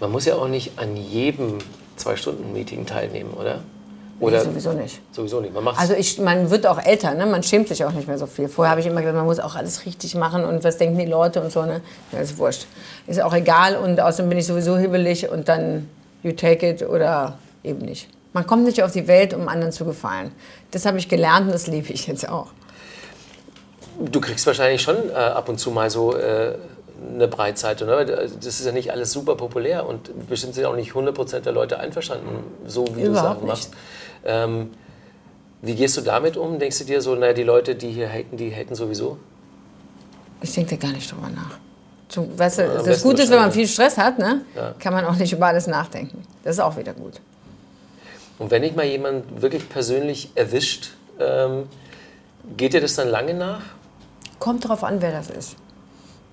Man 0.00 0.10
muss 0.10 0.24
ja 0.24 0.34
auch 0.36 0.48
nicht 0.48 0.78
an 0.78 0.96
jedem 0.96 1.58
Zwei-Stunden-Meeting 1.96 2.86
teilnehmen, 2.86 3.34
oder? 3.34 3.60
Oder 4.18 4.38
nee, 4.38 4.44
sowieso 4.44 4.72
nicht. 4.72 5.00
Sowieso 5.12 5.40
nicht. 5.40 5.52
Man 5.54 5.66
also 5.68 5.94
ich, 5.94 6.18
man 6.18 6.50
wird 6.50 6.66
auch 6.66 6.82
älter, 6.82 7.12
ne? 7.14 7.26
man 7.26 7.42
schämt 7.42 7.68
sich 7.68 7.84
auch 7.84 7.92
nicht 7.92 8.08
mehr 8.08 8.18
so 8.18 8.26
viel. 8.26 8.48
Vorher 8.48 8.70
habe 8.70 8.80
ich 8.80 8.86
immer 8.86 9.00
gedacht, 9.00 9.16
man 9.16 9.26
muss 9.26 9.40
auch 9.40 9.56
alles 9.56 9.84
richtig 9.84 10.14
machen 10.14 10.44
und 10.44 10.64
was 10.64 10.78
denken 10.78 10.98
die 10.98 11.06
Leute 11.06 11.42
und 11.42 11.52
so. 11.52 11.62
Ne? 11.62 11.82
Ja, 12.12 12.20
ist 12.20 12.38
wurscht. 12.38 12.66
Ist 13.06 13.20
auch 13.20 13.34
egal 13.34 13.76
und 13.76 14.00
außerdem 14.00 14.28
bin 14.28 14.38
ich 14.38 14.46
sowieso 14.46 14.78
hibbelig 14.78 15.28
und 15.28 15.48
dann 15.48 15.88
you 16.22 16.32
take 16.32 16.68
it 16.68 16.82
oder 16.82 17.38
eben 17.64 17.80
nicht. 17.80 18.08
Man 18.32 18.46
kommt 18.46 18.64
nicht 18.64 18.82
auf 18.82 18.92
die 18.92 19.06
Welt, 19.08 19.34
um 19.34 19.48
anderen 19.48 19.72
zu 19.72 19.84
gefallen. 19.84 20.32
Das 20.70 20.86
habe 20.86 20.98
ich 20.98 21.08
gelernt 21.08 21.46
und 21.46 21.52
das 21.52 21.66
lebe 21.66 21.92
ich 21.92 22.06
jetzt 22.06 22.28
auch. 22.28 22.48
Du 23.98 24.20
kriegst 24.20 24.46
wahrscheinlich 24.46 24.80
schon 24.80 24.96
äh, 25.10 25.14
ab 25.14 25.48
und 25.48 25.58
zu 25.58 25.70
mal 25.70 25.90
so 25.90 26.16
äh, 26.16 26.54
eine 27.14 27.28
Breitseite. 27.28 27.84
Ne? 27.84 28.06
Das 28.06 28.60
ist 28.60 28.64
ja 28.64 28.72
nicht 28.72 28.90
alles 28.90 29.12
super 29.12 29.34
populär 29.36 29.86
und 29.86 30.28
bestimmt 30.28 30.54
sind 30.54 30.64
auch 30.64 30.76
nicht 30.76 30.92
100% 30.92 31.40
der 31.40 31.52
Leute 31.52 31.78
einverstanden, 31.78 32.44
so 32.66 32.86
wie 32.96 33.04
du 33.04 33.14
Sachen 33.14 33.46
machst. 33.46 33.72
Ähm, 34.24 34.70
wie 35.60 35.74
gehst 35.74 35.96
du 35.96 36.00
damit 36.00 36.36
um? 36.36 36.58
Denkst 36.58 36.78
du 36.78 36.84
dir 36.84 37.02
so, 37.02 37.14
naja, 37.14 37.34
die 37.34 37.44
Leute, 37.44 37.74
die 37.74 37.90
hier 37.90 38.08
haten, 38.08 38.36
die 38.36 38.50
haten 38.50 38.74
sowieso? 38.74 39.18
Ich 40.40 40.52
denke 40.52 40.76
da 40.76 40.86
gar 40.88 40.92
nicht 40.92 41.10
drüber 41.10 41.28
nach. 41.28 41.58
Zum, 42.08 42.36
weißt 42.36 42.58
du, 42.58 42.62
ja, 42.62 42.82
das 42.82 43.02
Gute 43.02 43.22
ist, 43.22 43.30
wenn 43.30 43.38
man 43.38 43.52
viel 43.52 43.68
Stress 43.68 43.96
hat, 43.96 44.18
ne, 44.18 44.42
ja. 44.56 44.74
kann 44.78 44.92
man 44.92 45.04
auch 45.04 45.14
nicht 45.14 45.32
über 45.32 45.46
alles 45.46 45.66
nachdenken. 45.66 46.24
Das 46.42 46.56
ist 46.56 46.60
auch 46.60 46.76
wieder 46.76 46.92
gut. 46.92 47.20
Und 48.38 48.50
wenn 48.50 48.62
ich 48.62 48.74
mal 48.74 48.86
jemand 48.86 49.42
wirklich 49.42 49.68
persönlich 49.68 50.30
erwischt, 50.34 50.92
ähm, 51.20 51.64
geht 52.56 52.72
dir 52.74 52.80
das 52.80 52.94
dann 52.94 53.08
lange 53.08 53.34
nach? 53.34 53.62
Kommt 54.38 54.68
drauf 54.68 54.82
an, 54.82 55.00
wer 55.00 55.12
das 55.12 55.30
ist. 55.30 55.56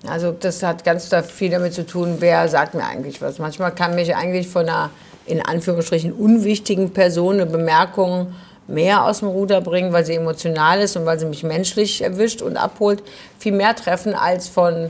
Also 0.08 0.32
das 0.32 0.64
hat 0.64 0.84
ganz 0.84 1.10
viel 1.28 1.52
damit 1.52 1.74
zu 1.74 1.86
tun, 1.86 2.18
wer 2.20 2.48
sagt 2.48 2.74
mir 2.74 2.86
eigentlich 2.86 3.22
was. 3.22 3.38
Manchmal 3.38 3.76
kann 3.76 3.96
mich 3.96 4.16
eigentlich 4.16 4.48
von 4.48 4.68
einer 4.68 4.92
in 5.26 5.46
Anführungsstrichen 5.46 6.14
unwichtigen 6.14 6.92
Person 6.92 7.36
eine 7.36 7.46
Bemerkung 7.46 8.34
mehr 8.68 9.04
aus 9.04 9.20
dem 9.20 9.28
Ruder 9.28 9.62
bringen, 9.62 9.92
weil 9.94 10.06
sie 10.06 10.16
emotional 10.16 10.80
ist 10.80 10.96
und 10.96 11.06
weil 11.06 11.20
sie 11.20 11.26
mich 11.26 11.44
menschlich 11.44 12.02
erwischt 12.02 12.42
und 12.42 12.56
abholt, 12.56 13.04
viel 13.38 13.52
mehr 13.52 13.76
treffen 13.76 14.14
als 14.14 14.48
von 14.48 14.90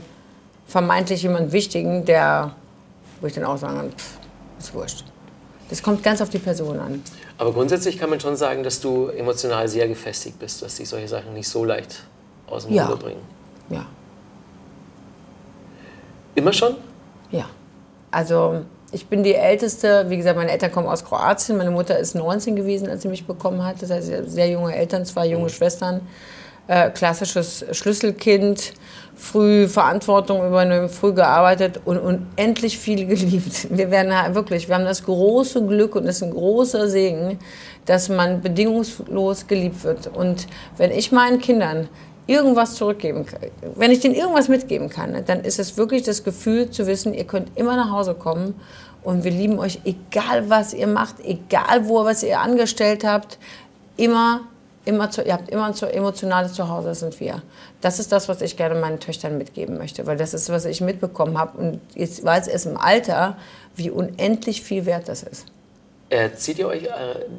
vermeintlich 0.66 1.22
jemand 1.22 1.52
Wichtigen, 1.52 2.04
der, 2.04 2.54
wo 3.20 3.26
ich 3.26 3.32
dann 3.32 3.44
auch 3.44 3.58
sagen 3.58 3.90
pff, 3.96 4.18
ist 4.58 4.74
wurscht. 4.74 5.04
Das 5.70 5.82
kommt 5.82 6.02
ganz 6.02 6.20
auf 6.20 6.28
die 6.28 6.38
Person 6.38 6.78
an. 6.80 7.02
Aber 7.38 7.52
grundsätzlich 7.52 7.98
kann 7.98 8.10
man 8.10 8.18
schon 8.18 8.36
sagen, 8.36 8.64
dass 8.64 8.80
du 8.80 9.06
emotional 9.06 9.68
sehr 9.68 9.86
gefestigt 9.86 10.38
bist, 10.38 10.60
dass 10.62 10.76
sich 10.76 10.88
solche 10.88 11.08
Sachen 11.08 11.32
nicht 11.32 11.48
so 11.48 11.64
leicht 11.64 12.02
aus 12.48 12.66
dem 12.66 12.74
ja. 12.74 12.86
Ruder 12.86 12.96
bringen. 12.96 13.22
Ja. 13.70 13.86
Immer 16.34 16.52
schon? 16.52 16.74
Ja. 17.30 17.48
Also 18.10 18.62
ich 18.90 19.06
bin 19.06 19.22
die 19.22 19.34
Älteste. 19.34 20.06
Wie 20.08 20.16
gesagt, 20.16 20.36
meine 20.36 20.50
Eltern 20.50 20.72
kommen 20.72 20.88
aus 20.88 21.04
Kroatien. 21.04 21.56
Meine 21.56 21.70
Mutter 21.70 21.96
ist 21.96 22.14
19 22.14 22.56
gewesen, 22.56 22.88
als 22.88 23.02
sie 23.02 23.08
mich 23.08 23.24
bekommen 23.24 23.64
hat. 23.64 23.80
Das 23.80 23.90
heißt, 23.90 24.10
sehr 24.26 24.48
junge 24.48 24.74
Eltern, 24.74 25.06
zwei 25.06 25.26
junge 25.28 25.44
mhm. 25.44 25.50
Schwestern. 25.50 26.00
Äh, 26.70 26.90
klassisches 26.90 27.64
Schlüsselkind, 27.72 28.74
früh 29.16 29.66
Verantwortung 29.66 30.46
übernehmen, 30.46 30.88
früh 30.88 31.12
gearbeitet 31.12 31.80
und 31.84 31.98
unendlich 31.98 32.78
viel 32.78 33.06
geliebt. 33.08 33.66
Wir 33.76 33.90
werden 33.90 34.12
wirklich, 34.36 34.68
wir 34.68 34.76
haben 34.76 34.84
das 34.84 35.02
große 35.02 35.66
Glück 35.66 35.96
und 35.96 36.06
es 36.06 36.18
ist 36.18 36.22
ein 36.22 36.30
großer 36.30 36.86
Segen, 36.86 37.40
dass 37.86 38.08
man 38.08 38.40
bedingungslos 38.40 39.48
geliebt 39.48 39.82
wird. 39.82 40.16
Und 40.16 40.46
wenn 40.76 40.92
ich 40.92 41.10
meinen 41.10 41.40
Kindern 41.40 41.88
irgendwas 42.28 42.76
zurückgeben 42.76 43.26
kann, 43.26 43.40
wenn 43.74 43.90
ich 43.90 43.98
denen 43.98 44.14
irgendwas 44.14 44.46
mitgeben 44.46 44.90
kann, 44.90 45.24
dann 45.26 45.40
ist 45.40 45.58
es 45.58 45.76
wirklich 45.76 46.04
das 46.04 46.22
Gefühl 46.22 46.70
zu 46.70 46.86
wissen, 46.86 47.14
ihr 47.14 47.24
könnt 47.24 47.50
immer 47.58 47.74
nach 47.74 47.90
Hause 47.90 48.14
kommen 48.14 48.54
und 49.02 49.24
wir 49.24 49.32
lieben 49.32 49.58
euch, 49.58 49.80
egal 49.84 50.48
was 50.48 50.72
ihr 50.72 50.86
macht, 50.86 51.16
egal 51.24 51.88
wo, 51.88 52.04
was 52.04 52.22
ihr 52.22 52.38
angestellt 52.38 53.02
habt, 53.02 53.40
immer, 53.96 54.42
immer 54.84 55.10
zu, 55.10 55.22
ihr 55.22 55.32
habt 55.32 55.50
immer 55.50 55.66
ein 55.66 55.74
emotionales 55.74 56.54
Zuhause, 56.54 56.88
das 56.88 57.00
sind 57.00 57.20
wir. 57.20 57.42
Das 57.80 57.98
ist 57.98 58.12
das, 58.12 58.28
was 58.28 58.40
ich 58.40 58.56
gerne 58.56 58.74
meinen 58.74 59.00
Töchtern 59.00 59.38
mitgeben 59.38 59.78
möchte, 59.78 60.06
weil 60.06 60.16
das 60.16 60.34
ist, 60.34 60.48
was 60.50 60.64
ich 60.64 60.80
mitbekommen 60.80 61.38
habe 61.38 61.58
und 61.58 61.80
jetzt 61.94 62.24
weiß 62.24 62.48
es 62.48 62.66
im 62.66 62.76
Alter, 62.76 63.36
wie 63.76 63.90
unendlich 63.90 64.62
viel 64.62 64.86
wert 64.86 65.08
das 65.08 65.22
ist. 65.22 65.46
Erzieht 66.08 66.58
ihr 66.58 66.66
euch 66.66 66.84
äh, 66.84 66.88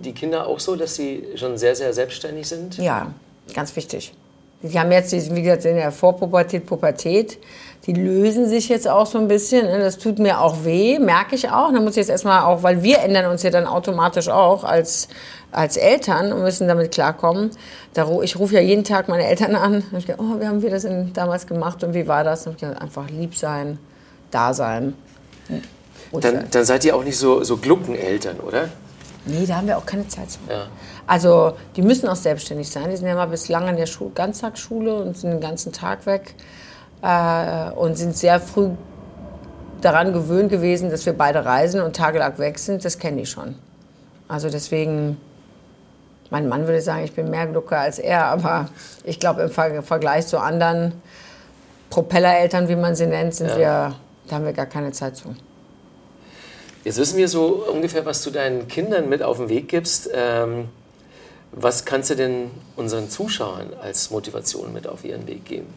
die 0.04 0.14
Kinder 0.14 0.48
auch 0.48 0.60
so, 0.60 0.76
dass 0.76 0.96
sie 0.96 1.28
schon 1.36 1.58
sehr, 1.58 1.76
sehr 1.76 1.94
selbstständig 1.94 2.48
sind? 2.48 2.78
Ja, 2.78 3.14
ganz 3.54 3.76
wichtig. 3.76 4.14
Die 4.64 4.80
haben 4.80 4.92
jetzt, 4.92 5.12
wie 5.12 5.42
gesagt, 5.42 5.66
in 5.66 5.76
der 5.76 5.92
Vorpubertät, 5.92 6.66
Pubertät. 6.66 7.40
Die 7.88 7.94
lösen 7.94 8.48
sich 8.48 8.70
jetzt 8.70 8.88
auch 8.88 9.08
so 9.08 9.18
ein 9.18 9.28
bisschen. 9.28 9.66
Das 9.66 9.98
tut 9.98 10.20
mir 10.20 10.40
auch 10.40 10.64
weh, 10.64 11.00
merke 11.00 11.36
ich 11.36 11.50
auch. 11.50 11.74
Da 11.74 11.80
muss 11.80 11.92
ich 11.92 11.98
jetzt 11.98 12.10
erstmal 12.10 12.44
auch, 12.44 12.62
weil 12.62 12.84
wir 12.84 13.00
ändern 13.00 13.32
uns 13.32 13.42
ja 13.42 13.50
dann 13.50 13.66
automatisch 13.66 14.30
auch 14.30 14.64
als, 14.64 15.08
als 15.52 15.78
Eltern 15.78 16.32
und 16.32 16.44
müssen 16.44 16.68
damit 16.68 16.92
klarkommen. 16.92 17.50
Ich 18.22 18.38
rufe 18.38 18.54
ja 18.54 18.62
jeden 18.62 18.84
Tag 18.84 19.08
meine 19.08 19.26
Eltern 19.26 19.56
an. 19.56 19.84
Ich 19.98 20.06
gedacht, 20.06 20.20
oh, 20.22 20.40
wie 20.40 20.46
haben 20.46 20.62
wir 20.62 20.70
das 20.70 20.84
denn 20.84 21.12
damals 21.14 21.48
gemacht 21.48 21.84
und 21.84 21.96
wie 21.96 22.08
war 22.08 22.24
das? 22.24 22.46
Und 22.46 22.54
ich 22.54 22.62
gedacht, 22.62 22.80
einfach 22.82 23.10
lieb 23.10 23.36
sein, 23.36 23.80
da 24.30 24.54
sein. 24.54 24.94
Dann, 26.12 26.46
dann, 26.52 26.66
seid 26.66 26.86
ihr 26.86 26.96
auch 26.96 27.04
nicht 27.04 27.18
so, 27.18 27.44
so 27.44 27.58
Gluckeneltern, 27.58 28.40
oder? 28.40 28.70
Nee, 29.26 29.46
da 29.46 29.58
haben 29.58 29.68
wir 29.68 29.78
auch 29.78 29.86
keine 29.86 30.08
Zeit 30.08 30.30
zu. 30.30 30.40
Ja. 30.50 30.68
Also 31.12 31.58
die 31.76 31.82
müssen 31.82 32.08
auch 32.08 32.16
selbstständig 32.16 32.70
sein. 32.70 32.90
Die 32.90 32.96
sind 32.96 33.06
ja 33.06 33.16
mal 33.16 33.26
bislang 33.26 33.68
in 33.68 33.76
der 33.76 33.86
Schul 33.86 34.12
Ganztagsschule 34.16 34.96
und 34.96 35.18
sind 35.18 35.32
den 35.32 35.42
ganzen 35.42 35.74
Tag 35.74 36.06
weg 36.06 36.36
äh, 37.02 37.70
und 37.72 37.98
sind 37.98 38.16
sehr 38.16 38.40
früh 38.40 38.70
daran 39.82 40.14
gewöhnt 40.14 40.50
gewesen, 40.50 40.90
dass 40.90 41.06
wir 41.06 41.12
beide 41.12 41.44
reisen 41.44 41.82
und 41.82 41.98
tagelang 41.98 42.38
weg 42.38 42.58
sind. 42.58 42.86
Das 42.86 42.98
kenne 42.98 43.24
ich 43.24 43.30
schon. 43.30 43.56
Also 44.30 44.50
deswegen, 44.50 45.18
mein 46.30 46.48
Mann 46.48 46.66
würde 46.66 46.80
sagen, 46.80 47.04
ich 47.04 47.12
bin 47.12 47.30
mehr 47.30 47.46
Glucker 47.46 47.80
als 47.80 48.00
er, 48.00 48.28
aber 48.28 48.70
ich 49.04 49.20
glaube 49.20 49.42
im 49.42 49.84
Vergleich 49.84 50.28
zu 50.28 50.40
anderen 50.40 50.94
Propellereltern, 51.90 52.70
wie 52.70 52.78
man 52.78 52.96
sie 52.96 53.08
nennt, 53.08 53.36
sind 53.36 53.50
ja. 53.50 53.58
wir, 53.58 53.96
da 54.30 54.36
haben 54.38 54.46
wir 54.46 54.54
gar 54.54 54.66
keine 54.66 54.94
Zeit 54.94 55.18
zu. 55.18 55.36
Jetzt 56.86 56.98
wissen 57.00 57.18
wir 57.18 57.28
so 57.28 57.66
ungefähr, 57.70 58.06
was 58.06 58.24
du 58.24 58.32
deinen 58.32 58.70
Kindern 58.70 59.10
mit 59.10 59.22
auf 59.22 59.40
den 59.40 59.50
Weg 59.50 59.68
gibst. 59.68 60.10
Ähm, 60.14 60.70
was 61.52 61.86
kannst 61.86 62.10
du 62.10 62.16
denn 62.16 62.52
unseren 62.76 63.10
Zuschauern 63.10 63.72
als 63.82 64.10
Motivation 64.10 64.74
mit 64.74 64.88
auf 64.88 65.04
ihren 65.04 65.28
Weg 65.28 65.46
geben? 65.46 65.74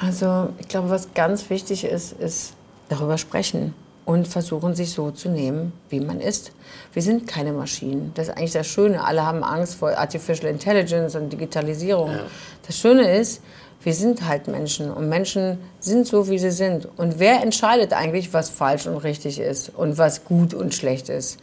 Also 0.00 0.50
ich 0.58 0.68
glaube, 0.68 0.90
was 0.90 1.12
ganz 1.14 1.50
wichtig 1.50 1.84
ist, 1.84 2.12
ist 2.12 2.54
darüber 2.88 3.18
sprechen 3.18 3.74
und 4.04 4.26
versuchen, 4.26 4.74
sich 4.74 4.92
so 4.92 5.10
zu 5.10 5.28
nehmen, 5.28 5.72
wie 5.88 6.00
man 6.00 6.20
ist. 6.20 6.52
Wir 6.92 7.02
sind 7.02 7.26
keine 7.26 7.52
Maschinen. 7.52 8.12
Das 8.14 8.28
ist 8.28 8.36
eigentlich 8.36 8.52
das 8.52 8.66
Schöne. 8.66 9.04
Alle 9.04 9.24
haben 9.24 9.44
Angst 9.44 9.74
vor 9.74 9.90
Artificial 9.90 10.50
Intelligence 10.50 11.14
und 11.14 11.30
Digitalisierung. 11.30 12.10
Ja. 12.10 12.24
Das 12.66 12.78
Schöne 12.78 13.16
ist, 13.18 13.42
wir 13.82 13.94
sind 13.94 14.26
halt 14.26 14.46
Menschen 14.46 14.90
und 14.90 15.08
Menschen 15.08 15.58
sind 15.78 16.06
so, 16.06 16.28
wie 16.28 16.38
sie 16.38 16.50
sind. 16.50 16.86
Und 16.98 17.18
wer 17.18 17.42
entscheidet 17.42 17.92
eigentlich, 17.92 18.34
was 18.34 18.50
falsch 18.50 18.86
und 18.86 18.98
richtig 18.98 19.40
ist 19.40 19.70
und 19.74 19.96
was 19.96 20.24
gut 20.24 20.52
und 20.52 20.74
schlecht 20.74 21.08
ist? 21.08 21.38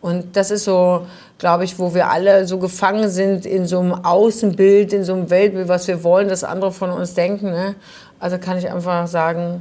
Und 0.00 0.36
das 0.36 0.50
ist 0.50 0.64
so, 0.64 1.06
glaube 1.38 1.64
ich, 1.64 1.78
wo 1.78 1.94
wir 1.94 2.08
alle 2.08 2.46
so 2.46 2.58
gefangen 2.58 3.08
sind 3.08 3.46
in 3.46 3.66
so 3.66 3.78
einem 3.78 3.92
Außenbild, 3.92 4.92
in 4.92 5.04
so 5.04 5.12
einem 5.12 5.30
Weltbild, 5.30 5.68
was 5.68 5.86
wir 5.86 6.02
wollen, 6.02 6.28
dass 6.28 6.44
andere 6.44 6.72
von 6.72 6.90
uns 6.90 7.14
denken. 7.14 7.50
Ne? 7.50 7.76
Also 8.18 8.38
kann 8.38 8.58
ich 8.58 8.70
einfach 8.70 9.06
sagen, 9.06 9.60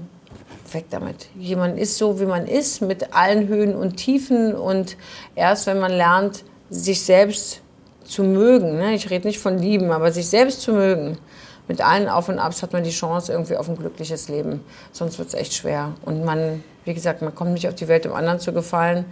weg 0.72 0.86
damit. 0.90 1.28
Jemand 1.38 1.78
ist 1.78 1.98
so, 1.98 2.20
wie 2.20 2.26
man 2.26 2.48
ist, 2.48 2.82
mit 2.82 3.14
allen 3.14 3.50
Höhen 3.50 3.76
und 3.76 3.98
Tiefen. 3.98 4.56
Und 4.56 4.96
erst 5.36 5.68
wenn 5.68 5.80
man 5.80 5.92
lernt, 5.92 6.44
sich 6.70 7.02
selbst 7.04 7.62
zu 8.04 8.24
mögen, 8.24 8.78
ne? 8.78 8.94
ich 8.94 9.10
rede 9.10 9.28
nicht 9.28 9.40
von 9.40 9.58
lieben, 9.58 9.92
aber 9.92 10.12
sich 10.12 10.28
selbst 10.28 10.62
zu 10.62 10.74
mögen, 10.74 11.18
mit 11.68 11.82
allen 11.82 12.10
Auf 12.10 12.30
und 12.30 12.40
Abs 12.40 12.64
hat 12.64 12.74
man 12.74 12.84
die 12.84 12.92
Chance 12.92 13.32
irgendwie 13.32 13.56
auf 13.56 13.70
ein 13.70 13.78
glückliches 13.78 14.30
Leben. 14.30 14.64
Sonst 14.92 15.20
wird 15.20 15.30
es 15.30 15.34
echt 15.34 15.54
schwer. 15.54 15.94
Und 16.04 16.26
man, 16.26 16.64
wie 16.86 16.94
gesagt, 16.94 17.22
man 17.22 17.34
kommt 17.34 17.54
nicht 17.54 17.68
auf 17.68 17.76
die 17.76 17.88
Welt, 17.88 18.06
um 18.06 18.14
anderen 18.14 18.40
zu 18.40 18.54
gefallen. 18.54 19.06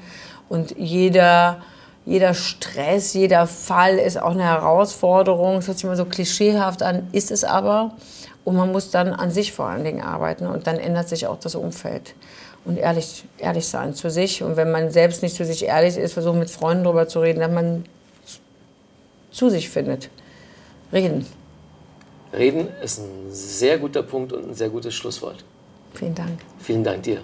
Und 0.50 0.76
jeder, 0.78 1.62
jeder 2.06 2.34
Stress, 2.34 3.14
jeder 3.14 3.48
Fall 3.48 3.98
ist 3.98 4.22
auch 4.22 4.32
eine 4.32 4.44
Herausforderung. 4.44 5.58
Es 5.58 5.68
hört 5.68 5.78
sich 5.78 5.86
immer 5.86 5.96
so 5.96 6.06
klischeehaft 6.06 6.82
an, 6.84 7.08
ist 7.12 7.32
es 7.32 7.44
aber. 7.44 7.92
Und 8.44 8.56
man 8.56 8.72
muss 8.72 8.90
dann 8.90 9.14
an 9.14 9.32
sich 9.32 9.54
vor 9.54 9.68
allen 9.68 9.84
Dingen 9.84 10.02
arbeiten. 10.02 10.48
Und 10.48 10.68
dann 10.68 10.80
ändert 10.80 11.08
sich 11.08 11.28
auch 11.28 11.40
das 11.40 11.56
Umfeld. 11.56 12.16
Und 12.66 12.78
ehrlich, 12.78 13.26
ehrlich 13.38 13.68
sein 13.68 13.94
zu 13.94 14.10
sich. 14.10 14.44
Und 14.44 14.58
wenn 14.58 14.72
man 14.72 14.92
selbst 14.92 15.24
nicht 15.24 15.36
zu 15.36 15.46
sich 15.46 15.66
ehrlich 15.66 15.98
ist, 15.98 16.14
versuchen 16.14 16.40
mit 16.40 16.50
Freunden 16.50 16.84
darüber 16.84 17.08
zu 17.08 17.20
reden, 17.20 17.40
dass 17.40 17.52
man 17.52 17.86
zu 19.32 19.50
sich 19.50 19.70
findet. 19.70 20.10
Reden. 20.92 21.26
Reden 22.32 22.68
ist 22.84 23.00
ein 23.00 23.32
sehr 23.32 23.80
guter 23.80 24.04
Punkt 24.04 24.34
und 24.34 24.50
ein 24.50 24.54
sehr 24.54 24.70
gutes 24.70 24.94
Schlusswort. 24.94 25.44
Vielen 25.94 26.16
Dank. 26.16 26.40
Vielen 26.60 26.84
Dank 26.84 27.04
dir. 27.04 27.24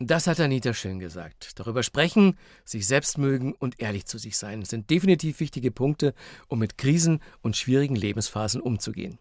Das 0.00 0.28
hat 0.28 0.38
Anita 0.38 0.74
schön 0.74 1.00
gesagt. 1.00 1.58
Darüber 1.58 1.82
sprechen, 1.82 2.38
sich 2.64 2.86
selbst 2.86 3.18
mögen 3.18 3.52
und 3.54 3.80
ehrlich 3.80 4.06
zu 4.06 4.16
sich 4.16 4.38
sein 4.38 4.64
sind 4.64 4.90
definitiv 4.90 5.40
wichtige 5.40 5.72
Punkte, 5.72 6.14
um 6.46 6.60
mit 6.60 6.78
Krisen 6.78 7.20
und 7.42 7.56
schwierigen 7.56 7.96
Lebensphasen 7.96 8.60
umzugehen. 8.60 9.18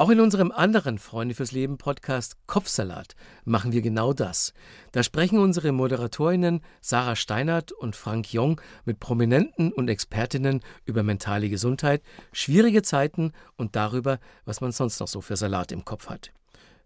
Auch 0.00 0.10
in 0.10 0.20
unserem 0.20 0.52
anderen 0.52 1.00
Freunde 1.00 1.34
fürs 1.34 1.50
Leben 1.50 1.76
Podcast 1.76 2.36
Kopfsalat 2.46 3.16
machen 3.44 3.72
wir 3.72 3.82
genau 3.82 4.12
das. 4.12 4.52
Da 4.92 5.02
sprechen 5.02 5.40
unsere 5.40 5.72
Moderatorinnen 5.72 6.60
Sarah 6.80 7.16
Steinert 7.16 7.72
und 7.72 7.96
Frank 7.96 8.32
Jong 8.32 8.60
mit 8.84 9.00
Prominenten 9.00 9.72
und 9.72 9.88
Expertinnen 9.88 10.60
über 10.84 11.02
mentale 11.02 11.48
Gesundheit, 11.48 12.00
schwierige 12.30 12.82
Zeiten 12.82 13.32
und 13.56 13.74
darüber, 13.74 14.20
was 14.44 14.60
man 14.60 14.70
sonst 14.70 15.00
noch 15.00 15.08
so 15.08 15.20
für 15.20 15.34
Salat 15.34 15.72
im 15.72 15.84
Kopf 15.84 16.08
hat. 16.08 16.30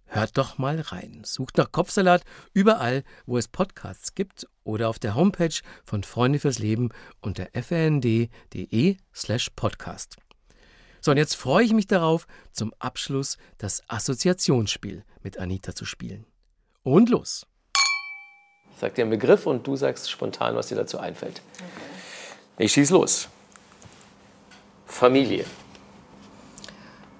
Hört 0.06 0.38
doch 0.38 0.56
mal 0.56 0.80
rein. 0.80 1.20
Sucht 1.22 1.58
nach 1.58 1.70
Kopfsalat 1.70 2.24
überall, 2.54 3.04
wo 3.26 3.36
es 3.36 3.46
Podcasts 3.46 4.14
gibt 4.14 4.48
oder 4.64 4.88
auf 4.88 4.98
der 4.98 5.14
Homepage 5.14 5.60
von 5.84 6.02
Freunde 6.02 6.38
fürs 6.38 6.58
Leben 6.58 6.88
unter 7.20 7.48
fnd.de 7.52 8.96
slash 9.12 9.50
podcast. 9.54 10.16
So, 11.04 11.10
und 11.10 11.16
jetzt 11.16 11.34
freue 11.34 11.64
ich 11.64 11.72
mich 11.72 11.88
darauf, 11.88 12.28
zum 12.52 12.72
Abschluss 12.78 13.36
das 13.58 13.82
Assoziationsspiel 13.88 15.02
mit 15.24 15.36
Anita 15.36 15.74
zu 15.74 15.84
spielen. 15.84 16.26
Und 16.84 17.10
los! 17.10 17.44
Ich 18.70 18.78
sag 18.80 18.94
dir 18.94 19.02
einen 19.02 19.10
Begriff 19.10 19.46
und 19.48 19.66
du 19.66 19.74
sagst 19.74 20.08
spontan, 20.08 20.54
was 20.54 20.68
dir 20.68 20.76
dazu 20.76 21.00
einfällt. 21.00 21.42
Okay. 21.56 22.64
Ich 22.64 22.72
schieß 22.72 22.90
los. 22.90 23.28
Familie. 24.86 25.44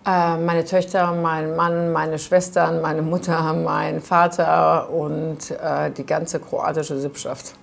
Äh, 0.06 0.36
meine 0.36 0.64
Töchter, 0.64 1.12
mein 1.14 1.56
Mann, 1.56 1.90
meine 1.90 2.20
Schwestern, 2.20 2.82
meine 2.82 3.02
Mutter, 3.02 3.52
mein 3.52 4.00
Vater 4.00 4.90
und 4.90 5.50
äh, 5.50 5.90
die 5.90 6.06
ganze 6.06 6.38
kroatische 6.38 7.00
Sippschaft. 7.00 7.54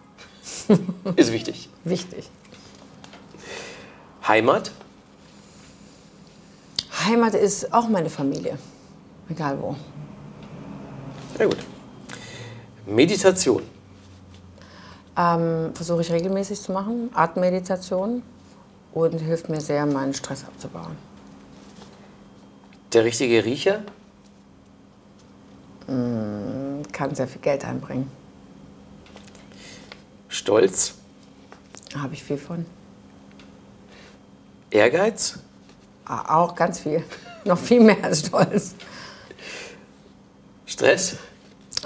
Ist 1.16 1.32
wichtig. 1.32 1.70
Wichtig. 1.86 2.30
Heimat? 4.28 4.72
Heimat 7.10 7.34
ist 7.34 7.74
auch 7.74 7.90
meine 7.90 8.10
Familie. 8.10 8.60
Egal 9.30 9.60
wo. 9.60 9.76
Sehr 11.36 11.48
gut. 11.48 11.58
Meditation? 12.86 13.64
Ähm, 15.18 15.72
Versuche 15.74 16.02
ich 16.02 16.12
regelmäßig 16.12 16.62
zu 16.62 16.72
machen. 16.72 17.10
Atemmeditation. 17.16 18.22
Und 18.94 19.20
hilft 19.20 19.50
mir 19.50 19.60
sehr, 19.60 19.86
meinen 19.86 20.14
Stress 20.14 20.46
abzubauen. 20.46 20.96
Der 22.94 23.06
richtige 23.06 23.44
Riecher? 23.44 23.82
Mm, 25.88 26.82
kann 26.92 27.14
sehr 27.16 27.28
viel 27.28 27.42
Geld 27.42 27.66
einbringen. 27.66 28.10
Stolz? 30.28 30.94
Habe 31.96 32.14
ich 32.14 32.24
viel 32.24 32.38
von. 32.38 32.66
Ehrgeiz? 34.70 35.40
Ah, 36.10 36.40
auch 36.40 36.56
ganz 36.56 36.80
viel. 36.80 37.04
Noch 37.46 37.58
viel 37.58 37.80
mehr 37.82 38.04
als 38.04 38.26
Stolz. 38.26 38.74
Stress? 40.66 41.18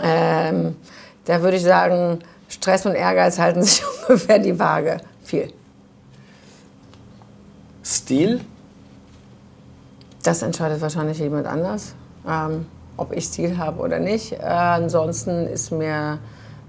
Ähm, 0.02 0.78
da 1.26 1.42
würde 1.42 1.58
ich 1.58 1.64
sagen, 1.64 2.20
Stress 2.48 2.86
und 2.86 2.96
Ehrgeiz 2.96 3.38
halten 3.38 3.62
sich 3.62 3.84
ungefähr 4.08 4.40
die 4.40 4.58
Waage. 4.58 5.02
Viel. 5.24 5.54
Stil? 7.84 8.40
Das 10.24 10.42
entscheidet 10.42 10.80
wahrscheinlich 10.80 11.20
jemand 11.20 11.46
anders, 11.46 11.94
ähm, 12.26 12.66
ob 12.96 13.12
ich 13.12 13.26
Stil 13.26 13.58
habe 13.58 13.82
oder 13.82 14.00
nicht. 14.00 14.32
Äh, 14.32 14.38
ansonsten 14.46 15.48
ist 15.48 15.72
mir 15.72 16.20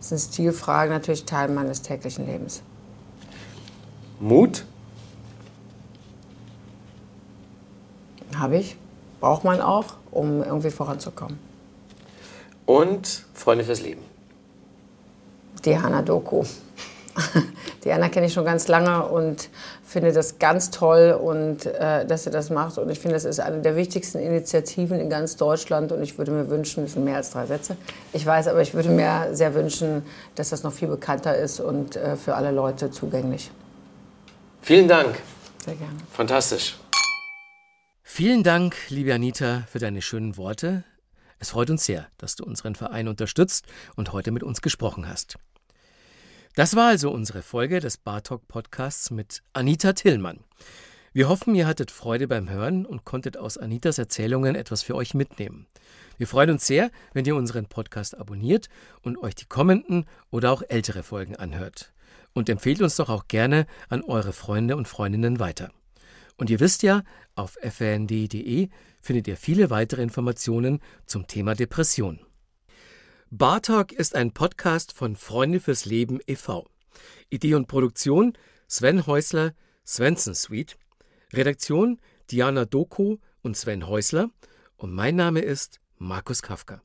sind 0.01 0.19
Stilfragen 0.19 0.93
natürlich 0.93 1.25
Teil 1.25 1.49
meines 1.51 1.83
täglichen 1.83 2.27
Lebens. 2.27 2.63
Mut? 4.19 4.65
Habe 8.39 8.57
ich. 8.59 8.77
Braucht 9.21 9.45
man 9.45 9.61
auch, 9.61 9.87
um 10.11 10.43
irgendwie 10.43 10.71
voranzukommen. 10.71 11.39
Und 12.67 13.25
Freunde 13.35 13.65
fürs 13.65 13.81
Leben? 13.83 14.03
Diana 15.65 16.03
Doku. 16.03 16.45
Diana 17.85 18.09
kenne 18.09 18.27
ich 18.27 18.33
schon 18.33 18.45
ganz 18.45 18.69
lange 18.69 19.07
und 19.07 19.49
finde 19.85 20.13
das 20.13 20.39
ganz 20.39 20.71
toll 20.71 21.13
und 21.13 21.67
äh, 21.67 22.05
dass 22.07 22.25
sie 22.25 22.31
das 22.31 22.51
macht. 22.51 22.79
Und 22.79 22.91
ich 22.91 22.99
finde, 22.99 23.15
das 23.15 23.25
ist 23.25 23.41
eine 23.41 23.61
der 23.61 23.77
wichtigsten 23.77 24.19
Initiativen 24.19 24.99
in 24.99 25.09
ganz 25.09 25.37
Deutschland. 25.37 25.93
Und 25.93 26.03
ich 26.03 26.19
würde 26.19 26.33
mir 26.33 26.51
wünschen, 26.51 26.85
das 26.85 26.95
sind 26.95 27.05
mehr 27.05 27.17
als 27.17 27.31
drei 27.31 27.47
Sätze. 27.47 27.77
Ich 28.13 28.27
weiß, 28.27 28.49
aber 28.49 28.63
ich 28.63 28.75
würde 28.75 28.89
mir 28.89 29.29
sehr 29.33 29.55
wünschen, 29.55 30.03
dass 30.35 30.51
das 30.51 30.63
noch 30.63 30.73
viel 30.73 30.89
bekannter 30.89 31.37
ist 31.37 31.61
und 31.61 31.97
äh, 31.97 32.17
für 32.17 32.35
alle 32.35 32.51
Leute 32.51 32.91
zugänglich. 32.91 33.51
Vielen 34.63 34.89
Dank. 34.89 35.15
Sehr 35.65 35.75
gerne. 35.75 35.97
Fantastisch. 36.11 36.77
Vielen 38.17 38.45
Dank, 38.45 38.77
liebe 38.91 39.13
Anita, 39.13 39.65
für 39.69 39.81
deine 39.81 40.01
schönen 40.01 40.37
Worte. 40.37 40.85
Es 41.41 41.51
freut 41.51 41.69
uns 41.69 41.85
sehr, 41.85 42.07
dass 42.17 42.37
du 42.37 42.45
unseren 42.45 42.77
Verein 42.77 43.09
unterstützt 43.09 43.67
und 43.97 44.13
heute 44.13 44.31
mit 44.31 44.45
uns 44.45 44.63
gesprochen 44.63 45.09
hast. 45.09 45.37
Das 46.55 46.77
war 46.77 46.87
also 46.87 47.11
unsere 47.11 47.43
Folge 47.43 47.81
des 47.81 47.97
Bartok 47.97 48.47
Podcasts 48.47 49.11
mit 49.11 49.43
Anita 49.53 49.95
Tillmann. 49.95 50.45
Wir 51.13 51.29
hoffen, 51.29 51.57
ihr 51.57 51.67
hattet 51.67 51.91
Freude 51.91 52.29
beim 52.29 52.49
Hören 52.49 52.87
und 52.87 53.05
konntet 53.05 53.37
aus 53.37 53.59
Anitas 53.59 53.99
Erzählungen 53.99 54.55
etwas 54.55 54.85
für 54.85 54.95
euch 54.95 55.15
mitnehmen. 55.15 55.67
Wir 56.17 56.29
freuen 56.29 56.51
uns 56.51 56.69
sehr, 56.69 56.93
wenn 57.15 57.25
ihr 57.25 57.35
unseren 57.35 57.67
Podcast 57.67 58.17
abonniert 58.17 58.69
und 59.03 59.19
euch 59.19 59.35
die 59.35 59.47
kommenden 59.47 60.07
oder 60.31 60.53
auch 60.53 60.63
ältere 60.69 61.03
Folgen 61.03 61.35
anhört. 61.35 61.93
Und 62.33 62.49
empfehlt 62.49 62.81
uns 62.81 62.95
doch 62.95 63.09
auch 63.09 63.27
gerne 63.27 63.67
an 63.89 64.05
eure 64.05 64.33
Freunde 64.33 64.77
und 64.77 64.87
Freundinnen 64.87 65.41
weiter. 65.41 65.73
Und 66.37 66.51
ihr 66.51 66.61
wisst 66.61 66.83
ja, 66.83 67.03
auf 67.35 67.57
fnd.de 67.63 68.69
findet 69.01 69.29
ihr 69.29 69.37
viele 69.37 69.71
weitere 69.71 70.03
Informationen 70.03 70.81
zum 71.07 71.27
Thema 71.27 71.55
Depression. 71.55 72.21
Bartalk 73.31 73.93
ist 73.93 74.15
ein 74.15 74.33
Podcast 74.33 74.93
von 74.93 75.17
Freunde 75.17 75.61
fürs 75.61 75.85
Leben 75.85 76.21
e.V. 76.27 76.67
Idee 77.31 77.55
und 77.55 77.67
Produktion 77.67 78.37
Sven 78.69 79.07
Häusler, 79.07 79.55
Svensson 79.87 80.35
Suite. 80.35 80.77
Redaktion 81.33 82.01
Diana 82.31 82.65
Doku 82.65 83.19
und 83.43 83.57
Sven 83.57 83.87
Häusler. 83.87 84.31
Und 84.77 84.93
mein 84.93 85.17
Name 85.17 85.41
ist 85.41 85.81
Markus 85.99 86.43
Kafka. 86.43 86.83